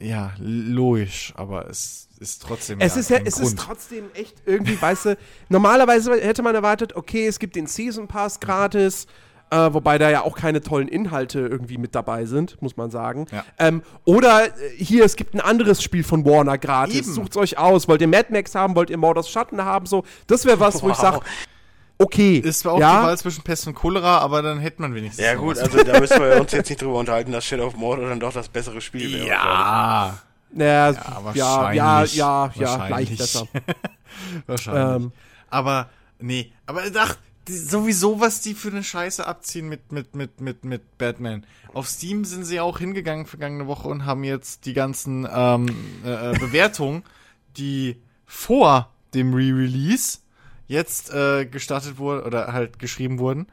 [0.00, 2.80] Ja, logisch, aber es ist trotzdem.
[2.80, 3.46] Es ist ja, es Grund.
[3.48, 8.06] ist trotzdem echt irgendwie, weißt du, normalerweise hätte man erwartet, okay, es gibt den Season
[8.06, 9.06] Pass gratis,
[9.50, 13.26] äh, wobei da ja auch keine tollen Inhalte irgendwie mit dabei sind, muss man sagen.
[13.32, 13.44] Ja.
[13.58, 17.12] Ähm, oder äh, hier, es gibt ein anderes Spiel von Warner gratis, Eben.
[17.12, 17.88] sucht's euch aus.
[17.88, 20.04] Wollt ihr Mad Max haben, wollt ihr Mordors Schatten haben, so.
[20.26, 21.00] Das wäre was, wo ich Wow.
[21.02, 21.20] sage,
[21.98, 22.38] okay.
[22.38, 25.24] Ist zwar auch ja, die Wahl zwischen Pest und Cholera, aber dann hätte man wenigstens.
[25.24, 28.08] Ja gut, also da müssen wir uns jetzt nicht drüber unterhalten, dass Shadow of Mordor
[28.08, 29.26] dann doch das bessere Spiel wäre.
[29.28, 30.18] Ja,
[30.54, 32.14] ja, ja, ja, ja, ja, wahrscheinlich.
[32.16, 32.90] ja, Wahrscheinlich.
[32.90, 33.46] leicht besser.
[34.46, 34.96] wahrscheinlich.
[35.04, 35.12] Ähm.
[35.50, 35.88] Aber
[36.18, 37.16] nee, aber ach,
[37.48, 41.44] sowieso was die für eine Scheiße abziehen mit mit mit mit mit Batman.
[41.74, 45.66] Auf Steam sind sie auch hingegangen vergangene Woche und haben jetzt die ganzen ähm,
[46.04, 47.02] äh, äh, Bewertungen,
[47.56, 50.18] die vor dem Re-Release
[50.66, 53.46] jetzt äh, gestartet wurden oder halt geschrieben wurden,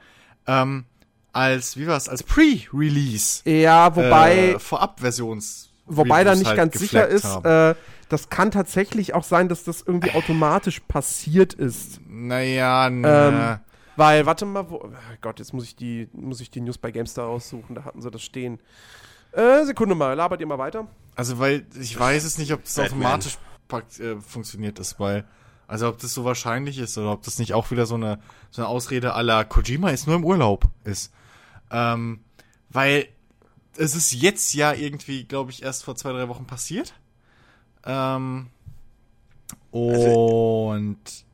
[0.47, 0.85] ähm,
[1.31, 4.37] als wie war's als Pre-Release Ja, wobei.
[4.53, 5.71] äh, Vorab-Versions.
[5.87, 7.73] Wobei da nicht halt ganz sicher ist, haben.
[7.73, 7.75] äh,
[8.09, 11.99] das kann tatsächlich auch sein, dass das irgendwie automatisch passiert ist.
[12.07, 13.59] naja, na, Ähm,
[13.95, 14.89] weil, warte mal, wo, oh
[15.21, 18.11] Gott, jetzt muss ich die, muss ich die News bei GameStar raussuchen, da hatten sie
[18.11, 18.59] das stehen.
[19.31, 20.87] Äh, Sekunde mal, labert ihr mal weiter?
[21.15, 22.99] also weil ich weiß es nicht, ob das Batman.
[23.03, 23.37] automatisch
[23.99, 25.25] äh, funktioniert ist, weil
[25.67, 28.19] also ob das so wahrscheinlich ist oder ob das nicht auch wieder so eine
[28.51, 31.11] so eine Ausrede à la Kojima ist nur im Urlaub ist.
[31.71, 32.19] Ähm,
[32.69, 33.07] weil
[33.77, 36.93] es ist jetzt ja irgendwie, glaube ich, erst vor zwei, drei Wochen passiert.
[37.85, 38.47] Ähm,
[39.71, 41.24] Also, und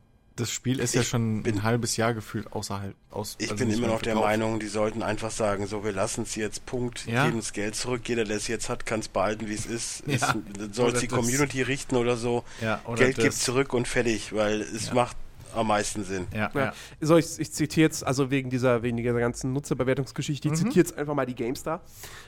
[0.42, 3.36] das Spiel ist ja ich schon bin- ein halbes Jahr gefühlt außerhalb aus.
[3.38, 4.26] Ich also bin immer noch der verkauft.
[4.38, 7.24] Meinung, die sollten einfach sagen, so, wir lassen es jetzt, Punkt, Ja.
[7.26, 8.08] geben das Geld zurück.
[8.08, 10.02] Jeder, der es jetzt hat, kann es behalten, wie es ist.
[10.06, 10.34] Ja.
[10.58, 11.06] Es soll die.
[11.08, 12.44] Community richten oder so.
[12.60, 13.22] Ja, oder Geld das.
[13.24, 14.94] gibt zurück und fertig, weil es Ja.
[14.94, 15.16] macht
[15.54, 16.26] am meisten Sinn.
[16.32, 16.60] Ja, Ja.
[16.60, 16.72] ja.
[17.00, 20.96] So, ich, ich zitiere jetzt, also wegen dieser, wegen dieser ganzen Nutzerbewertungsgeschichte, ich zitiere jetzt
[20.96, 21.82] einfach mal die GameStar.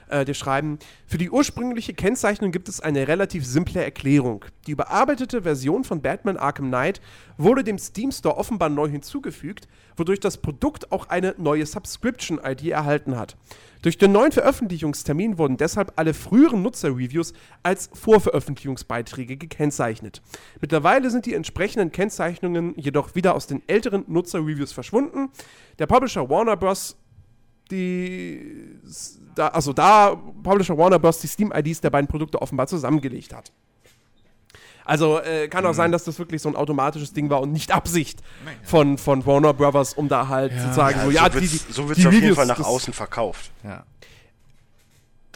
[0.08, 4.44] Äh, die schreiben, für die ursprüngliche Kennzeichnung gibt es eine relativ simple Erklärung.
[4.66, 7.00] Die überarbeitete Version von Batman Arkham Knight
[7.38, 13.16] wurde dem Steam Store offenbar neu hinzugefügt, wodurch das Produkt auch eine neue Subscription-ID erhalten
[13.16, 13.36] hat.
[13.84, 20.22] Durch den neuen Veröffentlichungstermin wurden deshalb alle früheren Nutzer-Reviews als Vorveröffentlichungsbeiträge gekennzeichnet.
[20.62, 25.28] Mittlerweile sind die entsprechenden Kennzeichnungen jedoch wieder aus den älteren Nutzer-Reviews verschwunden.
[25.78, 26.96] Der Publisher Warner Bros.
[27.70, 28.80] die
[29.34, 31.18] da, also da Publisher Warner Bros.
[31.18, 33.52] die Steam-IDs der beiden Produkte offenbar zusammengelegt hat.
[34.84, 37.72] Also äh, kann auch sein, dass das wirklich so ein automatisches Ding war und nicht
[37.72, 38.22] Absicht
[38.64, 41.88] von, von Warner Brothers, um da halt zu sagen, so, ja, so die, die, so
[41.88, 43.50] wird's die auf jeden Reviews, Fall nach das- außen verkauft.
[43.62, 43.84] Ja.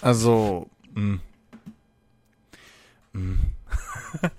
[0.02, 1.18] Also, mh.
[3.14, 3.36] Mh.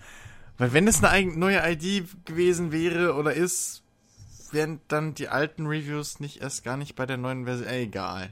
[0.58, 3.82] Weil wenn es eine neue ID gewesen wäre oder ist,
[4.52, 7.68] wären dann die alten Reviews nicht erst gar nicht bei der neuen Version.
[7.68, 8.30] Äh, egal.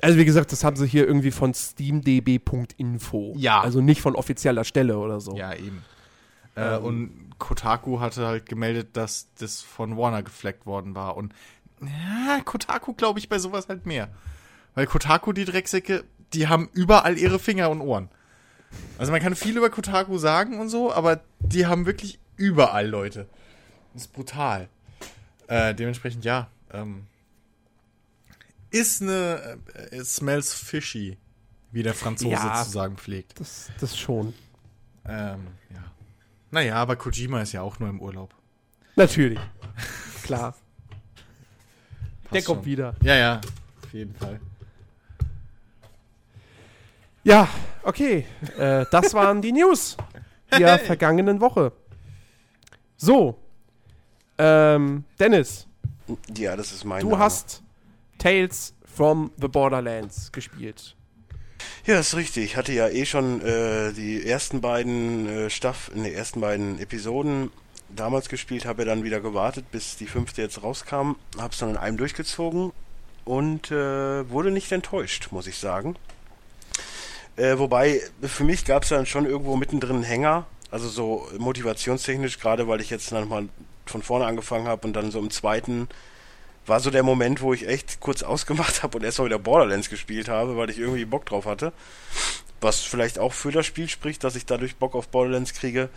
[0.00, 3.34] Also wie gesagt, das haben sie hier irgendwie von steamdb.info.
[3.36, 3.60] Ja.
[3.60, 5.36] Also nicht von offizieller Stelle oder so.
[5.36, 5.82] Ja, eben.
[6.56, 11.16] Äh, und Kotaku hatte halt gemeldet, dass das von Warner gefleckt worden war.
[11.16, 11.32] Und
[11.80, 14.08] ja, Kotaku glaube ich bei sowas halt mehr.
[14.74, 18.08] Weil Kotaku, die Drecksäcke, die haben überall ihre Finger und Ohren.
[18.98, 23.28] Also man kann viel über Kotaku sagen und so, aber die haben wirklich überall Leute.
[23.92, 24.68] Das ist brutal.
[25.46, 26.48] Äh, dementsprechend ja.
[26.72, 27.06] Ähm,
[28.74, 29.58] ist eine
[29.90, 31.16] äh, it smells fishy,
[31.72, 32.62] wie der Franzose Ja.
[32.64, 33.38] zu sagen pflegt.
[33.40, 34.34] Das, das schon.
[35.06, 35.82] Ähm, ja.
[36.50, 38.34] Naja, aber Kojima ist ja auch nur im Urlaub.
[38.96, 39.38] Natürlich.
[40.22, 40.54] Klar.
[42.32, 42.64] Der kommt schon.
[42.66, 42.94] wieder.
[43.02, 43.40] Ja, ja,
[43.82, 44.40] auf jeden Fall.
[47.24, 47.48] Ja,
[47.82, 48.26] okay.
[48.58, 49.96] Äh, das waren die News
[50.56, 51.72] der vergangenen Woche.
[52.96, 53.38] So.
[54.38, 55.66] Ähm, Dennis,
[56.36, 57.22] Ja, das ist mein du Name.
[57.22, 57.62] hast
[58.24, 60.96] Tales from the Borderlands gespielt.
[61.84, 62.44] Ja, ist richtig.
[62.44, 67.50] Ich hatte ja eh schon äh, die ersten beiden äh, Staff, ne, ersten beiden Episoden
[67.94, 71.76] damals gespielt, habe ja dann wieder gewartet, bis die fünfte jetzt rauskam, hab's dann in
[71.76, 72.72] einem durchgezogen
[73.26, 75.94] und äh, wurde nicht enttäuscht, muss ich sagen.
[77.36, 82.38] Äh, wobei, für mich gab es dann schon irgendwo mittendrin einen Hänger, also so motivationstechnisch,
[82.38, 83.50] gerade weil ich jetzt dann mal
[83.84, 85.88] von vorne angefangen habe und dann so im zweiten
[86.66, 89.90] war so der Moment, wo ich echt kurz ausgemacht habe und erst mal wieder Borderlands
[89.90, 91.72] gespielt habe, weil ich irgendwie Bock drauf hatte.
[92.60, 95.90] Was vielleicht auch für das Spiel spricht, dass ich dadurch Bock auf Borderlands kriege.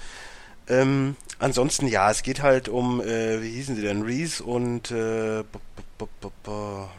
[0.69, 4.01] Ähm, ansonsten, ja, es geht halt um, äh, wie hießen sie denn?
[4.01, 5.43] Reese und, äh,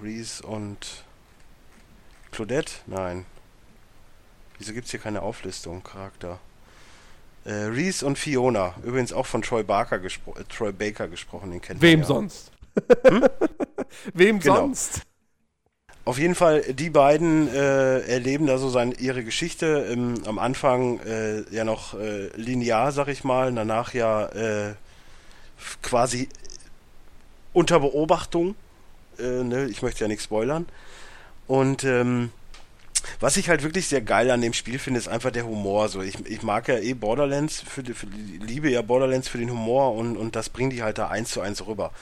[0.03, 1.05] Reese und
[2.33, 2.73] Claudette?
[2.87, 3.27] Nein.
[4.59, 6.39] Wieso gibt's hier keine Auflistung, Charakter?
[7.45, 11.61] Äh, Reese und Fiona, übrigens auch von Troy Barker gespro äh, Troy Baker gesprochen, den
[11.61, 12.07] kennt Wem ja.
[12.07, 12.51] sonst?
[14.15, 14.57] Wem Genau.
[14.57, 15.03] sonst?
[16.05, 19.89] Auf jeden Fall, die beiden äh, erleben da so seine, ihre Geschichte.
[19.91, 24.75] Ähm, am Anfang äh, ja noch äh, linear, sag ich mal, danach ja äh,
[25.83, 26.29] quasi
[27.53, 28.55] unter Beobachtung.
[29.19, 29.67] Äh, ne?
[29.67, 30.67] Ich möchte ja nichts spoilern.
[31.47, 32.31] Und ähm,
[33.21, 35.89] was ich halt wirklich sehr geil an dem Spiel finde, ist einfach der Humor.
[35.89, 39.95] So, ich, ich mag ja eh Borderlands, für, für, liebe ja Borderlands für den Humor
[39.95, 41.93] und, und das bringen die halt da eins zu eins rüber.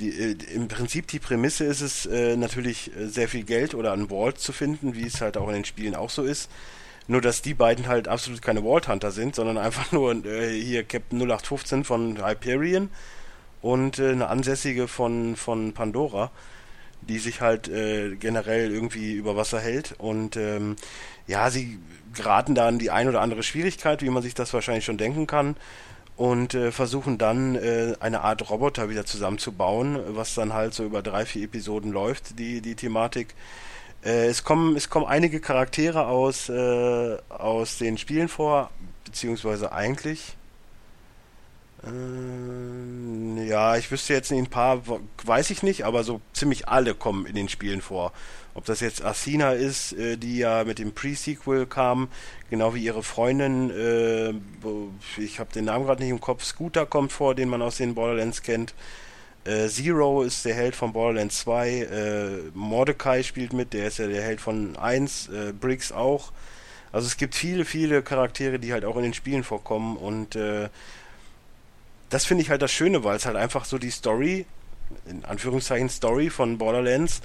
[0.00, 3.92] Die, äh, Im Prinzip die Prämisse ist es äh, natürlich äh, sehr viel Geld oder
[3.92, 6.50] ein Vault zu finden, wie es halt auch in den Spielen auch so ist.
[7.08, 10.84] Nur dass die beiden halt absolut keine Vault Hunter sind, sondern einfach nur äh, hier
[10.84, 12.90] Captain 0815 von Hyperion
[13.60, 16.30] und äh, eine Ansässige von, von Pandora,
[17.02, 19.94] die sich halt äh, generell irgendwie über Wasser hält.
[19.98, 20.76] Und ähm,
[21.26, 21.78] ja, sie
[22.14, 25.26] geraten da in die ein oder andere Schwierigkeit, wie man sich das wahrscheinlich schon denken
[25.26, 25.56] kann.
[26.22, 31.02] Und äh, versuchen dann äh, eine Art Roboter wieder zusammenzubauen, was dann halt so über
[31.02, 33.34] drei, vier Episoden läuft, die, die Thematik.
[34.04, 38.70] Äh, es, kommen, es kommen einige Charaktere aus, äh, aus den Spielen vor,
[39.04, 40.36] beziehungsweise eigentlich.
[41.84, 44.80] Äh, ja, ich wüsste jetzt ein paar
[45.24, 48.12] weiß ich nicht, aber so ziemlich alle kommen in den Spielen vor.
[48.54, 52.08] Ob das jetzt Athena ist, äh, die ja mit dem Pre-Sequel kam,
[52.50, 54.34] genau wie ihre Freundin, äh,
[55.20, 57.94] ich habe den Namen gerade nicht im Kopf, Scooter kommt vor, den man aus den
[57.94, 58.74] Borderlands kennt.
[59.44, 64.06] Äh, Zero ist der Held von Borderlands 2, äh, Mordecai spielt mit, der ist ja
[64.06, 66.30] der Held von 1, äh, Briggs auch.
[66.92, 70.68] Also es gibt viele, viele Charaktere, die halt auch in den Spielen vorkommen und äh,
[72.10, 74.44] das finde ich halt das Schöne, weil es halt einfach so die Story,
[75.06, 77.22] in Anführungszeichen Story von Borderlands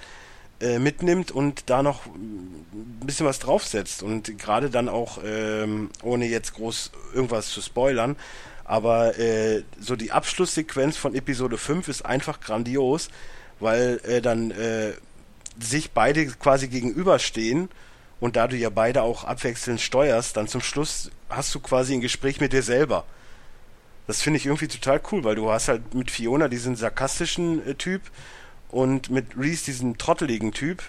[0.59, 6.25] äh, mitnimmt und da noch ein bisschen was draufsetzt und gerade dann auch, ähm, ohne
[6.25, 8.15] jetzt groß irgendwas zu spoilern,
[8.63, 13.09] aber äh, so die Abschlusssequenz von Episode 5 ist einfach grandios,
[13.59, 14.93] weil äh, dann äh,
[15.59, 17.69] sich beide quasi gegenüberstehen
[18.19, 22.01] und da du ja beide auch abwechselnd steuerst, dann zum Schluss hast du quasi ein
[22.01, 23.05] Gespräch mit dir selber.
[24.07, 27.75] Das finde ich irgendwie total cool, weil du hast halt mit Fiona diesen sarkastischen äh,
[27.75, 28.01] Typ
[28.69, 30.83] und mit Reese diesen trotteligen Typ.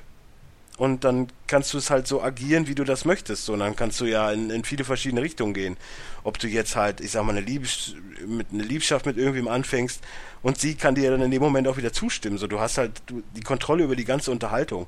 [0.77, 3.51] Und dann kannst du es halt so agieren, wie du das möchtest.
[3.51, 5.77] Und dann kannst du ja in, in viele verschiedene Richtungen gehen.
[6.23, 10.01] Ob du jetzt halt, ich sag mal, eine, Liebes mit, eine Liebschaft mit irgendwem anfängst
[10.41, 12.39] und sie kann dir dann in dem Moment auch wieder zustimmen.
[12.39, 14.87] So, du hast halt du, die Kontrolle über die ganze Unterhaltung.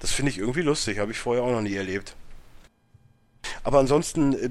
[0.00, 2.16] Das finde ich irgendwie lustig, habe ich vorher auch noch nie erlebt.
[3.62, 4.50] Aber ansonsten äh,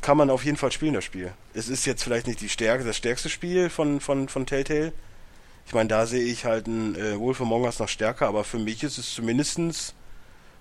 [0.00, 1.32] kann man auf jeden Fall spielen, das Spiel.
[1.54, 4.92] Es ist jetzt vielleicht nicht die Stärke, das stärkste Spiel von, von, von Telltale.
[5.66, 8.58] Ich meine, da sehe ich halt ein äh, Wolf Among Us noch stärker, aber für
[8.58, 9.94] mich ist es zumindestens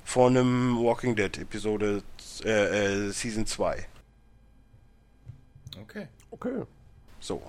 [0.04, 2.04] von einem Walking Dead Episode
[2.44, 3.86] äh, äh, Season 2.
[5.82, 6.08] Okay.
[6.32, 6.64] Okay.
[7.20, 7.42] So.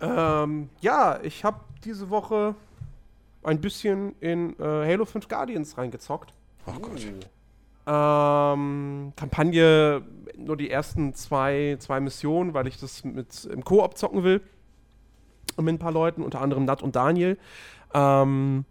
[0.00, 2.54] Ähm, ja, ich habe diese Woche
[3.42, 6.32] ein bisschen in äh, Halo 5 Guardians reingezockt.
[6.66, 7.00] Oh Gott.
[7.86, 10.02] Ähm, Kampagne,
[10.36, 14.42] nur die ersten zwei, zwei Missionen, weil ich das mit im Koop zocken will.
[15.62, 17.38] Mit ein paar Leuten, unter anderem Nat und Daniel.
[17.94, 18.64] Ähm,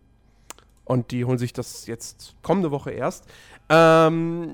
[0.86, 3.26] und die holen sich das jetzt kommende Woche erst.
[3.70, 4.50] Ähm,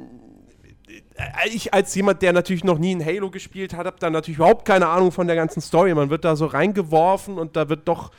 [1.15, 4.37] äh, ich als jemand, der natürlich noch nie in Halo gespielt hat, habe da natürlich
[4.37, 5.93] überhaupt keine Ahnung von der ganzen Story.
[5.93, 8.11] Man wird da so reingeworfen und da wird doch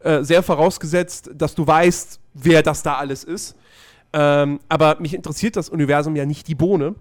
[0.00, 3.56] äh, sehr vorausgesetzt, dass du weißt, wer das da alles ist.
[4.12, 6.94] Ähm, aber mich interessiert das Universum ja nicht die Bohne.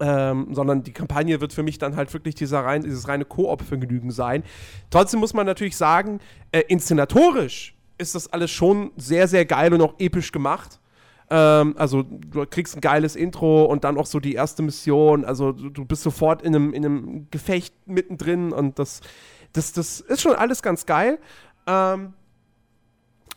[0.00, 4.12] Ähm, sondern die Kampagne wird für mich dann halt wirklich dieser rein, dieses reine Koop-Vergnügen
[4.12, 4.44] sein.
[4.90, 6.20] Trotzdem muss man natürlich sagen,
[6.52, 10.78] äh, inszenatorisch ist das alles schon sehr, sehr geil und auch episch gemacht.
[11.30, 15.24] Ähm, also du kriegst ein geiles Intro und dann auch so die erste Mission.
[15.24, 19.00] Also du, du bist sofort in einem, in einem Gefecht mittendrin und das,
[19.52, 21.18] das, das ist schon alles ganz geil.
[21.66, 22.14] Ähm,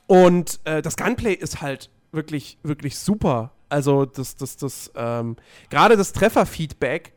[0.07, 3.51] und äh, das Gunplay ist halt wirklich, wirklich super.
[3.71, 5.37] Also das, das, das, ähm,
[5.69, 7.13] gerade das Trefferfeedback,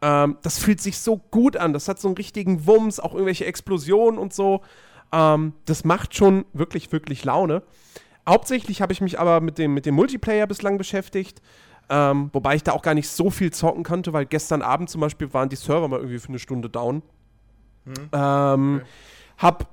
[0.00, 1.74] ähm, das fühlt sich so gut an.
[1.74, 4.62] Das hat so einen richtigen Wumms, auch irgendwelche Explosionen und so.
[5.12, 7.62] Ähm, das macht schon wirklich, wirklich Laune.
[8.26, 11.42] Hauptsächlich habe ich mich aber mit dem, mit dem Multiplayer bislang beschäftigt.
[11.90, 15.02] Ähm, wobei ich da auch gar nicht so viel zocken konnte, weil gestern Abend zum
[15.02, 17.02] Beispiel waren die Server mal irgendwie für eine Stunde down.
[17.84, 18.08] Hm.
[18.12, 18.86] Ähm, okay.
[19.36, 19.68] Hab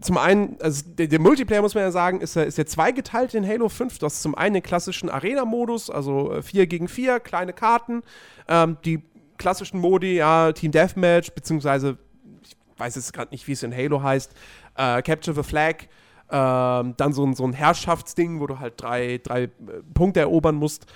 [0.00, 3.46] zum einen, also der, der, Multiplayer, muss man ja sagen, ist ist ja zweigeteilt in
[3.46, 3.98] Halo 5.
[3.98, 8.02] Du hast zum einen den klassischen Arena-Modus, also 4 äh, gegen 4, kleine Karten.
[8.48, 9.02] Ähm, die
[9.36, 11.98] klassischen Modi, ja, Team Deathmatch, beziehungsweise,
[12.42, 14.32] ich weiß jetzt gerade nicht, wie es in Halo heißt,
[14.76, 15.88] äh, Capture the Flag.
[16.30, 19.50] Ähm, dann so ein, so ein Herrschaftsding, wo du halt drei, drei äh,
[19.92, 20.86] Punkte erobern musst.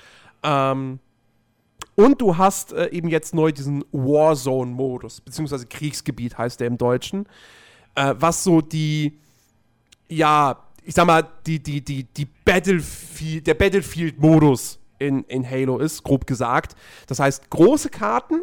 [0.42, 1.00] Ähm,
[1.94, 7.26] und du hast äh, eben jetzt neu diesen Warzone-Modus, beziehungsweise Kriegsgebiet heißt der im Deutschen
[7.96, 9.18] äh, was so die,
[10.08, 16.04] ja, ich sag mal, die, die, die, die Battlefield, der Battlefield-Modus in, in Halo ist,
[16.04, 16.76] grob gesagt.
[17.08, 18.42] Das heißt, große Karten,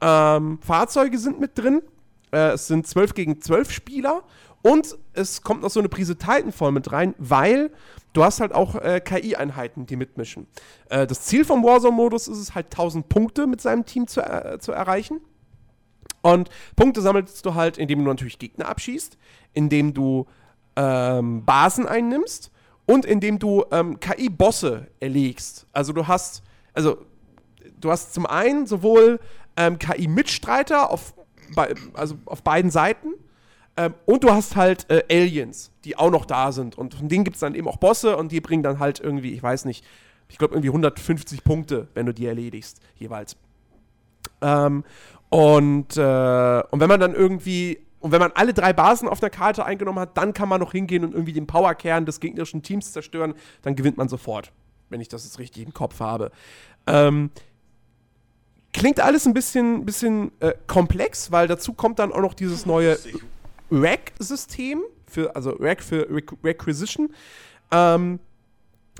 [0.00, 1.82] ähm, Fahrzeuge sind mit drin,
[2.32, 4.22] äh, es sind 12 gegen 12 Spieler
[4.62, 7.70] und es kommt noch so eine Prise Titanfall mit rein, weil
[8.14, 10.46] du hast halt auch äh, KI-Einheiten, die mitmischen.
[10.88, 14.58] Äh, das Ziel vom Warzone-Modus ist es halt 1000 Punkte mit seinem Team zu, äh,
[14.58, 15.20] zu erreichen.
[16.24, 19.18] Und Punkte sammelst du halt, indem du natürlich Gegner abschießt,
[19.52, 20.26] indem du
[20.74, 22.50] ähm, Basen einnimmst
[22.86, 25.66] und indem du ähm, KI-Bosse erlegst.
[25.74, 26.42] Also du hast,
[26.72, 26.96] also
[27.78, 29.20] du hast zum einen sowohl
[29.58, 31.12] ähm, KI-Mitstreiter auf,
[31.92, 33.12] also auf beiden Seiten
[33.76, 36.78] ähm, und du hast halt äh, Aliens, die auch noch da sind.
[36.78, 39.34] Und von denen gibt es dann eben auch Bosse und die bringen dann halt irgendwie,
[39.34, 39.84] ich weiß nicht,
[40.30, 43.36] ich glaube irgendwie 150 Punkte, wenn du die erledigst, jeweils.
[44.40, 44.84] Ähm,
[45.30, 49.30] und, äh, und wenn man dann irgendwie, und wenn man alle drei Basen auf der
[49.30, 52.92] Karte eingenommen hat, dann kann man noch hingehen und irgendwie den Powerkern des gegnerischen Teams
[52.92, 54.52] zerstören, dann gewinnt man sofort,
[54.90, 56.30] wenn ich das jetzt richtig im Kopf habe.
[56.86, 57.30] Ähm,
[58.72, 62.98] klingt alles ein bisschen, bisschen äh, komplex, weil dazu kommt dann auch noch dieses neue
[63.70, 66.06] Rack-System, für, also Rack für
[66.42, 67.14] Requisition.
[67.70, 68.18] Ähm,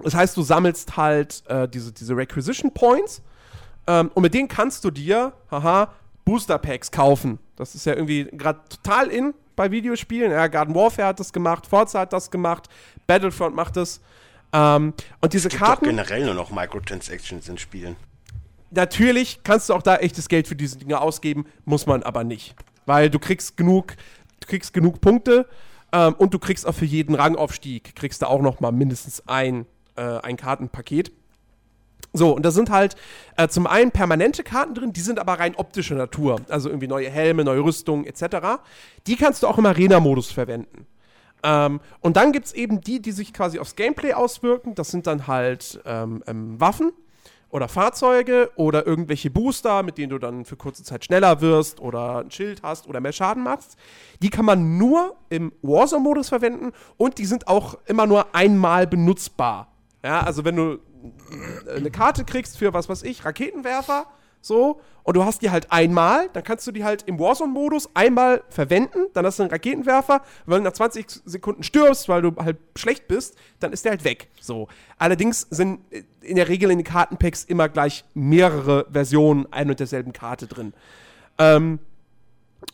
[0.02, 3.22] das heißt, du sammelst halt äh, diese, diese Requisition Points
[3.86, 5.92] ähm, und mit denen kannst du dir, haha,
[6.24, 7.38] Booster Packs kaufen.
[7.56, 10.30] Das ist ja irgendwie gerade total in bei Videospielen.
[10.32, 12.68] Ja, Garden Warfare hat das gemacht, Forza hat das gemacht,
[13.06, 14.00] Battlefront macht das.
[14.52, 15.84] Ähm, und diese es gibt Karten.
[15.84, 17.96] Doch generell nur noch Microtransactions in Spielen.
[18.70, 22.56] Natürlich kannst du auch da echtes Geld für diese Dinge ausgeben, muss man aber nicht.
[22.86, 23.94] Weil du kriegst genug,
[24.40, 25.46] du kriegst genug Punkte
[25.92, 29.66] ähm, und du kriegst auch für jeden Rangaufstieg, kriegst du auch noch mal mindestens ein,
[29.96, 31.12] äh, ein Kartenpaket.
[32.16, 32.94] So, und da sind halt
[33.36, 36.40] äh, zum einen permanente Karten drin, die sind aber rein optischer Natur.
[36.48, 38.62] Also irgendwie neue Helme, neue Rüstungen etc.
[39.08, 40.86] Die kannst du auch im Arena-Modus verwenden.
[41.42, 44.76] Ähm, und dann gibt es eben die, die sich quasi aufs Gameplay auswirken.
[44.76, 46.92] Das sind dann halt ähm, ähm, Waffen
[47.50, 52.18] oder Fahrzeuge oder irgendwelche Booster, mit denen du dann für kurze Zeit schneller wirst oder
[52.18, 53.76] ein Schild hast oder mehr Schaden machst.
[54.22, 59.66] Die kann man nur im Warzone-Modus verwenden und die sind auch immer nur einmal benutzbar.
[60.04, 60.78] Ja, also wenn du
[61.74, 64.06] eine Karte kriegst für was weiß ich, Raketenwerfer,
[64.40, 68.42] so, und du hast die halt einmal, dann kannst du die halt im Warzone-Modus einmal
[68.50, 72.58] verwenden, dann hast du einen Raketenwerfer, wenn du nach 20 Sekunden stirbst, weil du halt
[72.76, 74.28] schlecht bist, dann ist der halt weg.
[74.40, 74.68] So.
[74.98, 75.80] Allerdings sind
[76.20, 80.74] in der Regel in den Kartenpacks immer gleich mehrere Versionen ein und derselben Karte drin.
[81.38, 81.78] Ähm,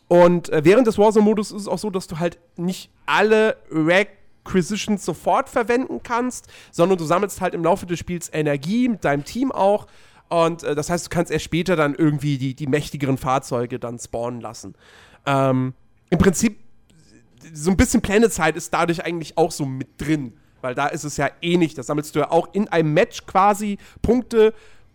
[0.09, 4.09] und äh, während des Warzone-Modus ist es auch so, dass du halt nicht alle Rack
[4.43, 9.23] Acquisitions sofort verwenden kannst, sondern du sammelst halt im Laufe des Spiels Energie mit deinem
[9.23, 9.87] Team auch.
[10.29, 13.99] Und äh, das heißt, du kannst erst später dann irgendwie die, die mächtigeren Fahrzeuge dann
[13.99, 14.75] spawnen lassen.
[15.25, 15.73] Ähm,
[16.09, 16.57] Im Prinzip,
[17.53, 20.33] so ein bisschen Planetside ist dadurch eigentlich auch so mit drin.
[20.61, 21.73] Weil da ist es ja ähnlich.
[21.73, 24.53] Eh da sammelst du ja auch in einem Match quasi Punkte,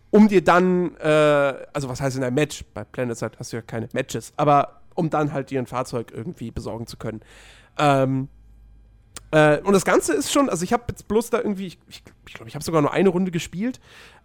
[0.09, 2.63] um dir dann, äh, also was heißt in einem Match?
[2.73, 6.51] Bei Planetside hast du ja keine Matches, aber um dann halt dir ein Fahrzeug irgendwie
[6.51, 7.21] besorgen zu können.
[7.77, 8.29] Ähm,
[9.31, 12.17] äh, und das Ganze ist schon, also ich habe jetzt bloß da irgendwie, ich glaube,
[12.27, 13.79] ich, glaub, ich habe sogar nur eine Runde gespielt.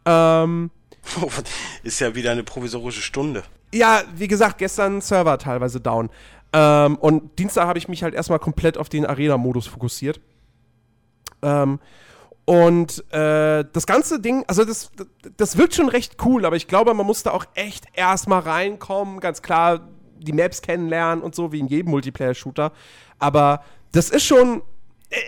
[0.05, 0.71] Ähm,
[1.83, 3.43] ist ja wieder eine provisorische Stunde.
[3.75, 6.11] Ja, wie gesagt, gestern Server teilweise down.
[6.53, 10.21] Ähm, und Dienstag habe ich mich halt erstmal komplett auf den Arena-Modus fokussiert.
[11.43, 11.81] Ähm,
[12.45, 14.91] Und äh, das ganze Ding, also das,
[15.37, 19.21] das wirkt schon recht cool, aber ich glaube, man muss da auch echt erstmal reinkommen.
[19.21, 19.89] Ganz klar,
[20.19, 22.73] die Maps kennenlernen und so, wie in jedem Multiplayer-Shooter.
[23.19, 23.63] Aber
[23.93, 24.63] das ist schon,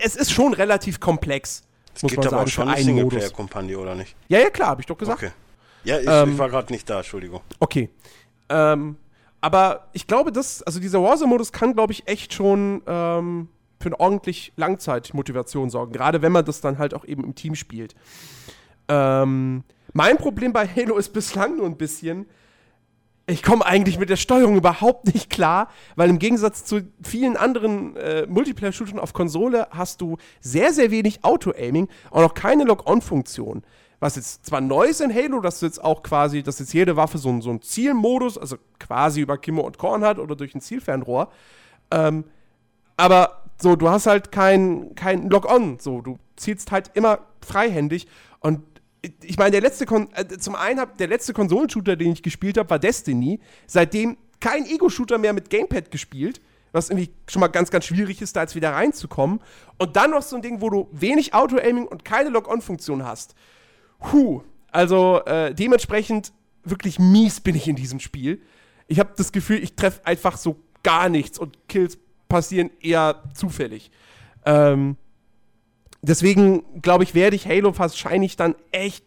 [0.02, 1.62] es ist schon relativ komplex.
[1.94, 2.82] Es muss gibt man aber sagen, auch schon eine.
[2.82, 4.16] Singleplayer-Kampagne, oder nicht?
[4.28, 5.22] Ja, ja, klar, habe ich doch gesagt.
[5.22, 5.32] Okay.
[5.84, 7.40] Ja, ich, Ähm, ich war gerade nicht da, Entschuldigung.
[7.60, 7.90] Okay.
[8.48, 8.96] Ähm,
[9.40, 13.48] aber ich glaube, das, also dieser Warzone-Modus kann, glaube ich, echt schon ähm,
[13.78, 15.92] für eine ordentlich Langzeitmotivation sorgen.
[15.92, 17.94] Gerade wenn man das dann halt auch eben im Team spielt.
[18.88, 19.62] Ähm,
[19.92, 22.26] mein Problem bei Halo ist bislang nur ein bisschen,
[23.26, 27.96] ich komme eigentlich mit der Steuerung überhaupt nicht klar, weil im Gegensatz zu vielen anderen
[27.96, 33.62] äh, Multiplayer-Shootern auf Konsole hast du sehr, sehr wenig Auto-Aiming und auch keine Lock-on-Funktion.
[34.00, 37.16] Was jetzt zwar neu ist in Halo, dass jetzt auch quasi, dass jetzt jede Waffe
[37.16, 41.30] so, so einen Zielmodus, also quasi über Kimmo und Korn hat oder durch ein Zielfernrohr.
[41.90, 42.24] Ähm,
[42.98, 45.78] aber so, du hast halt kein, kein Lock-on.
[45.78, 48.06] So, du zielst halt immer freihändig.
[48.40, 48.60] Und
[49.22, 52.58] ich meine, der letzte Kon äh, zum einen hab, der letzte Konsolenshooter, den ich gespielt
[52.58, 53.40] habe, war Destiny.
[53.66, 56.40] Seitdem kein Ego-Shooter mehr mit Gamepad gespielt,
[56.72, 59.40] was irgendwie schon mal ganz, ganz schwierig ist, da jetzt wieder reinzukommen.
[59.78, 63.34] Und dann noch so ein Ding, wo du wenig Auto-Aiming und keine Lock-on-Funktion hast.
[64.00, 64.42] Puh.
[64.70, 66.32] Also äh, dementsprechend
[66.64, 68.42] wirklich mies bin ich in diesem Spiel.
[68.88, 71.98] Ich habe das Gefühl, ich treffe einfach so gar nichts und Kills
[72.28, 73.90] passieren eher zufällig.
[74.44, 74.96] Ähm,
[76.06, 79.04] deswegen glaube ich, werde ich Halo wahrscheinlich dann echt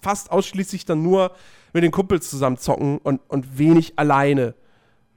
[0.00, 1.32] fast ausschließlich dann nur
[1.72, 4.54] mit den Kumpels zusammen zocken und, und wenig alleine.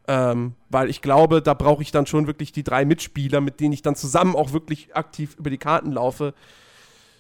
[0.08, 3.74] Ähm, weil ich glaube, da brauche ich dann schon wirklich die drei Mitspieler, mit denen
[3.74, 6.34] ich dann zusammen auch wirklich aktiv über die Karten laufe.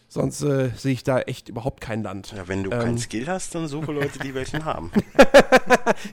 [0.08, 2.34] Sonst äh, sehe ich da echt überhaupt kein Land.
[2.36, 2.80] Ja, wenn du Ähm.
[2.80, 4.92] keinen Skill hast, dann suche Leute, die welchen haben.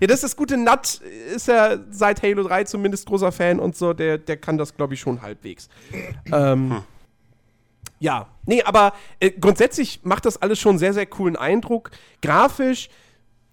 [0.01, 1.01] Ja, das ist das gute Nut,
[1.35, 4.95] ist ja seit Halo 3 zumindest großer Fan und so, der, der kann das, glaube
[4.95, 5.69] ich, schon halbwegs.
[6.33, 6.83] Ähm,
[7.99, 11.91] Ja, nee, aber äh, grundsätzlich macht das alles schon sehr, sehr coolen Eindruck.
[12.21, 12.89] Grafisch,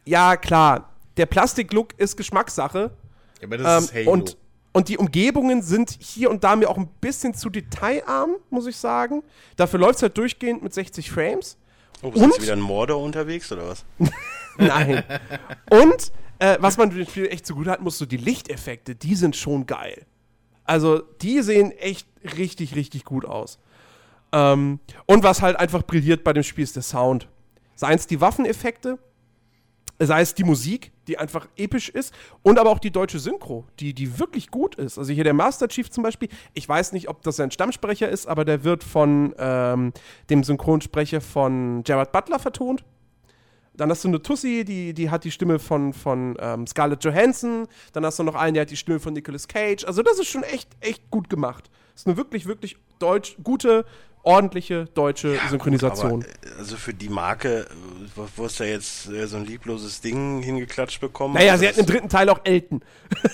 [0.05, 2.91] ja, klar, der Plastik-Look ist Geschmackssache.
[3.41, 4.37] Aber das Ähm, und,
[4.73, 8.75] und die Umgebungen sind hier und da mir auch ein bisschen zu detailarm, muss ich
[8.77, 9.23] sagen.
[9.55, 11.57] Dafür läuft es halt durchgehend mit 60 Frames.
[12.01, 12.31] Oh, ist Und?
[12.31, 13.85] jetzt wieder ein Mordor unterwegs oder was?
[14.57, 15.03] Nein.
[15.69, 19.35] Und äh, was man dem Spiel echt zugute hat, musst du die Lichteffekte, die sind
[19.35, 20.05] schon geil.
[20.65, 22.07] Also, die sehen echt
[22.37, 23.59] richtig, richtig gut aus.
[24.33, 27.29] Ähm, und was halt einfach brilliert bei dem Spiel ist der Sound.
[27.75, 28.97] Seien es die Waffeneffekte,
[29.99, 33.93] sei es die Musik, die einfach episch ist, und aber auch die deutsche Synchro, die,
[33.93, 34.97] die wirklich gut ist.
[34.97, 38.27] Also hier der Master Chief zum Beispiel, ich weiß nicht, ob das ein Stammsprecher ist,
[38.27, 39.93] aber der wird von ähm,
[40.29, 42.83] dem Synchronsprecher von Gerard Butler vertont.
[43.75, 47.67] Dann hast du eine Tussi, die, die hat die Stimme von, von ähm, Scarlett Johansson.
[47.91, 49.83] Dann hast du noch einen, der hat die Stimme von Nicolas Cage.
[49.85, 51.71] Also das ist schon echt, echt gut gemacht.
[51.93, 53.85] Das ist eine wirklich, wirklich deutsch, gute,
[54.23, 56.23] ordentliche deutsche Synchronisation.
[56.23, 60.01] Aber, äh, also für die Marke, äh, wo, ist da jetzt äh, so ein liebloses
[60.01, 61.35] Ding hingeklatscht bekommen?
[61.35, 62.81] naja, sie hatten im dritten Teil auch Elton.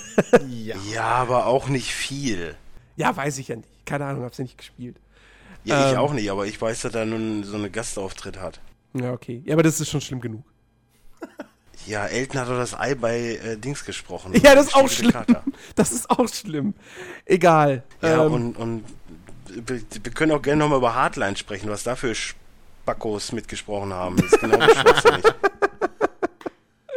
[0.48, 0.76] ja.
[0.92, 2.56] Ja, aber auch nicht viel.
[2.96, 3.68] Ja, weiß ich ja nicht.
[3.86, 4.96] Keine Ahnung, hab's ja nicht gespielt.
[5.64, 5.98] Ja, ich Ähm.
[6.00, 8.60] auch nicht, aber ich weiß, dass er nun so eine Gastauftritt hat.
[8.94, 9.42] Ja, okay.
[9.46, 10.42] Ja, aber das ist schon schlimm genug.
[11.86, 14.34] Ja, Elton hat doch das Ei bei äh, Dings gesprochen.
[14.42, 15.12] Ja, das ist auch schlimm.
[15.12, 15.42] Kater.
[15.76, 16.74] Das ist auch schlimm.
[17.24, 17.84] Egal.
[18.02, 18.84] Ja, Ähm, und, und
[19.54, 24.16] wir, wir können auch gerne nochmal über Hardline sprechen, was da für Spackos mitgesprochen haben.
[24.16, 25.24] Das ist genau schwachsinnig.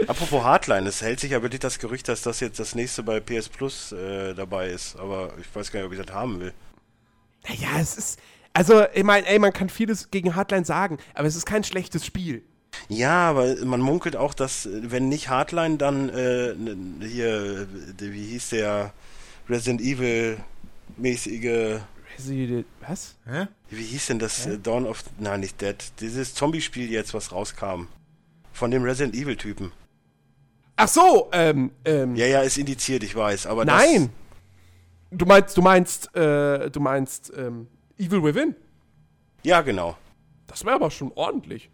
[0.08, 3.20] Apropos Hardline, es hält sich ja wirklich das Gerücht, dass das jetzt das nächste bei
[3.20, 4.98] PS Plus äh, dabei ist.
[4.98, 6.54] Aber ich weiß gar nicht, ob ich das haben will.
[7.48, 8.20] Naja, es ist.
[8.54, 12.06] Also, ich meine, ey, man kann vieles gegen Hardline sagen, aber es ist kein schlechtes
[12.06, 12.44] Spiel.
[12.90, 16.54] Ja, aber man munkelt auch, dass, äh, wenn nicht Hardline, dann äh,
[17.06, 17.68] hier,
[18.00, 18.94] äh, wie hieß der
[19.50, 20.38] Resident Evil
[20.98, 21.80] mäßige,
[22.18, 23.16] Resident- Was?
[23.26, 23.48] Hä?
[23.70, 27.88] wie hieß denn das äh, Dawn of, nein, nicht Dead, dieses Zombie-Spiel jetzt, was rauskam.
[28.52, 29.72] Von dem Resident Evil-Typen.
[30.76, 32.16] Ach so, ähm, ähm.
[32.16, 34.12] Ja, ja, ist indiziert, ich weiß, aber nein!
[35.12, 37.68] Du meinst, du meinst, äh, du meinst, ähm,
[37.98, 38.56] Evil Within?
[39.44, 39.98] Ja, genau.
[40.48, 41.70] Das wäre aber schon ordentlich.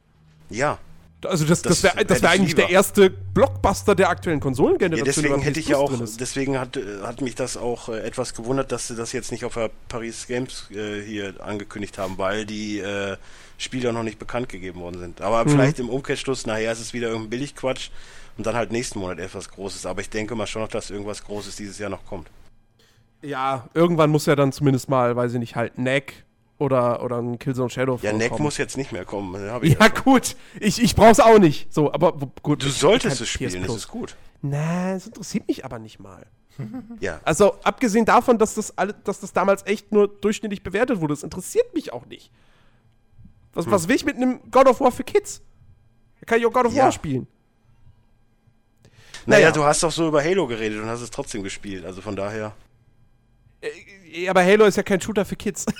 [0.49, 0.79] Ja.
[1.25, 2.61] Also, das, das Das wäre das wär ich eigentlich lieber.
[2.63, 5.05] der erste Blockbuster der aktuellen Konsolengeneration.
[5.05, 8.33] Ja, deswegen hätte ich ja auch, deswegen hat, äh, hat mich das auch äh, etwas
[8.33, 12.45] gewundert, dass sie das jetzt nicht auf der Paris Games äh, hier angekündigt haben, weil
[12.45, 13.17] die äh,
[13.57, 15.19] Spiele noch nicht bekannt gegeben worden sind.
[15.21, 15.49] Aber Mhm.
[15.49, 17.89] vielleicht im Umkehrschluss, nachher ist es wieder irgendein Billigquatsch
[18.37, 19.85] und dann halt nächsten Monat etwas Großes.
[19.85, 22.29] Aber ich denke mal schon noch, dass irgendwas Großes dieses Jahr noch kommt.
[23.21, 26.23] Ja, irgendwann muss ja dann zumindest mal, weiß ich nicht, halt Neck
[26.59, 29.35] oder, oder ein Killzone Shadow Ja, Neck muss jetzt nicht mehr kommen.
[29.63, 30.35] ich Ja, gut.
[30.59, 31.73] Ich, ich brauch's auch nicht.
[31.73, 32.11] So, aber
[32.43, 32.63] gut.
[32.63, 34.15] Du solltest es spielen, das ist gut.
[34.41, 36.25] Na, es interessiert mich aber nicht mal.
[36.99, 37.21] Ja.
[37.23, 41.23] Also, abgesehen davon, dass das, alle, dass das damals echt nur durchschnittlich bewertet wurde, das
[41.23, 42.31] interessiert mich auch nicht.
[43.53, 45.41] Was, was will ich mit einem God of War für Kids?
[46.19, 46.83] Da kann ich auch God of Ja.
[46.83, 47.27] War spielen.
[49.25, 49.51] Naja, Naja.
[49.51, 51.85] du hast doch so über Halo geredet und hast es trotzdem gespielt.
[51.85, 52.51] Also von daher.
[53.61, 55.65] Äh, Aber Halo ist ja kein Shooter für Kids.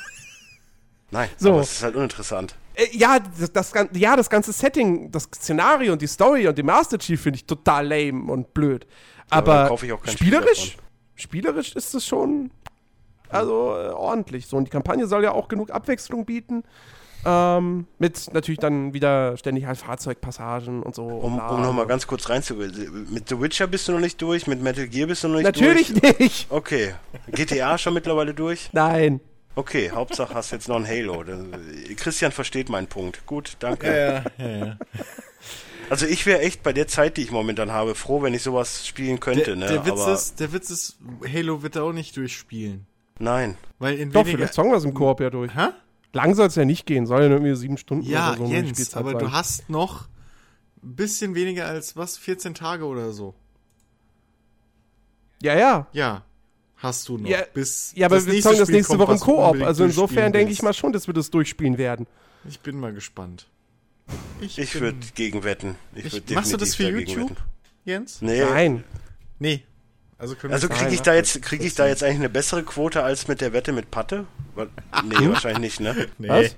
[1.12, 1.52] Nein, So.
[1.54, 2.56] aber es ist halt uninteressant.
[2.76, 6.64] Äh, ja, das, das, ja, das ganze Setting, das Szenario und die Story und die
[6.64, 8.86] Master Chief finde ich total lame und blöd.
[9.30, 9.78] aber Aber
[10.08, 10.78] spielerisch,
[11.16, 12.52] spielerisch ist es schon
[13.30, 14.48] also äh, ordentlich.
[14.48, 16.64] So und die Kampagne soll ja auch genug Abwechslung bieten.
[17.26, 21.04] Ähm, mit natürlich dann wieder ständig halt Fahrzeugpassagen und so.
[21.04, 21.50] Um, bla.
[21.50, 23.08] um nochmal ganz kurz reinzugehen.
[23.12, 25.44] Mit The Witcher bist du noch nicht durch, mit Metal Gear bist du noch nicht
[25.44, 26.20] Natürlich durch.
[26.20, 26.48] nicht.
[26.50, 26.94] Okay.
[27.28, 28.70] GTA schon mittlerweile durch?
[28.72, 29.20] Nein.
[29.56, 31.24] Okay, Hauptsache hast jetzt noch ein Halo.
[31.24, 31.52] Dann-
[31.98, 33.26] Christian versteht meinen Punkt.
[33.26, 34.24] Gut, danke.
[34.38, 34.78] Ja, ja, ja.
[35.90, 38.86] Also ich wäre echt bei der Zeit, die ich momentan habe, froh, wenn ich sowas
[38.86, 39.66] spielen könnte, Der, ne?
[39.68, 40.98] der, Witz Aber ist, der Witz ist,
[41.34, 42.86] Halo wird er auch nicht durchspielen.
[43.18, 43.58] nein.
[43.80, 45.56] Weil in Doch, vielleicht zocken wir es im Koop ja durch.
[45.56, 45.70] Hä?
[46.14, 47.06] Lang soll es ja nicht gehen.
[47.08, 49.20] Soll ja nur irgendwie sieben Stunden Ja, oder so eine Jens, Spielzeit aber sein.
[49.20, 50.08] du hast noch
[50.84, 53.34] ein bisschen weniger als, was, 14 Tage oder so.
[55.42, 55.88] Ja, ja.
[55.94, 56.24] Ja,
[56.80, 57.30] hast du noch.
[57.30, 59.62] Ja, bis Ja, aber das wir nächste zocken das Spiel nächste kommt, Woche im Koop.
[59.68, 62.08] Also insofern denke ich mal schon, dass wir das durchspielen werden.
[62.48, 63.48] Ich bin mal gespannt.
[64.42, 65.76] Ich bin- würde gegen wetten.
[65.94, 67.38] Ich Ich, machst du das für YouTube, wetten.
[67.86, 68.22] Jens?
[68.22, 68.42] Nee.
[68.44, 68.84] Nein.
[69.40, 69.64] Nee.
[70.18, 73.28] Also, Also kriege ich da jetzt kriege ich da jetzt eigentlich eine bessere Quote als
[73.30, 74.26] mit der Wette mit Patte?
[74.58, 76.08] Nee, wahrscheinlich nicht, ne?
[76.18, 76.28] Nee.
[76.28, 76.56] Was?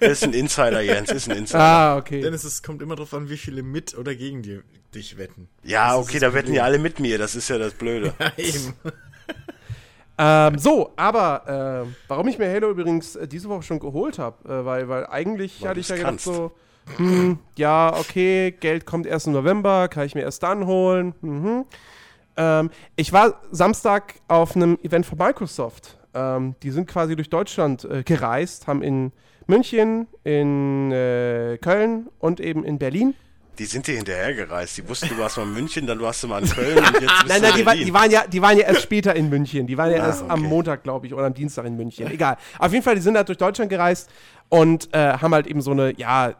[0.00, 1.60] Ist ein Insider, Jens, ist ein Insider.
[1.60, 2.20] Ah, okay.
[2.22, 4.60] Dennis, es kommt immer drauf an, wie viele mit oder gegen die,
[4.94, 5.48] dich wetten.
[5.62, 8.14] Ja, Das okay, das da wetten ja alle mit mir, das ist ja das Blöde.
[8.18, 8.74] Ja, eben.
[10.16, 14.48] Ähm, so, aber äh, warum ich mir Halo übrigens äh, diese Woche schon geholt habe,
[14.48, 16.24] äh, weil, weil eigentlich Weil hatte ich ja gedacht kannst.
[16.26, 16.52] so,
[16.96, 21.14] hm, ja, okay, Geld kommt erst im November, kann ich mir erst dann holen.
[21.20, 21.64] Mhm.
[22.36, 25.98] Ähm, ich war Samstag auf einem Event von Microsoft.
[26.14, 29.12] Ähm, die sind quasi durch Deutschland äh, gereist, haben in
[29.46, 33.14] München, in äh, Köln und eben in Berlin
[33.58, 34.76] Die sind dir hinterhergereist.
[34.78, 37.00] Die wussten, du warst mal in München, dann warst du mal in Köln und jetzt
[37.00, 39.28] bist Nein, nein, in die, war, die, waren ja, die waren ja erst später in
[39.28, 39.66] München.
[39.66, 40.48] Die waren ja Ah, erst am okay.
[40.48, 42.10] Montag, glaube ich, oder am Dienstag in München.
[42.10, 42.36] Egal.
[42.58, 44.10] Auf jeden Fall, die sind halt durch Deutschland gereist
[44.48, 46.34] und äh, haben halt eben so eine, ja,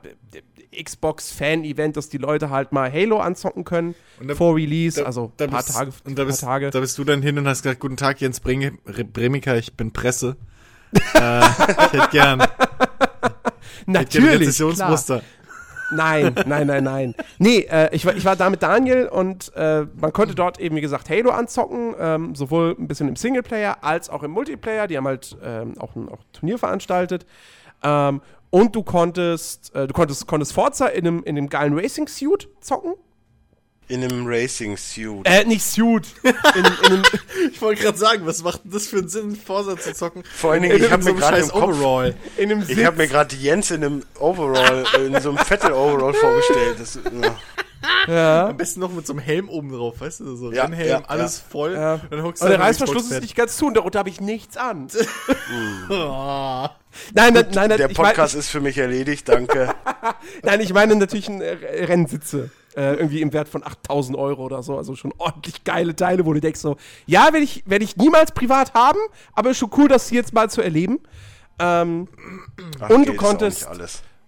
[0.83, 5.33] Xbox-Fan-Event, dass die Leute halt mal Halo anzocken können Und da- vor Release, Da- also
[5.41, 5.93] ein paar bist- Tage.
[6.05, 6.71] Und da paar bist, Tage.
[6.71, 8.73] da bist du dann hin und hast gesagt, guten Tag, Jens Breme,
[9.13, 10.37] Bremiker, ich bin Presse.
[11.15, 12.51] äh, ich hätte gern, ich hätte gern
[13.87, 14.41] Natürlich.
[14.41, 15.19] Rezessionsmuster.
[15.19, 15.31] Klar.
[15.95, 17.15] Nein, nein, nein, nein.
[17.39, 20.77] Nee, äh, ich, war, ich war da mit Daniel und äh, man konnte dort eben,
[20.77, 24.87] wie gesagt, Halo anzocken, ähm, sowohl ein bisschen im Singleplayer als auch im Multiplayer.
[24.87, 27.27] Die haben halt ähm, auch ein auch Turnier veranstaltet.
[27.83, 32.49] Ähm, und du konntest, äh, du konntest, konntest Forza in einem, in einem geilen Racing-Suit
[32.61, 32.95] zocken.
[33.89, 35.27] In einem Racing-Suit.
[35.29, 36.07] Äh, nicht Suit.
[36.23, 37.03] In, in einem,
[37.53, 40.23] Ich wollte gerade sagen, was macht denn das für einen Sinn, Forsa zu zocken?
[40.35, 42.15] Vor allen Dingen, In ich habe so mir gerade im Kopf, Overall.
[42.39, 46.77] in einem ich habe mir gerade Jens in einem Overall, in so einem Vettel-Overall vorgestellt.
[46.81, 46.99] Das,
[48.09, 48.15] ja.
[48.15, 48.47] ja.
[48.49, 50.35] Am besten noch mit so einem Helm oben drauf, weißt du?
[50.35, 51.75] So Ja, Rennhelm, ja, alles voll.
[51.75, 51.95] Ja.
[51.95, 54.57] Und dann hockst Und der Reißverschluss ist nicht ganz zu und darunter habe ich nichts
[54.57, 54.89] an.
[55.91, 56.67] Oh.
[57.13, 59.75] Nein, nein, nein, nein, Der ich mein- Podcast ist für mich erledigt, danke.
[60.43, 62.51] Nein, ich meine natürlich ein, Rennsitze.
[62.77, 64.77] Äh, irgendwie im Wert von 8000 Euro oder so.
[64.77, 66.77] Also schon ordentlich geile Teile, wo du denkst so,
[67.07, 68.99] ja, werde ich, werd ich niemals privat haben,
[69.33, 70.99] aber ist schon cool, das hier jetzt mal zu erleben.
[71.61, 72.09] Ähm,
[72.81, 73.69] Ach, Und du konntest-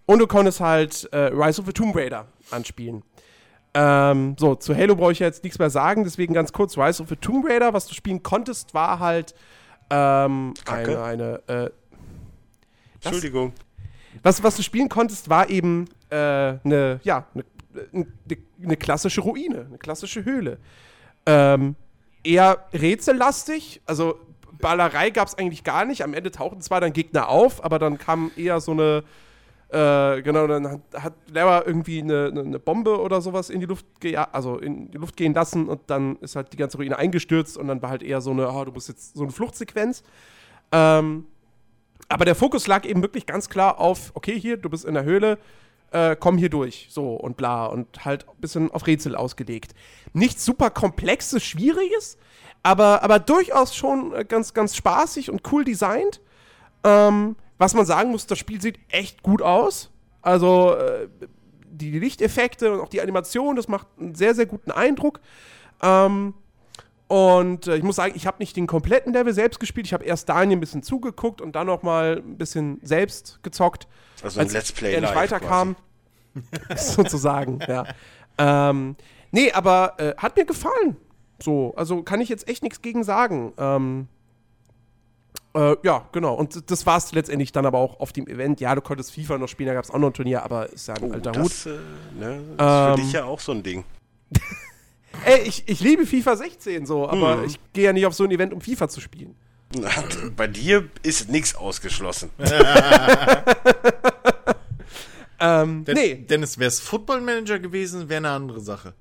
[0.07, 3.03] und du konntest halt äh, Rise of the Tomb Raider anspielen.
[3.75, 7.03] Ähm, so, zu Halo brauche ich ja jetzt nichts mehr sagen, deswegen ganz kurz, Rise
[7.03, 9.35] of the Tomb Raider, was du spielen konntest, war halt
[9.91, 11.03] ähm, Kacke.
[11.03, 11.71] eine, eine äh,
[13.03, 13.53] Entschuldigung.
[14.23, 17.45] was, was du spielen konntest, war eben äh, eine, ja, eine,
[18.63, 20.59] eine, klassische Ruine, eine klassische Höhle.
[21.27, 21.77] Ähm,
[22.25, 24.19] eher rätsellastig, also
[24.61, 26.03] Ballerei gab es eigentlich gar nicht.
[26.03, 29.05] Am Ende tauchten zwar dann Gegner auf, aber dann kam eher so eine,
[29.69, 33.87] äh, genau, dann hat, hat Lara irgendwie eine, eine, Bombe oder sowas in die Luft
[34.33, 37.69] also in die Luft gehen lassen und dann ist halt die ganze Ruine eingestürzt und
[37.69, 40.03] dann war halt eher so eine, oh, du musst jetzt so eine Fluchtsequenz.
[40.73, 41.27] Ähm,
[42.09, 45.05] aber der Fokus lag eben wirklich ganz klar auf, okay, hier, du bist in der
[45.05, 45.39] Höhle,
[45.91, 49.75] äh, komm hier durch, so und bla und halt ein bisschen auf Rätsel ausgelegt.
[50.13, 52.19] Nichts super komplexes, schwieriges,
[52.63, 56.21] aber, aber durchaus schon äh, ganz, ganz spaßig und cool designt.
[56.85, 59.91] Ähm, was man sagen muss, das Spiel sieht echt gut aus.
[60.23, 61.09] Also äh,
[61.65, 65.21] die Lichteffekte und auch die Animation, das macht einen sehr, sehr guten Eindruck.
[65.83, 66.35] Ähm,
[67.09, 69.87] und äh, ich muss sagen, ich habe nicht den kompletten Level selbst gespielt.
[69.87, 73.87] Ich habe erst Daniel ein bisschen zugeguckt und dann noch mal ein bisschen selbst gezockt.
[74.23, 75.77] Also ein als Let's Play er nicht live weiterkam.
[76.77, 77.85] sozusagen, ja.
[78.39, 78.97] Ähm,
[79.31, 80.97] nee, aber äh, hat mir gefallen.
[81.41, 83.53] So, also kann ich jetzt echt nichts gegen sagen.
[83.59, 84.09] Ähm,
[85.55, 86.35] Äh, ja, genau.
[86.35, 88.61] Und das war es letztendlich dann aber auch auf dem Event.
[88.61, 90.87] Ja, du konntest FIFA noch spielen, da gab es auch noch ein Turnier, aber ist
[90.89, 91.47] ja ein Oh, alter Hut.
[91.51, 91.71] das, äh,
[92.19, 93.85] ne, das ist für Ähm, dich ja auch so ein Ding.
[95.25, 97.45] Ey, ich, ich liebe FIFA 16 so, aber Mhm.
[97.45, 99.35] ich gehe ja nicht auf so ein Event, um FIFA zu spielen.
[100.37, 102.31] Bei dir ist nichts ausgeschlossen.
[105.39, 108.95] Ähm, Den, nee, Dennis, wäre es Football Manager gewesen, wäre eine andere Sache.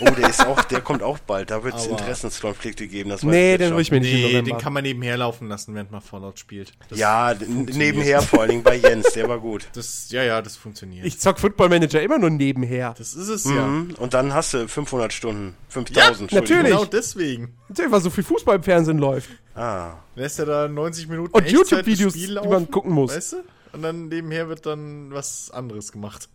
[0.00, 1.50] Oh, der ist auch, der kommt auch bald.
[1.50, 3.10] Da wird es Interessenskonflikte geben.
[3.10, 6.00] Das nee, den ich mir nicht Nee, den kann man nebenher laufen lassen, während man
[6.00, 6.72] Fallout spielt.
[6.88, 9.68] Das, Ja, nebenher vor allen Dingen bei Jens, der war gut.
[9.74, 11.06] Das, ja, ja, das funktioniert.
[11.06, 12.94] Ich zock Football Manager immer nur nebenher.
[12.96, 13.66] das ist es ja.
[13.66, 13.94] Mhm.
[13.98, 15.54] Und dann hast du 500 Stunden.
[15.68, 16.70] 5000 Ja, natürlich.
[16.70, 17.54] Genau deswegen.
[17.68, 19.30] Natürlich, weil so viel Fußball im Fernsehen läuft.
[19.54, 19.94] Ah.
[20.16, 23.14] Lässt er da 90 Minuten Und YouTube-Videos, die man gucken muss.
[23.14, 23.36] Weißt du?
[23.72, 26.28] Und dann nebenher wird dann was anderes gemacht.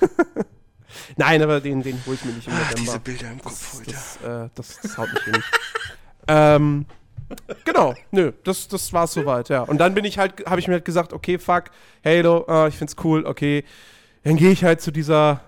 [1.16, 2.80] Nein, aber den, den hole ich mir nicht im Ach, November.
[2.80, 3.90] diese Bilder im Kopf heute.
[3.92, 5.42] das, äh, das, das haut nicht hin.
[6.28, 6.86] ähm,
[7.64, 9.62] genau, nö, das, das war's soweit, ja.
[9.62, 11.64] Und dann bin ich halt, habe ich mir halt gesagt, okay, fuck,
[12.04, 13.64] Halo, äh, ich find's cool, okay.
[14.24, 15.40] Dann gehe ich halt zu dieser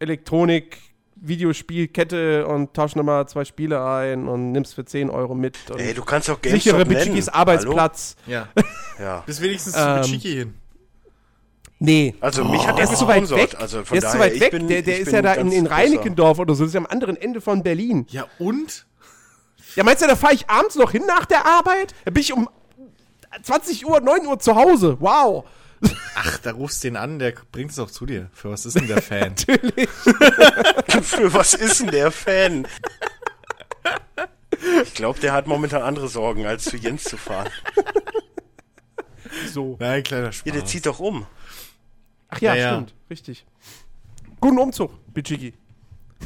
[0.00, 5.56] Elektronik-Videospielkette und tausche nochmal zwei Spiele ein und nimm's für 10 Euro mit.
[5.70, 7.00] Und Ey, du kannst auch sichere GameStop nennen.
[7.04, 8.16] Bichikis Arbeitsplatz.
[8.26, 8.48] Ja.
[8.56, 8.68] Hallo?
[9.00, 9.22] Ja.
[9.26, 10.54] Bis wenigstens Ähm, zu Chiki hin.
[11.80, 12.14] Nee.
[12.20, 13.52] Also mich hat Der er ist zu weit gesponsert.
[13.52, 13.60] weg.
[13.60, 14.50] Also von der ist zu weit ich weg.
[14.50, 16.64] bin, der der ist ja da in, in Reinickendorf oder so.
[16.64, 18.06] Das ist ja am anderen Ende von Berlin.
[18.10, 18.86] Ja, und?
[19.76, 21.94] Ja, meinst du, da fahre ich abends noch hin nach der Arbeit?
[22.04, 22.48] Da bin ich um
[23.42, 24.96] 20 Uhr, 9 Uhr zu Hause.
[24.98, 25.44] Wow.
[26.16, 28.28] Ach, da rufst du den an, der bringt es auch zu dir.
[28.32, 29.34] Für was ist denn der Fan?
[29.46, 29.88] Natürlich.
[31.02, 32.66] Für was ist denn der Fan?
[34.82, 37.48] Ich glaube, der hat momentan andere Sorgen, als zu Jens zu fahren.
[39.52, 39.76] So.
[39.78, 40.52] Nein, kleiner Ja, Spaß.
[40.52, 41.26] der zieht doch um.
[42.28, 42.72] Ach ja, Ja, ja.
[42.74, 42.94] stimmt.
[43.10, 43.46] Richtig.
[44.40, 45.54] Guten Umzug, Bichiki.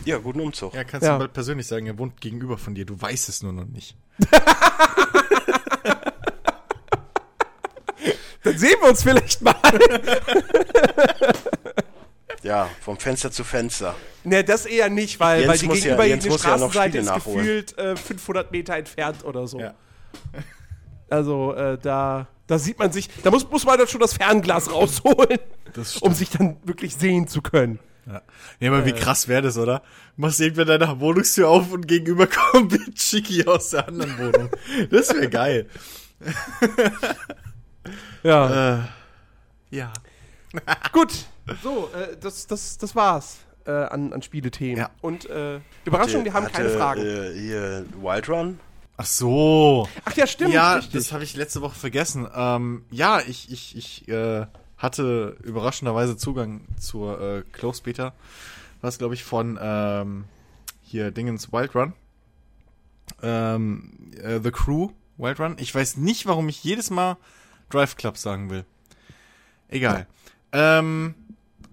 [0.05, 0.75] Ja, guten Umzug.
[0.75, 1.13] ja, kannst Ja.
[1.15, 2.85] du bald persönlich sagen, er wohnt gegenüber von dir.
[2.85, 3.97] Du weißt es nur noch nicht.
[8.45, 9.55] Dann sehen wir uns vielleicht mal.
[12.43, 13.95] Ja, vom Fenster zu Fenster.
[14.25, 17.07] ne, das eher nicht, weil, Jens weil die ja- gegenüberliegende ja noch Straßenseite Spiele ist
[17.07, 17.39] nachholen.
[17.39, 19.61] gefühlt äh, 500 Meter entfernt oder so.
[19.61, 19.75] Ja.
[21.13, 24.73] Also äh, da, da sieht man sich, da muss, muss man dann schon das Fernglas
[24.73, 25.39] rausholen,
[25.75, 27.79] Das um sich dann wirklich sehen zu können.
[28.07, 28.23] Ja,
[28.59, 29.83] ja aber wie krass wäre das, oder?
[30.17, 34.51] Machst irgendwann deine Wohnungstür auf und gegenüber kommt ein Chiki aus der anderen Wohnung.
[34.91, 35.67] Das wäre geil.
[38.23, 38.77] Ja.
[38.77, 38.83] Äh,
[39.71, 39.93] ja.
[40.93, 41.13] Gut,
[41.63, 44.77] so, äh, das, das, das war's äh, an, an Spielethemen.
[44.77, 44.91] Ja.
[45.01, 47.01] Und äh, Überraschung, wir haben Hatte, keine Fragen.
[47.01, 48.61] Äh, hier Wild Run.
[48.97, 49.89] Ach so.
[50.05, 50.93] Ach ja, stimmt, ja, richtig.
[50.93, 52.29] das habe ich letzte Woche vergessen.
[52.35, 54.47] Ähm, ja, ich, ich, ich äh,
[54.77, 58.13] hatte überraschenderweise Zugang zur äh, Close Beta.
[58.81, 60.25] Was, glaube ich, von ähm,
[60.83, 61.95] hier Dingens Wild Run.
[63.23, 65.57] Ähm, äh, The Crew Wild Run.
[65.59, 67.17] Ich weiß nicht, warum ich jedes Mal
[67.71, 68.65] Drive Club sagen will.
[69.69, 70.07] Egal.
[70.53, 71.15] Ähm,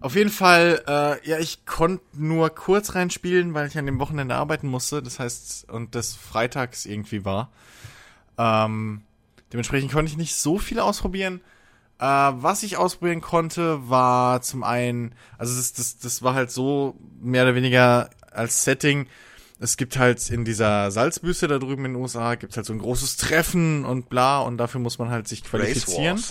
[0.02, 4.36] auf jeden Fall, äh, ja, ich konnte nur kurz reinspielen, weil ich an dem Wochenende
[4.36, 5.04] arbeiten musste.
[5.04, 7.52] Das heißt, und das freitags irgendwie war.
[8.38, 9.02] Ähm,
[9.52, 11.42] dementsprechend konnte ich nicht so viel ausprobieren.
[12.00, 16.96] Äh, was ich ausprobieren konnte, war zum einen, also das, das, das war halt so
[17.22, 19.08] mehr oder weniger als Setting.
[19.60, 22.80] Es gibt halt in dieser Salzwüste da drüben in den USA, gibt halt so ein
[22.80, 26.24] großes Treffen und bla, und dafür muss man halt sich qualifizieren.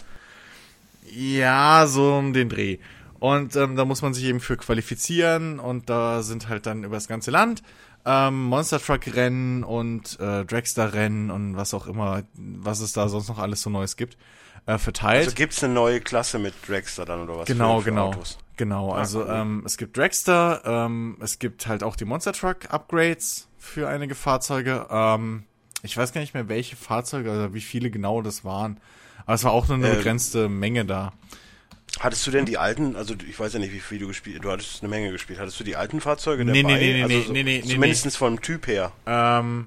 [1.12, 2.78] Ja, so um den Dreh.
[3.20, 6.96] Und ähm, da muss man sich eben für qualifizieren und da sind halt dann über
[6.96, 7.62] das ganze Land
[8.04, 13.08] ähm, Monster Truck Rennen und äh, Dragster Rennen und was auch immer, was es da
[13.08, 14.16] sonst noch alles so Neues gibt,
[14.66, 15.24] äh, verteilt.
[15.24, 17.46] Also gibt's eine neue Klasse mit Dragster dann oder was?
[17.46, 18.08] Genau, für, für genau.
[18.08, 18.38] Autos?
[18.56, 19.30] Genau, also cool.
[19.30, 24.14] ähm, es gibt Dragster, ähm, es gibt halt auch die Monster Truck Upgrades für einige
[24.14, 24.86] Fahrzeuge.
[24.90, 25.44] Ähm,
[25.82, 28.80] ich weiß gar nicht mehr, welche Fahrzeuge, also wie viele genau das waren.
[29.26, 31.12] Aber es war auch nur eine Ähm, begrenzte Menge da.
[32.00, 34.50] Hattest du denn die alten, also ich weiß ja nicht, wie viel du gespielt du
[34.50, 35.38] hattest eine Menge gespielt.
[35.40, 36.74] Hattest du die alten Fahrzeuge Nee, dabei?
[36.76, 38.92] nee, nee, nee, also nee, so, nee, nee, nee, Zumindest vom Typ her.
[39.06, 39.66] Ähm,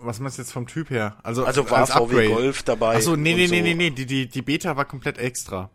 [0.00, 1.16] was meinst du jetzt vom Typ her?
[1.22, 2.28] Also, Also war als VW.
[2.28, 2.96] Golf dabei.
[2.96, 3.54] Achso, nee, nee, so.
[3.54, 5.70] nee, nee, nee, die, die, die Beta war komplett extra.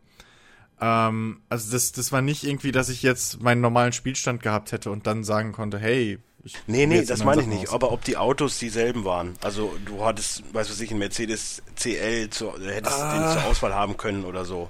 [0.79, 4.91] Ähm, also das, das war nicht irgendwie, dass ich jetzt meinen normalen Spielstand gehabt hätte
[4.91, 7.67] und dann sagen konnte, hey, ich Nee, nee, das meine ich nicht.
[7.67, 7.73] aus.
[7.73, 9.33] Aber ob die Autos dieselben waren.
[9.43, 13.13] Also du hattest, weiß was ich, einen Mercedes CL, zu, hättest Ah.
[13.33, 14.69] den zur Auswahl haben können oder so.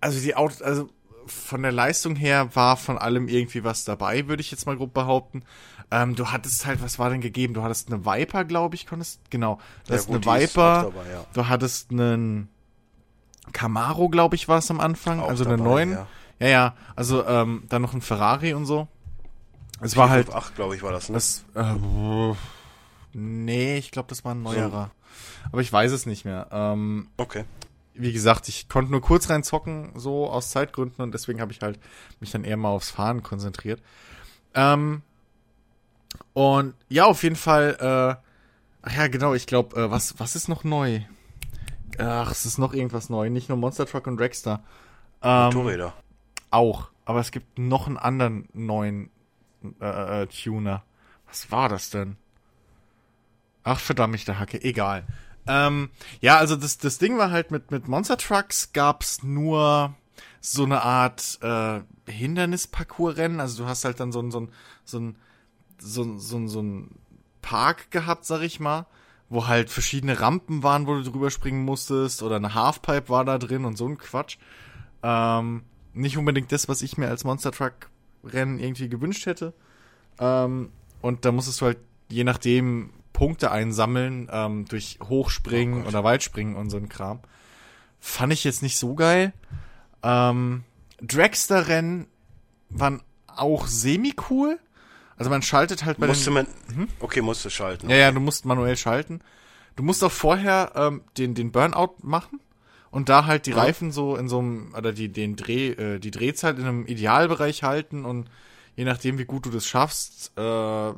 [0.00, 0.88] Also die Autos, also
[1.26, 4.92] von der Leistung her war von allem irgendwie was dabei, würde ich jetzt mal grob
[4.94, 5.42] behaupten.
[5.92, 7.54] Ähm, du hattest halt, was war denn gegeben?
[7.54, 9.58] Du hattest eine Viper, glaube ich, konntest, genau.
[9.86, 11.24] Du Ja, hast gut, eine Viper, dabei, ja.
[11.32, 12.48] du hattest einen
[13.52, 15.92] Camaro, glaube ich, war es am Anfang, Auch also dabei, einen neuen.
[15.92, 16.06] ja.
[16.38, 18.88] Ja, ja, also ähm, dann noch ein Ferrari und so.
[19.82, 21.08] Es war halt, 8, glaube ich, war das.
[21.10, 21.14] Ne?
[21.14, 21.74] das, äh,
[23.12, 24.90] Nee, ich glaube, das war ein neuerer.
[25.52, 26.46] Aber ich weiß es nicht mehr.
[26.52, 27.44] Ähm, Okay.
[28.00, 31.78] Wie gesagt, ich konnte nur kurz reinzocken, so aus Zeitgründen und deswegen habe ich halt
[32.20, 33.82] mich dann eher mal aufs Fahren konzentriert.
[34.54, 35.02] Ähm,
[36.32, 38.26] und ja, auf jeden Fall, äh,
[38.82, 41.00] ach ja, genau, ich glaube, äh, was, was ist noch neu?
[41.98, 44.62] Ach, es ist noch irgendwas neu, nicht nur Monster Truck und Dragster.
[45.22, 45.92] Ähm, Motorräder.
[46.50, 49.10] auch, aber es gibt noch einen anderen neuen
[49.80, 50.82] äh, äh, Tuner.
[51.26, 52.16] Was war das denn?
[53.62, 55.04] Ach, verdammte Hacke, egal.
[55.46, 55.90] Ähm,
[56.20, 59.94] ja, also das, das Ding war halt mit, mit Monster Trucks gab's nur
[60.40, 61.80] so eine Art äh,
[62.10, 63.40] Hindernisparcours-Rennen.
[63.40, 64.48] Also du hast halt dann so ein, so ein,
[64.84, 65.16] so ein,
[65.78, 66.90] so ein, so ein, so ein
[67.42, 68.86] Park gehabt, sag ich mal,
[69.28, 73.38] wo halt verschiedene Rampen waren, wo du drüber springen musstest, oder eine Halfpipe war da
[73.38, 74.38] drin und so ein Quatsch.
[75.02, 75.62] Ähm,
[75.92, 77.90] nicht unbedingt das, was ich mir als Monster Truck
[78.24, 79.54] Rennen irgendwie gewünscht hätte.
[80.18, 81.78] Ähm, und da musstest du halt
[82.10, 82.90] je nachdem
[83.20, 87.20] Punkte einsammeln ähm, durch Hochspringen Oh oder Weitspringen und so ein Kram.
[88.00, 89.34] Fand ich jetzt nicht so geil.
[90.02, 90.64] Ähm,
[91.02, 92.06] Dragster-Rennen
[92.70, 94.58] waren auch semi-cool.
[95.18, 96.88] Also man schaltet halt bei Musste den, man.
[97.00, 97.90] Okay, musste schalten.
[97.90, 99.20] ja, ja, du musst manuell schalten.
[99.76, 102.40] Du musst auch vorher ähm, den, den Burnout machen
[102.90, 103.52] und da halt die.
[103.52, 107.64] Reifen so in so einem, oder die, den Dreh, äh, die Drehzeit in einem Idealbereich
[107.64, 108.30] halten und
[108.80, 110.92] je nachdem, wie gut du das schaffst, äh,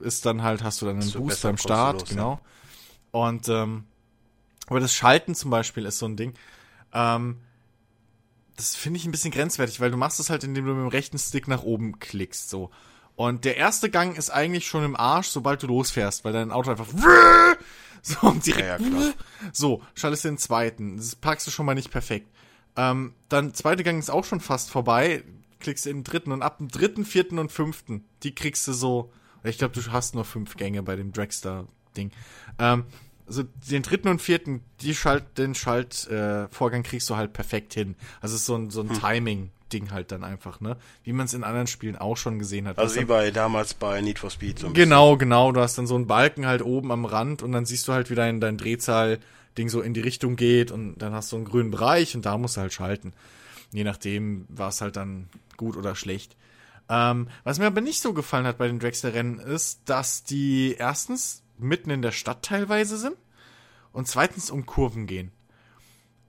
[0.00, 2.40] ist dann halt, hast du dann einen Boost beim du Start, los, genau.
[3.12, 3.84] Und ähm,
[4.66, 6.34] aber das Schalten zum Beispiel ist so ein Ding.
[6.92, 7.36] Ähm,
[8.56, 10.88] das finde ich ein bisschen grenzwertig, weil du machst es halt, indem du mit dem
[10.88, 12.72] rechten Stick nach oben klickst, so.
[13.14, 16.72] Und der erste Gang ist eigentlich schon im Arsch, sobald du losfährst, weil dein Auto
[16.72, 16.88] einfach
[18.02, 19.12] so und direkt Ja, ja,
[19.52, 20.96] so, schaltest den zweiten.
[20.96, 22.28] Das packst du schon mal nicht perfekt.
[22.74, 25.22] Ähm, dann zweite Gang ist auch schon fast vorbei.
[25.60, 29.12] Klickst in den dritten und ab dem dritten, vierten und fünften, die kriegst du so.
[29.44, 32.10] Ich glaube, du hast nur fünf Gänge bei dem Dragster-Ding.
[32.58, 32.84] Ähm,
[33.26, 37.74] also den dritten und vierten, die Schalt, den Schaltvorgang äh, Vorgang kriegst du halt perfekt
[37.74, 37.94] hin.
[38.20, 39.00] Also es ist so ein, so ein Hm.
[39.00, 40.76] Timing-Ding halt dann einfach, ne?
[41.04, 42.78] Wie man es in anderen Spielen auch schon gesehen hat.
[42.78, 45.52] Also wie bei damals bei Need for Speed so ein Genau, genau.
[45.52, 48.10] Du hast dann so einen Balken halt oben am Rand und dann siehst du halt,
[48.10, 51.70] wie dein, dein Drehzahl-Ding so in die Richtung geht und dann hast du einen grünen
[51.70, 53.12] Bereich und da musst du halt schalten.
[53.72, 56.36] Je nachdem war es halt dann gut oder schlecht.
[56.88, 61.42] Ähm, was mir aber nicht so gefallen hat bei den Dragster-Rennen ist, dass die erstens
[61.58, 63.16] mitten in der Stadt teilweise sind
[63.92, 65.30] und zweitens um Kurven gehen.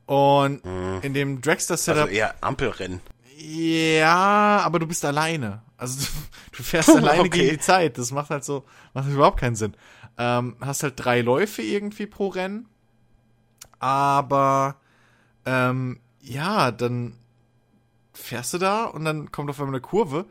[0.05, 0.61] Und
[1.03, 1.41] in dem.
[1.41, 2.99] Dragster-Setup Also eher Ampelrennen.
[3.37, 5.61] ja, aber du bist alleine.
[5.77, 6.07] Also du,
[6.57, 7.29] du fährst alleine Okay.
[7.29, 7.97] gegen die Zeit.
[7.97, 9.73] Das macht halt so, macht halt überhaupt keinen Sinn.
[10.17, 12.67] Ähm, hast halt drei Läufe irgendwie pro Rennen.
[13.79, 14.75] Aber
[15.45, 17.15] ähm, ja, dann
[18.21, 20.25] fährst du da und dann kommt auf einmal eine Kurve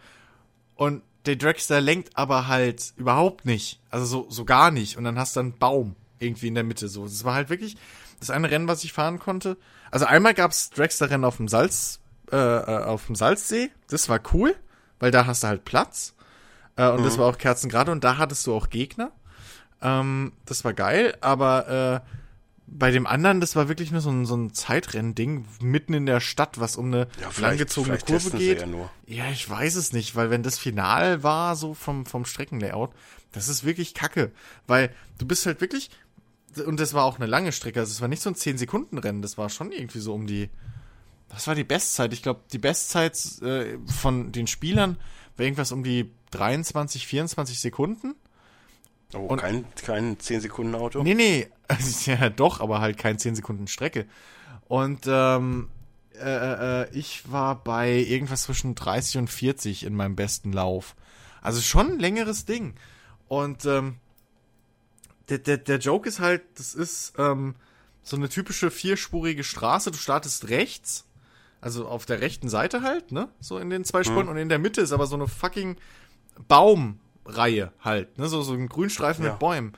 [0.77, 3.81] und der Dragster lenkt aber halt überhaupt nicht.
[3.91, 4.97] Also so, so gar nicht.
[4.97, 6.89] Und dann hast du einen Baum irgendwie in der Mitte.
[6.89, 7.77] So, das war halt wirklich
[8.21, 9.57] das eine Rennen, was ich fahren konnte.
[9.91, 12.01] Also einmal gab's Dragster-Rennen auf dem Salz,
[12.31, 13.71] äh, äh, auf dem Salzsee.
[13.89, 14.55] Das war cool,
[14.99, 16.15] weil da hast du halt Platz.
[16.77, 19.11] Äh, und das war auch kerzengerade und da hattest du auch Gegner.
[19.83, 22.20] Ähm, das war geil, aber äh,
[22.73, 26.21] bei dem anderen, das war wirklich nur so ein, so ein Zeitrennding mitten in der
[26.21, 28.61] Stadt, was um eine Ja, langgezogene Kurve geht.
[28.61, 28.91] ja nur.
[29.07, 32.91] Ja, ich weiß es nicht, weil wenn das Final war, so vom, vom Streckenlayout,
[33.33, 34.31] das ist wirklich kacke.
[34.67, 35.91] Weil du bist halt wirklich,
[36.65, 39.37] und das war auch eine lange Strecke, also es war nicht so ein 10-Sekunden-Rennen, das
[39.37, 40.49] war schon irgendwie so um die,
[41.29, 42.13] das war die Bestzeit.
[42.13, 44.97] Ich glaube, die Bestzeit äh, von den Spielern
[45.37, 48.15] war irgendwas um die 23, 24 Sekunden.
[49.13, 51.03] Oh, Und- kein, kein 10-Sekunden-Auto?
[51.03, 51.49] Nee, nee,
[52.07, 54.07] ja doch, aber halt kein 10 Sekunden Strecke.
[54.69, 55.69] Und ähm,
[56.15, 60.95] äh, äh, ich war bei irgendwas zwischen 30 und 40 in meinem besten Lauf.
[61.43, 62.75] Also schon ein längeres Ding.
[63.29, 63.97] Und ähm,
[65.29, 67.55] der, der, der Joke ist halt, das ist ähm,
[68.03, 69.91] so eine typische vierspurige Straße.
[69.91, 71.07] Du startest rechts,
[71.61, 73.29] also auf der rechten Seite halt, ne?
[73.41, 74.29] So in den zwei Spuren.
[74.29, 75.77] Und in der Mitte ist aber so eine fucking
[76.49, 78.29] Baumreihe halt, ne?
[78.29, 79.31] So, so ein Grünstreifen Ja.
[79.33, 79.73] mit Bäumen.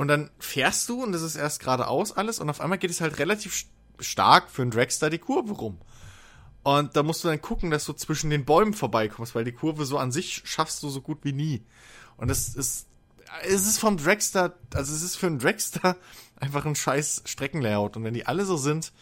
[0.00, 3.02] Und dann fährst du und das ist erst geradeaus alles und auf einmal geht es
[3.02, 3.66] halt relativ st-
[4.02, 5.78] stark für einen Dragster die Kurve rum.
[6.62, 9.84] Und da musst du dann gucken, dass du zwischen den Bäumen vorbeikommst, weil die Kurve
[9.84, 11.66] so an sich schaffst du so gut wie nie.
[12.16, 12.86] Und das ist,
[13.44, 15.98] es ist vom Dragster, also es ist für einen Dragster
[16.40, 17.98] einfach ein scheiß Streckenlayout.
[17.98, 18.92] Und wenn die alle so sind,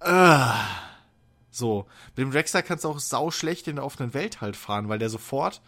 [0.00, 0.44] äh,
[1.52, 1.86] so.
[2.16, 4.98] Mit dem Dragster kannst du auch sau schlecht in der offenen Welt halt fahren, weil
[4.98, 5.62] der sofort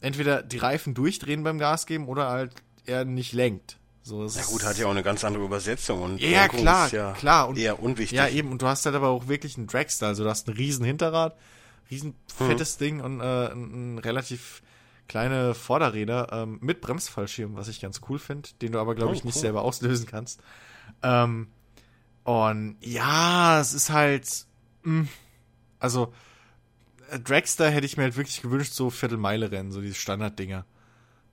[0.00, 2.54] entweder die Reifen durchdrehen beim Gas geben oder halt
[2.86, 3.78] er nicht lenkt.
[4.02, 6.92] So, Ja gut, hat ja auch eine ganz andere Übersetzung und Ja, Lenkung klar, ist
[6.92, 7.48] ja klar.
[7.48, 8.16] Und- eher unwichtig.
[8.18, 8.52] Ja, eben.
[8.52, 10.08] Und du hast halt aber auch wirklich einen Dragster.
[10.08, 11.36] Also du hast ein riesen Hinterrad,
[11.90, 14.62] riesen fettes Ding und äh, ein, ein relativ
[15.08, 19.14] kleine Vorderräder ähm, mit Bremsfallschirm, was ich ganz cool finde, den du aber, glaube Oh,
[19.14, 19.40] ich, nicht cool.
[19.42, 20.40] selber auslösen kannst.
[21.02, 21.48] Ähm,
[22.24, 24.46] und ja, es ist halt,
[24.82, 25.06] mh,
[25.78, 26.12] also
[27.10, 30.64] äh, Dragster hätte ich mir halt wirklich gewünscht, so Viertelmeile-Rennen, so diese Standarddinger.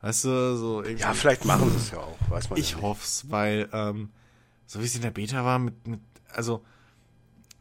[0.01, 1.03] Weißt du, so irgendwie.
[1.03, 4.09] Ja, vielleicht machen sie es ja auch, weiß man Ich ja hoff's, weil, ähm,
[4.65, 5.99] so wie es in der Beta war, mit, mit
[6.33, 6.63] also,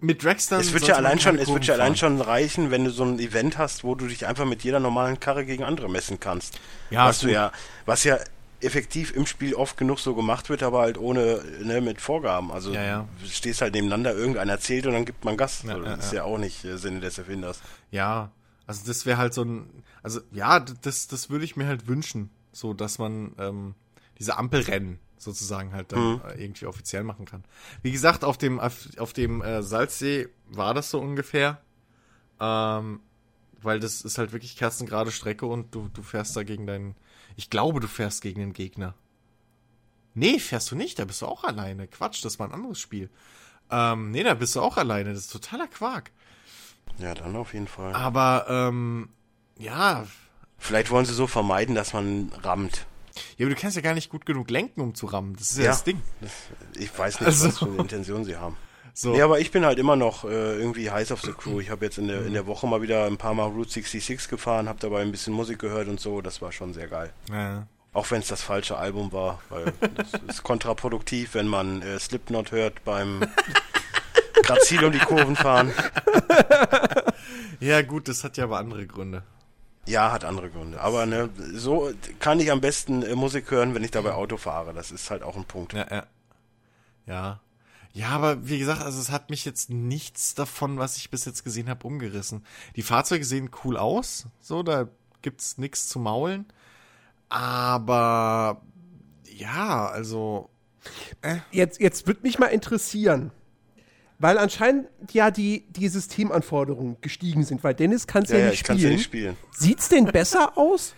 [0.00, 0.58] mit Dragster.
[0.58, 3.18] Es wird ja allein schon, es wird ja allein schon reichen, wenn du so ein
[3.18, 6.58] Event hast, wo du dich einfach mit jeder normalen Karre gegen andere messen kannst.
[6.88, 7.34] Ja, was du gut.
[7.34, 7.52] ja,
[7.84, 8.18] was ja
[8.62, 12.50] effektiv im Spiel oft genug so gemacht wird, aber halt ohne, ne, mit Vorgaben.
[12.50, 13.08] Also Ja, ja.
[13.20, 15.62] du stehst halt nebeneinander, irgendeiner zählt und dann gibt man Gas.
[15.66, 16.18] Ja, so, das ist ja.
[16.18, 17.60] ja auch nicht äh, Sinne des Erfinders.
[17.90, 18.30] Ja,
[18.66, 22.30] also das wäre halt so ein, also ja, das, das würde ich mir halt wünschen,
[22.52, 23.74] so dass man ähm,
[24.18, 26.20] diese Ampelrennen sozusagen halt dann Mhm.
[26.28, 27.44] äh, irgendwie offiziell machen kann.
[27.82, 31.60] Wie gesagt, auf dem auf, auf dem äh, Salzsee war das so ungefähr,
[32.40, 33.00] ähm,
[33.62, 36.96] weil das ist halt wirklich kerzengerade Strecke und du du fährst da gegen deinen,
[37.36, 38.94] ich glaube, du fährst gegen den Gegner.
[40.14, 41.86] Nee, fährst du nicht, da bist du auch alleine.
[41.86, 43.10] Quatsch, das war ein anderes Spiel.
[43.70, 46.10] Ähm, nee, da bist du auch alleine, das ist totaler Quark.
[46.98, 47.94] Ja, dann auf jeden Fall.
[47.94, 49.10] Aber, ähm,
[49.60, 50.06] ja.
[50.58, 52.86] Vielleicht wollen sie so vermeiden, dass man rammt.
[53.38, 55.34] Ja, aber du kannst ja gar nicht gut genug lenken, um zu rammen.
[55.36, 56.00] Das ist ja, das Ding.
[56.20, 56.32] Das,
[56.74, 58.56] ich weiß nicht, Also- was für eine Intention sie haben.
[58.92, 59.12] So.
[59.12, 60.28] Nee, aber ich bin halt immer noch äh,
[60.58, 61.60] irgendwie heiß auf the Crew.
[61.60, 64.28] Ich habe jetzt in der, in der Woche mal wieder ein paar Mal Route 66
[64.28, 66.20] gefahren, habe dabei ein bisschen Musik gehört und so.
[66.20, 67.12] Das war schon sehr geil.
[67.30, 67.66] ja.
[67.92, 72.52] Auch wenn es das falsche Album war, weil das ist kontraproduktiv, wenn man äh, Slipknot
[72.52, 73.26] hört beim
[74.44, 75.72] Grazil um die Kurven fahren.
[77.60, 79.22] ja, gut, das hat ja aber andere Gründe.
[79.86, 80.80] Ja, hat andere Gründe.
[80.80, 84.72] Aber ne, so kann ich am besten äh, Musik hören, wenn ich dabei Auto fahre.
[84.72, 85.72] Das ist halt auch ein Punkt.
[85.72, 86.06] Ja, ja.
[87.06, 87.40] Ja.
[87.92, 91.42] Ja, aber wie gesagt, also es hat mich jetzt nichts davon, was ich bis jetzt
[91.42, 92.44] gesehen habe, umgerissen.
[92.76, 94.86] Die Fahrzeuge sehen cool aus, so, da
[95.22, 96.46] gibt's nichts zu maulen.
[97.28, 98.62] Aber
[99.24, 100.50] ja, also
[101.50, 103.32] Jetzt, jetzt würde mich mal interessieren,
[104.20, 108.50] weil anscheinend ja die, die Systemanforderungen gestiegen sind, weil Dennis kann es ja, Ja, ja,
[108.50, 108.96] nicht ich kann es ja spielen.
[108.96, 109.36] nicht spielen.
[109.52, 110.94] Sieht's denn besser aus?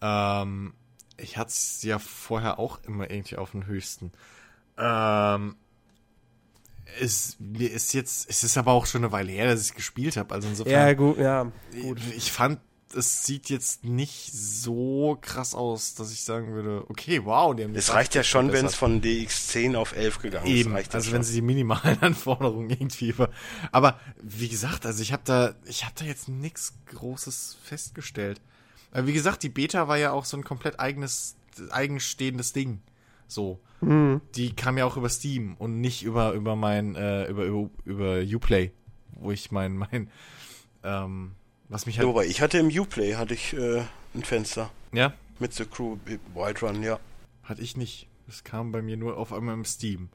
[0.00, 0.74] Ähm,
[1.16, 4.12] ich hatte es ja vorher auch immer irgendwie auf den höchsten.
[4.78, 5.56] Ähm,
[7.00, 10.16] es mir ist jetzt, es ist aber auch schon eine Weile her, dass ich gespielt
[10.16, 10.34] habe.
[10.34, 11.50] Also insofern, Ja, gut, ja.
[11.82, 12.00] Gut.
[12.16, 12.60] ich fand,
[12.94, 17.74] es sieht jetzt nicht so krass aus, dass ich sagen würde, okay, wow, die haben
[17.74, 20.52] Es reicht ja schon, wenn es von DX10 auf 11 gegangen ist.
[20.52, 23.30] Eben, Reicht ja also wenn sie die minimalen Anforderungen irgendwie über.
[23.72, 28.40] Aber wie gesagt, also ich habe da, ich habe da jetzt nichts Großes festgestellt.
[28.92, 31.36] Aber wie gesagt, die Beta war ja auch so ein komplett eigenes,
[31.70, 32.80] eigenstehendes Ding.
[33.28, 33.60] So,
[34.34, 38.20] die kam ja auch über Steam und nicht über über mein äh, über über, über
[38.20, 38.72] UPlay,
[39.12, 40.10] wo ich mein mein
[40.82, 41.32] ähm,
[41.70, 43.82] was mich Ja, halt wobei ich hatte im Uplay hatte ich äh,
[44.14, 45.96] ein Fenster ja mit The Crew
[46.34, 47.00] Wild Run, ja.
[47.42, 48.08] hatte ich nicht.
[48.26, 50.10] Das kam bei mir nur auf einmal im Steam.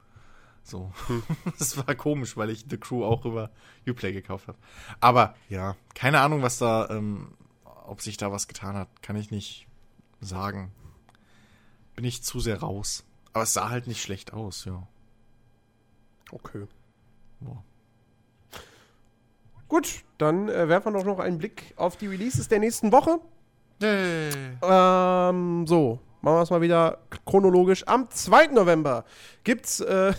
[0.62, 0.92] So.
[1.08, 1.22] Hm.
[1.58, 3.50] Das war komisch, weil ich The Crew auch über
[3.86, 4.58] Uplay gekauft habe.
[5.00, 7.32] Aber ja, keine Ahnung, was da, ähm,
[7.64, 9.66] ob sich da was getan hat, kann ich nicht
[10.20, 10.72] sagen.
[11.94, 13.04] Bin ich zu sehr raus.
[13.32, 14.86] Aber es sah halt nicht schlecht aus, ja.
[16.30, 16.66] Okay.
[17.40, 17.62] Boah.
[19.68, 23.18] Gut, dann äh, werfen wir doch noch einen Blick auf die Releases der nächsten Woche.
[23.82, 27.86] Ähm, so, machen wir es mal wieder chronologisch.
[27.86, 28.48] Am 2.
[28.48, 29.04] November
[29.44, 30.12] gibt's, äh,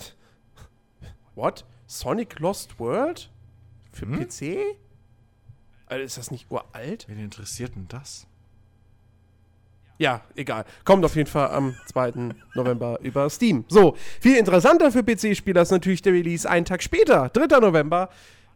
[1.36, 1.66] what?
[1.88, 3.30] Sonic Lost World?
[3.92, 4.20] Für Hm?
[4.28, 4.58] PC?
[5.88, 7.06] Also ist das nicht uralt?
[7.08, 8.28] Wen interessiert denn das?
[10.00, 10.66] Ja, egal.
[10.84, 12.12] Kommt auf jeden Fall am 2.
[12.56, 13.64] November über Steam.
[13.68, 17.60] So, viel interessanter für PC-Spieler ist natürlich der Release einen Tag später, 3.
[17.62, 18.10] November,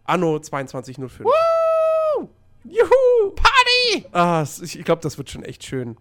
[0.05, 1.25] Anno 2205.
[1.25, 2.29] Woo!
[2.63, 3.31] Juhu!
[3.35, 4.05] Party!
[4.11, 5.97] Ah, ich, ich glaube, das wird schon echt schön.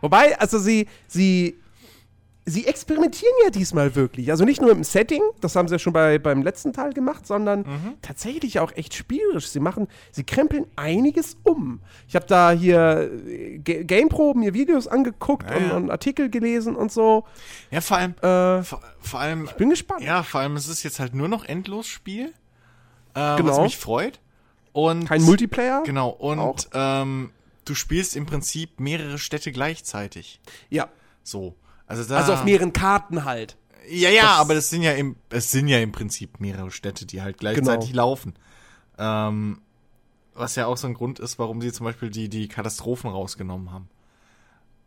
[0.00, 1.56] Wobei, also sie, sie,
[2.44, 4.30] sie experimentieren ja diesmal wirklich.
[4.30, 7.26] Also nicht nur im Setting, das haben sie ja schon bei, beim letzten Teil gemacht,
[7.26, 9.48] sondern tatsächlich auch echt spielerisch.
[9.48, 11.80] Sie machen, sie krempeln einiges um.
[12.08, 15.76] Ich habe da hier äh, Ga- Gameproben, mir Videos angeguckt Ja, und, ja.
[15.76, 17.24] und Artikel gelesen und so.
[17.70, 20.02] Ja, vor allem, Äh, vor, vor allem, bin gespannt.
[20.02, 22.32] ja, vor allem, es ist jetzt halt nur noch Endlosspiel,
[23.14, 23.62] äh, was Genau.
[23.62, 24.20] mich freut.
[24.72, 25.82] Und Kein Multiplayer?
[25.84, 26.56] Genau, und Auch.
[26.72, 27.30] ähm,
[27.66, 30.40] du spielst im Prinzip mehrere Städte gleichzeitig.
[30.70, 30.88] Ja.
[31.22, 31.54] So.
[31.86, 33.56] Also, da, Also auf mehreren Karten halt.
[33.88, 37.04] Ja, ja, Das- aber das sind ja im, es sind ja im Prinzip mehrere Städte,
[37.04, 38.02] die halt gleichzeitig Genau.
[38.02, 38.34] laufen.
[38.98, 39.60] Ähm,
[40.34, 43.70] was ja auch so ein Grund ist, warum sie zum Beispiel die, die Katastrophen rausgenommen
[43.72, 43.88] haben.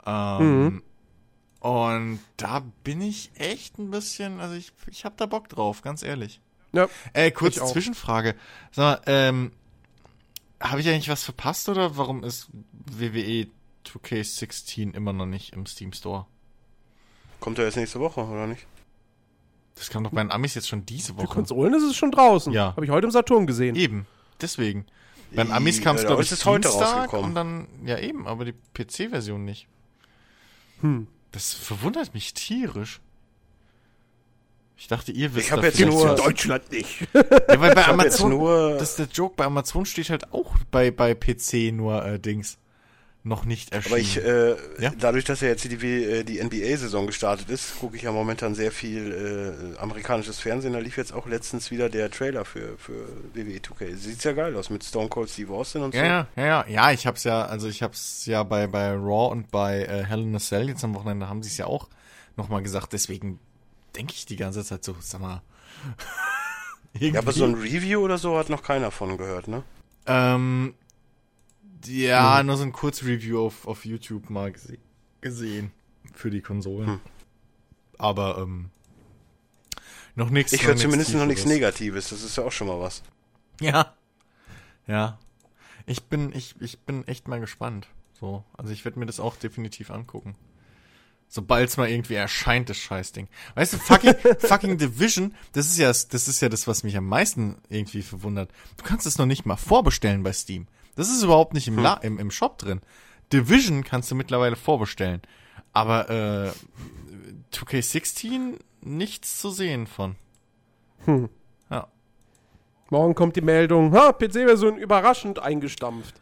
[0.06, 0.84] Ähm, Mhm.
[1.60, 6.04] Und da bin ich echt ein bisschen, also ich, ich hab da Bock drauf, ganz
[6.04, 6.40] ehrlich.
[6.76, 6.88] Ja.
[7.14, 7.66] Äh, kurze.
[7.66, 8.36] Zwischenfrage.
[8.72, 9.52] Sag mal, ähm,
[10.60, 13.48] habe ich eigentlich was verpasst oder warum ist WWE
[13.86, 16.26] 2K16 immer noch nicht im Steam Store.
[17.40, 18.66] Kommt er jetzt nächste Woche, oder nicht?
[19.76, 21.28] Das kam doch bei den Amis jetzt schon diese Für Woche.
[21.28, 22.54] Konsolen ist es schon draußen.
[22.54, 22.68] Ja.
[22.76, 23.76] Habe ich heute im Saturn gesehen.
[23.76, 24.08] Eben,
[24.42, 24.86] deswegen.
[25.36, 27.26] Bei den Amis kam es, Ja, glaube ich, es ist heute rausgekommen.
[27.26, 29.68] und dann, ja eben, aber die PC-Version nicht.
[30.82, 31.08] Hm.
[31.32, 33.02] Das verwundert mich tierisch.
[34.78, 36.22] Ich dachte, ihr wisst Ich hab da jetzt nur- was.
[36.22, 37.08] Deutschland nicht.
[37.14, 40.10] Ja, weil bei Ich hab jetzt Amazon, nur, das ist der Joke, bei Amazon steht
[40.10, 42.58] halt auch bei, bei PC nur äh, Dings
[43.24, 43.94] noch nicht erschienen.
[43.94, 44.92] aber ich, äh, Ja?
[45.00, 48.72] dadurch, dass ja jetzt die, äh, die NBA-Saison gestartet ist, gucke ich ja momentan sehr
[48.72, 50.74] viel äh, amerikanisches Fernsehen.
[50.74, 53.96] Da lief jetzt auch letztens wieder der Trailer für, für WWE 2K.
[53.96, 55.98] Sieht ja geil aus mit Stone Cold Steve Austin und so.
[56.00, 59.32] ja, ja, ja, ja, ja, ich hab's ja, also ich hab's ja bei, bei Raw
[59.32, 61.90] und bei äh, Hell in a Cell jetzt am Wochenende haben sie es ja auch
[62.38, 63.40] nochmal gesagt, deswegen
[63.96, 65.42] denke ich die ganze Zeit so, sag mal.
[66.98, 69.64] Ja, aber so ein Review oder so hat noch keiner von gehört, ne?
[70.06, 70.76] Ähm,
[71.86, 74.78] ja, nur so ein Kurzreview auf, auf YouTube mal gese
[75.20, 75.72] gesehen
[76.14, 76.88] für die Konsolen.
[76.88, 77.00] Hm.
[77.98, 78.70] Aber ähm,
[80.16, 80.54] noch nichts.
[80.54, 81.46] Ich höre zumindest noch nichts.
[81.46, 83.04] Negatives, das ist ja auch schon mal was.
[83.60, 83.94] Ja.
[84.88, 85.20] Ja.
[85.86, 87.88] Ich bin, ich, ich bin echt mal gespannt.
[88.20, 88.44] So.
[88.54, 90.36] Also ich werde mir das auch definitiv angucken.
[91.28, 93.28] Sobald es mal irgendwie erscheint, das Scheißding.
[93.56, 97.08] Weißt du, fucking, fucking Division, das ist ja, das ist ja das, was mich am
[97.08, 98.52] meisten irgendwie verwundert.
[98.78, 100.68] Du kannst es noch nicht mal vorbestellen bei Steam.
[100.96, 102.82] Das ist überhaupt nicht im, La im, im Shop drin.
[103.34, 105.22] Division kannst du mittlerweile vorbestellen.
[105.74, 106.52] Aber, äh,
[107.54, 110.16] 2K16 nichts zu sehen von.
[111.06, 111.30] Hm.
[111.70, 111.88] Ja.
[112.90, 116.16] Morgen kommt die Meldung, ha, PC-Version überraschend eingestampft.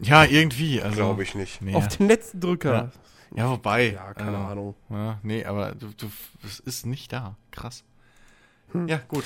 [0.00, 0.96] Ja, irgendwie, also.
[0.96, 1.60] Glaube ich nicht.
[1.60, 1.74] Nee.
[1.74, 2.72] Auf den letzten Drücker.
[2.72, 2.90] Ja,
[3.30, 3.92] wobei.
[3.92, 4.74] Ja, keine äh, Ahnung.
[4.90, 6.10] Ja, nee, aber du, du,
[6.44, 7.36] es ist nicht da.
[7.50, 7.84] Krass.
[8.86, 9.24] Ja, gut.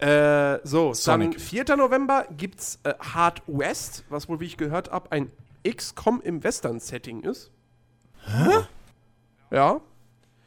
[0.00, 1.32] Äh, so, Sonic.
[1.32, 1.76] dann 4.
[1.76, 5.30] November gibt's äh, Hard West, was wohl, wie ich gehört habe, ein
[5.68, 7.52] XCOM im Western-Setting ist.
[8.26, 8.66] Hä?
[9.52, 9.80] Ja.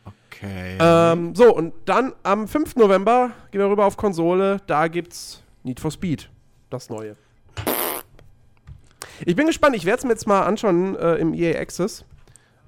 [0.05, 0.77] Okay.
[0.79, 2.75] Ähm, so, und dann am 5.
[2.75, 4.61] November gehen wir rüber auf Konsole.
[4.67, 6.29] Da gibt's Need for Speed,
[6.69, 7.15] das neue.
[9.25, 9.75] Ich bin gespannt.
[9.75, 12.03] Ich werde es mir jetzt mal anschauen äh, im EA Access.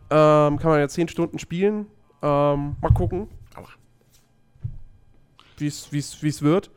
[0.09, 1.87] Ähm, kann man ja 10 Stunden spielen.
[2.21, 3.27] Ähm, mal gucken,
[5.57, 6.69] wie es wird.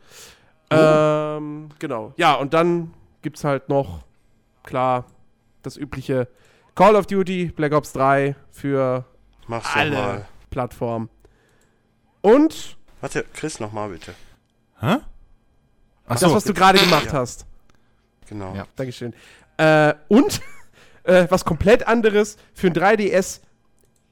[0.70, 2.12] Ähm, genau.
[2.16, 4.04] Ja, und dann gibt's halt noch,
[4.62, 5.04] klar,
[5.62, 6.28] das übliche
[6.74, 9.04] Call of Duty Black Ops 3 für
[9.48, 10.26] Mach's alle.
[10.50, 11.08] Plattformen.
[12.22, 14.14] Und Warte, Chris noch mal bitte.
[14.80, 14.96] Hä?
[16.06, 17.12] Ach das, was du gerade gemacht Ja.
[17.12, 17.46] hast.
[18.28, 18.54] Genau.
[18.54, 18.66] Ja.
[18.76, 19.14] Dankeschön.
[19.56, 20.40] Äh, und
[21.10, 23.40] äh, was komplett anderes für ein 3DS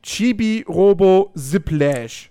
[0.03, 2.31] Chibi Robo Ziplash.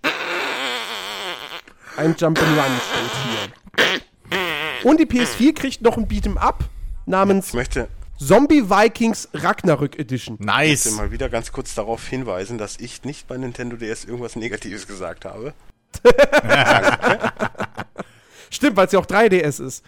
[1.95, 4.89] Ein Jump'n'Run steht hier.
[4.89, 6.63] Und die PS4 kriegt noch ein Beat'em Up
[7.05, 7.87] namens Ich möchte,
[8.19, 10.35] Zombie Vikings Ragnarök Edition.
[10.39, 10.91] möchte Nice.
[10.91, 15.25] mal wieder ganz kurz darauf hinweisen, dass ich nicht bei Nintendo DS irgendwas Negatives gesagt
[15.25, 15.53] habe.
[18.49, 19.83] Stimmt, weil es ja auch 3DS ist.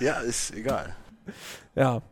[0.00, 0.96] Ja, ist egal.
[1.74, 2.02] Ja.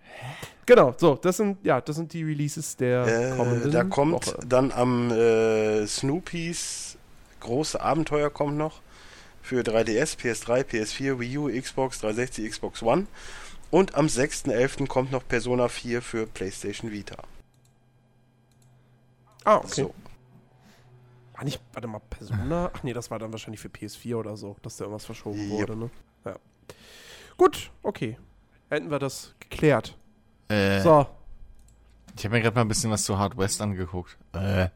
[0.67, 4.39] Genau, so, das sind, ja, das sind die Releases der Äh, kommenden da kommt Woche.
[4.47, 6.97] dann am äh, Snoopys
[7.41, 8.81] große Abenteuer kommt noch
[9.43, 13.07] für 3DS, PS3, PS4, Wii U, Xbox 360, Xbox One.
[13.73, 14.87] Und am 6.11.
[14.87, 17.17] kommt noch Persona 4 für PlayStation Vita.
[19.45, 19.69] Ah, okay.
[19.83, 19.95] So.
[21.35, 22.71] War nicht, warte mal, Persona?
[22.73, 25.51] Ach nee, das war dann wahrscheinlich für PS4 oder so, dass da irgendwas verschoben Yep.
[25.51, 25.91] wurde, ne?
[26.25, 26.37] Ja.
[27.37, 28.17] Gut, okay.
[28.71, 29.97] Hätten wir das geklärt.
[30.53, 31.07] Äh, So.
[32.17, 34.19] Ich habe mir gerade mal ein bisschen was zu Hard West angeguckt.
[34.35, 34.69] Äh.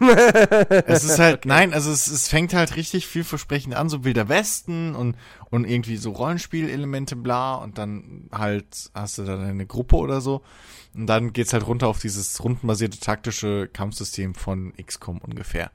[0.86, 4.94] es ist halt, nein, also es, es fängt halt richtig vielversprechend an, so Wilder Westen
[4.94, 5.16] und,
[5.50, 10.42] und irgendwie so Rollenspielelemente, bla, und dann halt hast du dann eine Gruppe oder so.
[10.94, 15.70] Und dann geht's halt runter auf dieses rundenbasierte taktische Kampfsystem von XCOM ungefähr.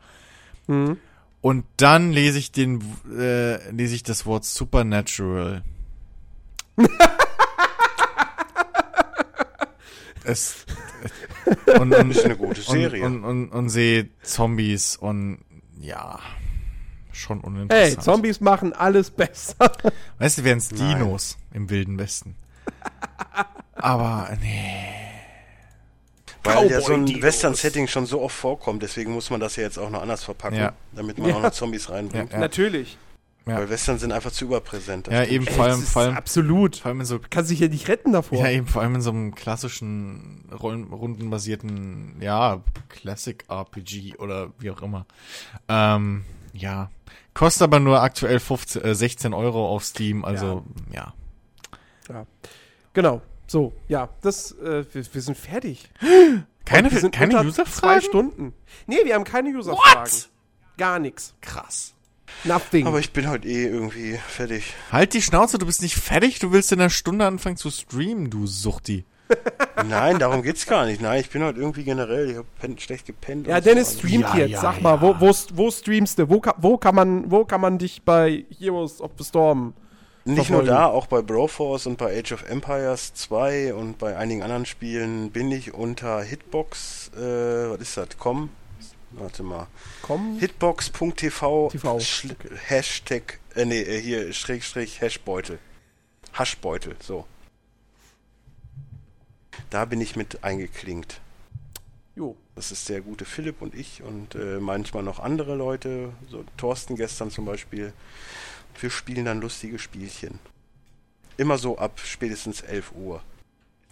[0.68, 0.98] Mhm.
[1.42, 2.82] Und dann lese ich den,
[3.18, 5.64] äh, lese ich das Wort Supernatural.
[10.26, 10.66] es
[11.80, 13.04] und, und, Ist eine gute Serie.
[13.06, 15.40] Und, und, und, und sehe Zombies und
[15.80, 16.20] ja,
[17.12, 18.04] schon Hey, uninteressant.
[18.04, 19.72] Zombies machen alles besser.
[20.20, 21.00] Weißt du, wären's Nein.
[21.00, 22.36] Dinos im Wilden Westen.
[23.74, 25.04] Aber nee.
[26.44, 27.22] Weil ja so ein.
[27.22, 30.58] Western-Setting schon so oft vorkommt, deswegen muss man das ja jetzt auch noch anders verpacken,
[30.58, 30.74] Ja.
[30.94, 31.36] damit man Ja.
[31.36, 32.32] auch noch Zombies reinbringt.
[32.34, 32.40] Ja.
[32.40, 32.98] Natürlich.
[33.46, 33.58] Ja.
[33.58, 35.08] Weil Western sind einfach zu überpräsent.
[35.08, 36.78] Ja, stimmt eben vor allem, vor allem, Absolut.
[36.78, 38.38] vor allem in so Kannst dich ja nicht retten davor.
[38.40, 44.82] Ja, eben vor allem in so einem klassischen rundenbasierten, ja, Classic RPG oder wie auch
[44.82, 45.06] immer.
[45.68, 46.90] Ähm, ja.
[47.34, 51.14] Kostet aber nur aktuell 15, äh, 16 Euro auf Steam, also ja.
[52.94, 53.22] Genau.
[53.48, 55.90] So, ja, das, äh, wir, wir sind fertig.
[56.66, 57.72] Keine- keine User-Fragen?
[57.72, 58.54] Zwei Stunden.
[58.88, 60.10] Nee, wir haben keine User-Fragen.
[60.78, 61.36] Gar nichts.
[61.42, 61.93] Krass.
[62.44, 62.88] Nothing.
[62.88, 64.74] Aber ich bin heute eh irgendwie fertig.
[64.92, 68.30] Halt die Schnauze, du bist nicht fertig, du willst in einer Stunde anfangen zu streamen,
[68.30, 69.06] du Suchti.
[69.88, 71.02] Nein, darum geht's gar nicht.
[71.02, 73.48] Nein, ich bin heute irgendwie generell, ich habe schlecht gepennt.
[73.48, 74.00] ja, Dennis so.
[74.00, 74.52] streamt Ja, jetzt.
[74.52, 75.02] ja, Sag mal, ja.
[75.02, 76.30] wo, wo, wo streamst du?
[76.30, 79.74] Wo, wo, kann man, wo kann man dich bei Heroes of the Storm
[80.26, 84.44] Nicht nur da, auch bei Broforce und bei Age of Empires 2 und bei einigen
[84.44, 88.50] anderen Spielen bin ich unter Hitbox, äh, was ist das, com?
[89.16, 89.68] Warte mal.
[90.40, 91.98] Hitbox.tv TV.
[92.00, 95.60] Schl- Hashtag, äh, nee, äh, hier, Schrägstrich, Hashbeutel.
[96.34, 97.26] Haschbeutel, so.
[99.70, 101.20] Da bin ich mit eingeklinkt.
[102.16, 102.36] Jo.
[102.56, 106.96] Das ist der gute Philipp und ich und äh, manchmal noch andere Leute, so Thorsten
[106.96, 107.94] gestern zum Beispiel.
[108.80, 110.38] Wir spielen dann lustige Spielchen.
[111.38, 113.24] Immer so ab spätestens 11 Uhr.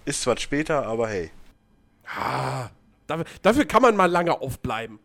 [0.05, 1.31] Ist zwar später, aber hey.
[3.11, 4.99] Dafür, dafür kann man mal lange aufbleiben.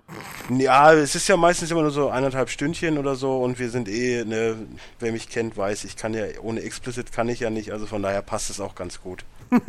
[0.48, 3.88] Ja, es ist ja meistens immer nur so eineinhalb Stündchen oder so und wir sind
[3.88, 4.56] eh, ne,
[5.00, 8.02] wer mich kennt, weiß, ich kann ja, ohne Explicit kann ich ja nicht, also von
[8.02, 9.24] daher passt es auch ganz gut.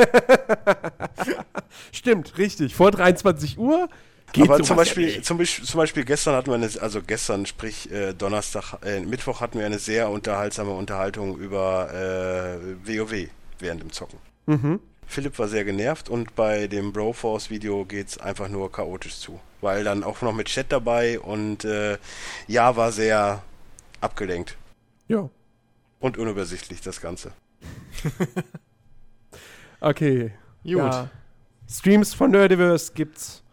[1.92, 2.76] Stimmt, richtig.
[2.76, 3.90] Vor 23 Uhr
[4.34, 5.26] geht Aber zum ja Beispiel, nicht.
[5.26, 9.42] zum Beispiel, zum Beispiel gestern hatten wir eine, also gestern, sprich äh, Donnerstag, äh, Mittwoch
[9.42, 14.20] hatten wir eine sehr unterhaltsame Unterhaltung über äh, WoW während dem Zocken.
[14.46, 14.80] Mhm.
[15.08, 19.40] Philipp war sehr genervt und bei dem Broforce-Video geht's einfach nur chaotisch zu.
[19.62, 21.98] Weil dann auch noch mit Chat dabei und äh,
[22.48, 23.42] ja, war sehr
[24.02, 24.56] abgelenkt
[25.08, 25.30] Ja.
[26.00, 27.32] und unübersichtlich das Ganze.
[29.80, 30.32] Okay.
[30.64, 30.74] Gut.
[30.74, 31.10] Ja.
[31.70, 33.44] Streams von Nerdiverse gibt's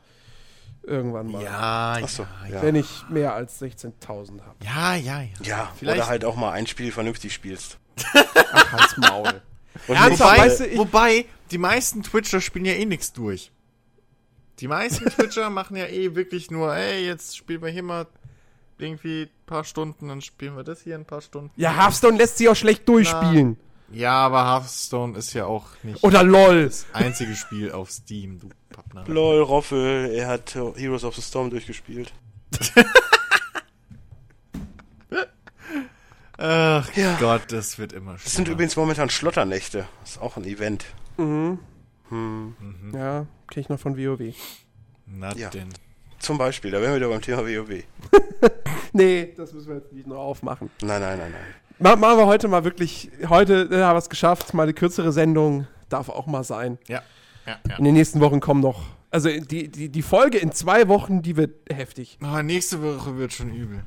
[0.82, 1.42] irgendwann mal.
[1.42, 2.62] Ja, Achso, ja.
[2.62, 4.54] Wenn ich mehr als 16.000 habe.
[4.64, 5.28] ja, ja, ja.
[5.42, 7.78] Ja, Vielleicht- oder halt auch mal ein Spiel vernünftig spielst.
[8.52, 9.42] Ach, halt's Maul.
[9.88, 11.24] Und Wobei, weißt du, ich- wobei,
[11.54, 13.52] die meisten Twitcher spielen ja eh nichts durch.
[14.58, 18.06] Die meisten Twitcher machen ja eh wirklich nur, ey, jetzt spielen wir hier mal
[18.76, 21.52] irgendwie ein paar Stunden, dann spielen wir das hier ein paar Stunden.
[21.54, 23.56] Ja, Hearthstone lässt sich auch schlecht durchspielen.
[23.92, 26.64] Ja, aber Hearthstone ist ja auch nicht Oder LOL.
[26.64, 29.04] das einzige Spiel auf Steam, du Pappner.
[29.06, 32.12] Lol, Roffel, er hat Heroes of the Storm durchgespielt.
[36.36, 37.16] Ach Ja.
[37.20, 38.50] Gott, das wird immer Das sind schlimmer.
[38.52, 39.86] übrigens momentan Schlotternächte.
[40.00, 40.84] Das ist auch ein Event.
[41.16, 41.58] Mhm.
[42.92, 44.34] Ja, kenn ich noch von WoW.
[45.06, 45.50] Na Ja.
[45.50, 45.68] denn.
[46.18, 47.82] Zum Beispiel, da wären wir wieder beim Thema WoW.
[48.96, 50.70] Nee, das müssen wir jetzt nicht noch aufmachen.
[50.80, 51.40] Nein, nein, nein, nein.
[51.80, 55.10] Ma machen wir heute mal wirklich, heute äh, haben wir es geschafft, mal eine kürzere
[55.12, 55.66] Sendung.
[55.88, 56.78] Darf auch mal sein.
[56.86, 57.02] Ja,
[57.44, 57.76] ja, ja.
[57.76, 61.36] In den nächsten Wochen kommen noch, also die, die, die Folge in zwei Wochen, die
[61.36, 62.18] wird heftig.
[62.22, 63.82] Aber nächste Woche wird schon übel.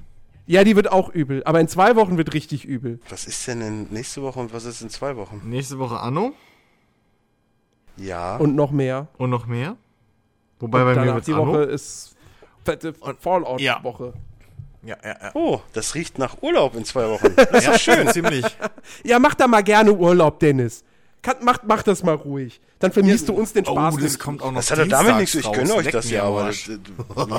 [0.45, 2.99] Ja, die wird auch übel, aber in zwei Wochen wird richtig übel.
[3.09, 5.41] Was ist denn in nächste Woche und was ist in zwei Wochen?
[5.45, 6.33] Nächste Woche Anno
[7.97, 8.37] Ja.
[8.37, 9.07] Und noch mehr.
[9.17, 9.75] und noch mehr.
[10.59, 11.47] Wobei bei mir wird's die Anno.
[11.47, 12.15] Woche ist
[12.65, 14.13] fette Und- Fallout-Woche.
[14.83, 15.31] Ja, ja, ja.
[15.33, 17.33] oh, das riecht nach Urlaub in zwei Wochen.
[17.35, 18.07] Das ist schön.
[18.09, 18.45] Ziemlich.
[19.03, 20.83] Ja, mach da mal gerne Urlaub, Dennis.
[21.21, 22.61] Kann, mach, mach das mal ruhig.
[22.79, 23.95] Dann vermisst du uns den Oh, Spaß.
[23.95, 24.19] das nicht.
[24.19, 25.35] kommt auch noch Das hat ja damit nichts.
[25.35, 26.77] Ich gönne euch das ja, aber das, äh,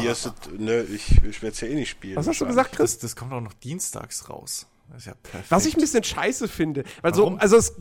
[0.00, 2.16] mir ist das, ne, ich, ich werde es ja eh nicht spielen.
[2.16, 2.94] Was hast du gesagt, Chris?
[2.94, 4.66] Das, das kommt auch noch dienstags raus.
[4.90, 5.50] Das ist ja perfekt.
[5.50, 6.82] Was ich ein bisschen scheiße finde.
[7.02, 7.34] Weil Warum?
[7.34, 7.72] so, also es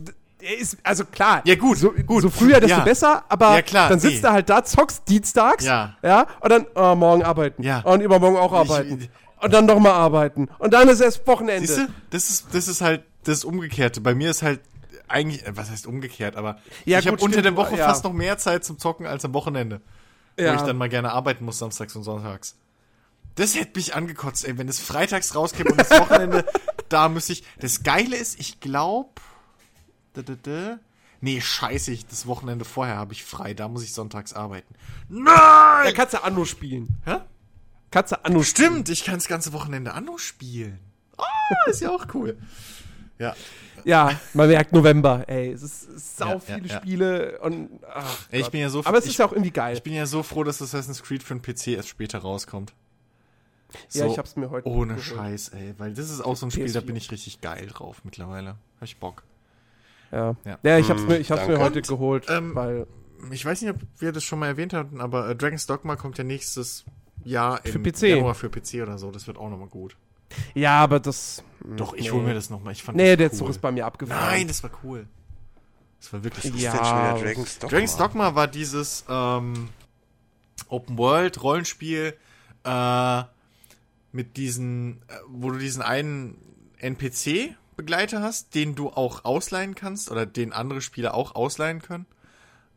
[0.41, 1.41] ist, also klar.
[1.45, 2.22] Ja, gut, so, gut.
[2.22, 2.84] so früher, desto Ja.
[2.84, 4.27] besser, aber Ja, klar, dann sitzt nee.
[4.30, 5.65] er halt da, zockst dienstags.
[5.65, 5.95] Ja.
[6.03, 6.27] Ja.
[6.41, 7.64] Und dann, oh, morgen arbeiten.
[7.64, 7.80] Ja.
[7.81, 9.09] Und übermorgen auch Ich- arbeiten.
[9.41, 10.47] und dann nochmal arbeiten.
[10.59, 11.68] Und dann ist erst Wochenende.
[11.68, 11.88] Siehst du?
[12.11, 13.99] Das ist, das ist halt das Umgekehrte.
[14.01, 14.59] Bei mir ist halt
[15.07, 18.38] eigentlich, äh, was heißt umgekehrt, aber Ja, ich habe unter der Woche fast noch mehr
[18.38, 19.81] Zeit zum Zocken als am Wochenende.
[20.38, 20.53] Wo Ja.
[20.55, 22.55] ich dann mal gerne arbeiten muss, samstags und sonntags.
[23.35, 26.45] Das hätte mich angekotzt, ey, wenn es freitags rauskäme und das Wochenende,
[26.89, 27.43] da müsste ich.
[27.59, 29.09] Das Geile ist, ich glaube.
[31.19, 34.73] Nee, scheiße, ich, das Wochenende vorher habe ich frei, da muss ich sonntags arbeiten.
[35.10, 35.94] Da Nein!
[35.95, 36.89] kannst du Anno spielen.
[37.06, 37.18] Hä?
[37.89, 38.69] Kannst du Anno spielen.
[38.72, 40.77] Stimmt, ich kann das ganze Wochenende Anno spielen.
[41.18, 41.26] Ah,
[41.69, 42.38] ist ja auch cool.
[43.18, 43.35] Ja,
[43.84, 45.52] Ja, man merkt November, ey.
[45.52, 46.81] Es ist, sau Ja, viele ja, ja.
[46.81, 47.69] Spiele und.
[47.91, 49.76] Ach Ey, ich bin ja so Aber es ich- ist ja auch irgendwie geil.
[49.76, 52.73] Ich bin ja so froh, dass Assassin's Creed für den PC erst später rauskommt.
[53.91, 54.68] ja, So ich hab's mir heute.
[54.68, 54.99] Ohne.
[55.02, 55.73] Scheiß, ey.
[55.80, 56.85] Weil das ist auch so ein Spiel, da PS4.
[56.85, 58.49] bin ich richtig geil drauf mittlerweile.
[58.76, 59.23] Hab ich Bock.
[60.11, 60.35] Ja.
[60.45, 60.59] Ja.
[60.63, 60.77] ja.
[60.77, 62.88] ich hab's mir, ich hab's mir heute Und, geholt, ähm, weil.
[63.31, 66.17] Ich weiß nicht, ob wir das schon mal erwähnt hatten, aber äh, Dragon's Dogma kommt
[66.19, 66.85] ja nächstes
[67.23, 68.01] Jahr Für im PC.
[68.03, 69.09] Januar für PC oder so.
[69.11, 69.97] Das wird auch nochmal gut.
[70.53, 71.43] Ja, aber das.
[71.75, 72.11] Doch, ich nee.
[72.11, 72.73] hol mir das nochmal.
[72.73, 73.38] Ich fand Nee, das der cool.
[73.38, 74.29] Zug ist bei mir abgefahren.
[74.31, 75.07] Nein, das war cool.
[75.99, 76.73] Das war wirklich Ja.
[76.73, 77.69] ist schon wieder Dragon's Dogma?
[77.71, 79.69] Dragon's Dogma war dieses ähm,
[80.69, 82.13] Open World Rollenspiel
[82.63, 83.23] äh,
[84.11, 86.38] mit diesen, äh, wo du diesen einen
[86.77, 92.05] NPC Begleiter hast, den du auch ausleihen kannst oder den andere Spieler auch ausleihen können.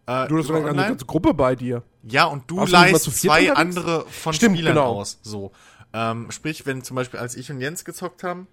[0.06, 1.82] Äh, Du hast sogar eine ganze Gruppe bei dir.
[2.02, 3.59] Ja, und du du mal leihst viert zwei unterwegs?
[3.59, 5.01] andere von Stimmt, Spielern genau.
[5.01, 5.18] aus.
[5.22, 5.52] So.
[5.93, 8.47] Ähm, sprich, wenn zum Beispiel, als ich und Jens gezockt haben,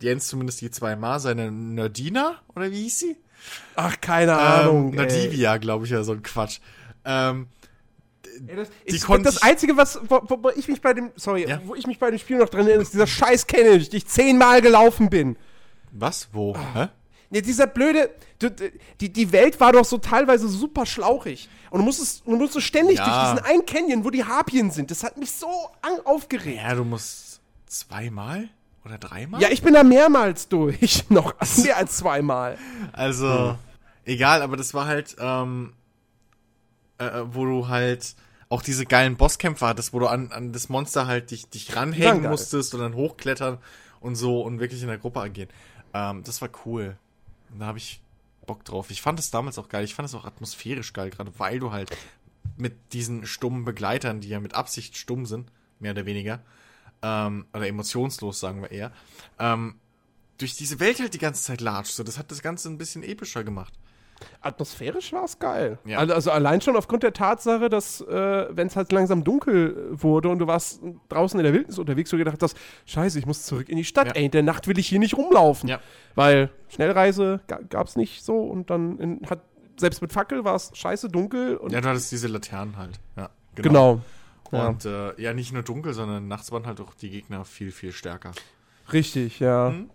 [0.00, 3.16] Jens zumindest die zweimal, seine Nerdina, oder wie hieß sie?
[3.76, 4.92] Ach, keine Ahnung.
[4.92, 5.06] Ähm, ey.
[5.06, 6.60] Nadivia, glaube ich, ja, so ein Quatsch.
[7.04, 7.48] Ähm,
[8.46, 11.60] Ey, das, Die ich, das Einzige, was, wo, wo, ich mich bei dem, sorry, Ja.
[11.64, 14.06] wo ich mich bei dem Spiel noch dran erinnere, ist dieser scheiß Kennedy, den ich
[14.06, 15.36] zehnmal gelaufen bin.
[15.92, 16.28] Was?
[16.32, 16.54] Wo?
[16.54, 16.74] Ah.
[16.74, 16.88] Hä?
[17.32, 18.10] Ja, dieser blöde,
[19.00, 21.48] die, die Welt war doch so teilweise super schlauchig.
[21.70, 23.04] Und du musstest, du musstest ständig Ja.
[23.04, 24.90] durch diesen einen Canyon, wo die Harpien sind.
[24.90, 25.46] Das hat mich so
[26.04, 26.56] aufgeregt.
[26.60, 28.48] Ja, du musst zweimal
[28.84, 29.40] oder dreimal?
[29.40, 31.04] Ja, ich bin da mehrmals durch.
[31.08, 32.58] Noch mehr als zweimal.
[32.92, 33.56] Also,
[34.04, 35.72] egal, aber das war halt, ähm,
[36.98, 38.16] äh, äh, wo du halt
[38.48, 42.28] auch diese geilen Bosskämpfe hattest, wo du an, an das Monster halt dich, dich ranhängen
[42.28, 43.58] musstest und dann hochklettern
[44.00, 45.50] und so und wirklich in der Gruppe agieren.
[45.94, 46.96] Ähm, das war cool.
[47.58, 48.00] Da habe ich
[48.46, 48.90] Bock drauf.
[48.90, 49.84] Ich fand es damals auch geil.
[49.84, 51.96] Ich fand es auch atmosphärisch geil, gerade weil du halt
[52.56, 56.42] mit diesen stummen Begleitern, die ja mit Absicht stumm sind, mehr oder weniger,
[57.02, 58.92] ähm, oder emotionslos, sagen wir eher,
[59.38, 59.76] ähm,
[60.38, 61.94] durch diese Welt halt die ganze Zeit latscht.
[61.94, 63.74] So, das hat das Ganze ein bisschen epischer gemacht.
[64.40, 65.78] Atmosphärisch war es geil.
[65.84, 65.98] Ja.
[65.98, 70.28] Also, also allein schon aufgrund der Tatsache, dass, äh, wenn es halt langsam dunkel wurde
[70.28, 72.56] und du warst draußen in der Wildnis unterwegs, du gedacht hast,
[72.86, 74.08] scheiße, ich muss zurück in die Stadt.
[74.08, 74.12] Ja.
[74.14, 75.68] Ey, in der Nacht will ich hier nicht rumlaufen.
[75.68, 75.80] Ja.
[76.14, 79.40] Weil Schnellreise ga, gab es nicht so und dann in, hat,
[79.78, 81.56] selbst mit Fackel war es scheiße dunkel.
[81.56, 83.00] Und Ja, du hattest diese Laternen halt.
[83.16, 84.00] Ja, genau.
[84.52, 84.66] Ja.
[84.66, 87.92] Und äh, ja, nicht nur dunkel, sondern nachts waren halt auch die Gegner viel, viel
[87.92, 88.32] stärker.
[88.92, 89.70] Richtig, ja.
[89.70, 89.90] Mhm.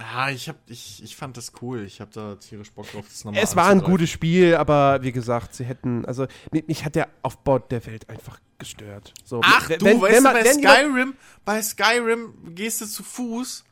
[0.00, 1.84] Ja, ich hab, ich, ich fand das cool.
[1.84, 5.12] Ich habe da tierisch Bock drauf, das nochmal Es war ein gutes Spiel, aber wie
[5.12, 9.12] gesagt, sie hätten, also mich, hat der Aufbau der Welt einfach gestört.
[9.24, 11.14] So, Ach, wenn- du, wenn- weißt wenn man- du, bei Skyrim,
[11.44, 13.64] bei Skyrim gehst du zu Fuß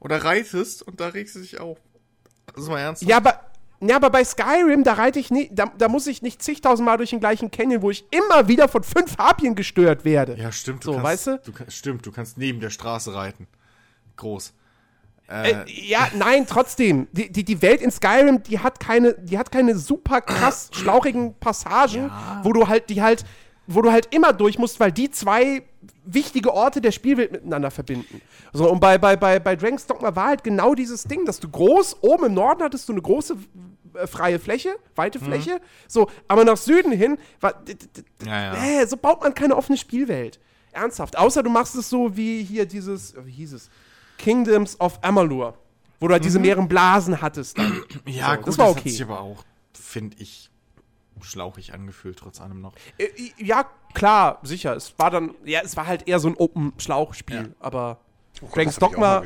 [0.00, 1.78] oder reitest und da regst du dich auf.
[2.54, 3.02] Das ist mal ernst.
[3.02, 3.40] Ja, aber,
[3.80, 7.10] ja, aber bei Skyrim, da reite ich nicht, da, da muss ich nicht zigtausendmal durch
[7.10, 10.36] den gleichen Canyon, wo ich immer wieder von fünf Harpien gestört werde.
[10.36, 10.84] Ja, stimmt.
[10.84, 11.40] So, kannst, weißt du?
[11.44, 13.46] du stimmt, du kannst neben der Straße reiten.
[14.16, 14.52] Groß.
[15.28, 17.06] Äh, ja, nein, trotzdem.
[17.12, 21.34] Die, die, die Welt in Skyrim, die hat keine, die hat keine super krass schlauchigen
[21.38, 22.10] Passagen,
[22.42, 23.24] wo du halt, die halt,
[23.66, 25.62] wo du halt immer durch musst, weil die zwei
[26.04, 28.22] wichtige Orte der Spielwelt miteinander verbinden.
[28.54, 31.50] So, und bei, bei, bei, bei Dragon's Dogma war halt genau dieses Ding, dass du
[31.50, 33.36] groß, oben im Norden hattest du eine große
[33.94, 37.62] äh, freie Fläche, weite Fläche, so, aber nach Süden hin war,
[38.24, 38.80] Ja, ja.
[38.80, 40.40] äh, so baut man keine offene Spielwelt.
[40.72, 41.18] Ernsthaft.
[41.18, 43.68] Außer du machst es so wie hier dieses, wie hieß es?
[44.18, 45.54] Kingdoms of Amalur.
[46.00, 47.82] Wo du halt diese mehreren Blasen hattest dann.
[48.06, 48.90] Ja, So, gut, das war hat okay.
[48.90, 50.50] sich aber auch, finde ich,
[51.20, 52.74] schlauchig angefühlt, trotz allem noch.
[52.98, 53.08] Äh,
[53.38, 53.64] ja,
[53.94, 54.76] klar, sicher.
[54.76, 57.36] Es war dann, ja, es war halt eher so ein Open-Schlauchspiel.
[57.36, 57.54] Ja.
[57.58, 57.98] Aber
[58.40, 59.22] Oh Gott, Dragon's das Dogma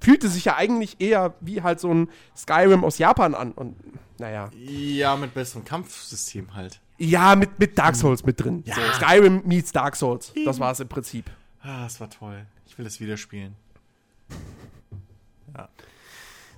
[0.00, 3.52] fühlte sich ja eigentlich eher wie halt so ein Skyrim aus Japan an.
[3.52, 3.76] Und
[4.18, 4.50] naja.
[4.56, 6.80] Ja, mit besserem Kampfsystem halt.
[6.96, 8.62] Ja, mit, mit Dark Souls mit drin.
[8.64, 8.74] Ja.
[8.74, 10.32] So, Skyrim meets Dark Souls.
[10.46, 11.30] Das war es im Prinzip.
[11.60, 12.46] Ah, das war toll.
[12.66, 13.56] Ich will das wieder spielen.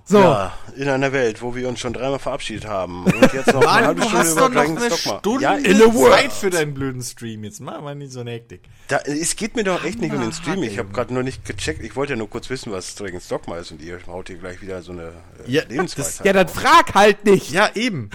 [0.05, 3.61] So, Ja, in einer Welt, wo wir uns schon dreimal verabschiedet haben und jetzt noch
[3.61, 5.19] eine Mann, halbe du Stunde über Dragon's eine Dogma.
[5.19, 6.13] Stunde Ja, in a world.
[6.15, 7.43] Zeit für deinen blöden Stream.
[7.43, 8.61] Jetzt mach mal nicht so eine Hektik.
[8.87, 10.63] da, es geht mir doch echt nicht um den Stream.
[10.63, 11.83] Ich habe gerade nur nicht gecheckt.
[11.83, 14.63] Ich wollte ja nur kurz wissen, was Dragon's Dogma ist und ihr haut hier gleich
[14.63, 15.09] wieder so eine
[15.47, 16.25] äh, Ja, Lebensweisheit.
[16.25, 17.51] ja, dann frag halt nicht.
[17.51, 18.09] Ja, eben.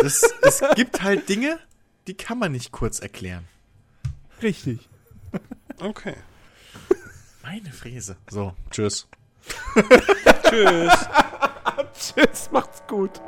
[0.00, 1.58] Das, es gibt halt Dinge,
[2.08, 3.44] die kann man nicht kurz erklären.
[4.42, 4.86] Richtig.
[5.80, 6.12] Okay.
[7.50, 8.18] Meine Fräse.
[8.28, 9.08] So, tschüss.
[10.50, 10.92] Tschüss.
[11.94, 13.22] Tschüss, macht's gut.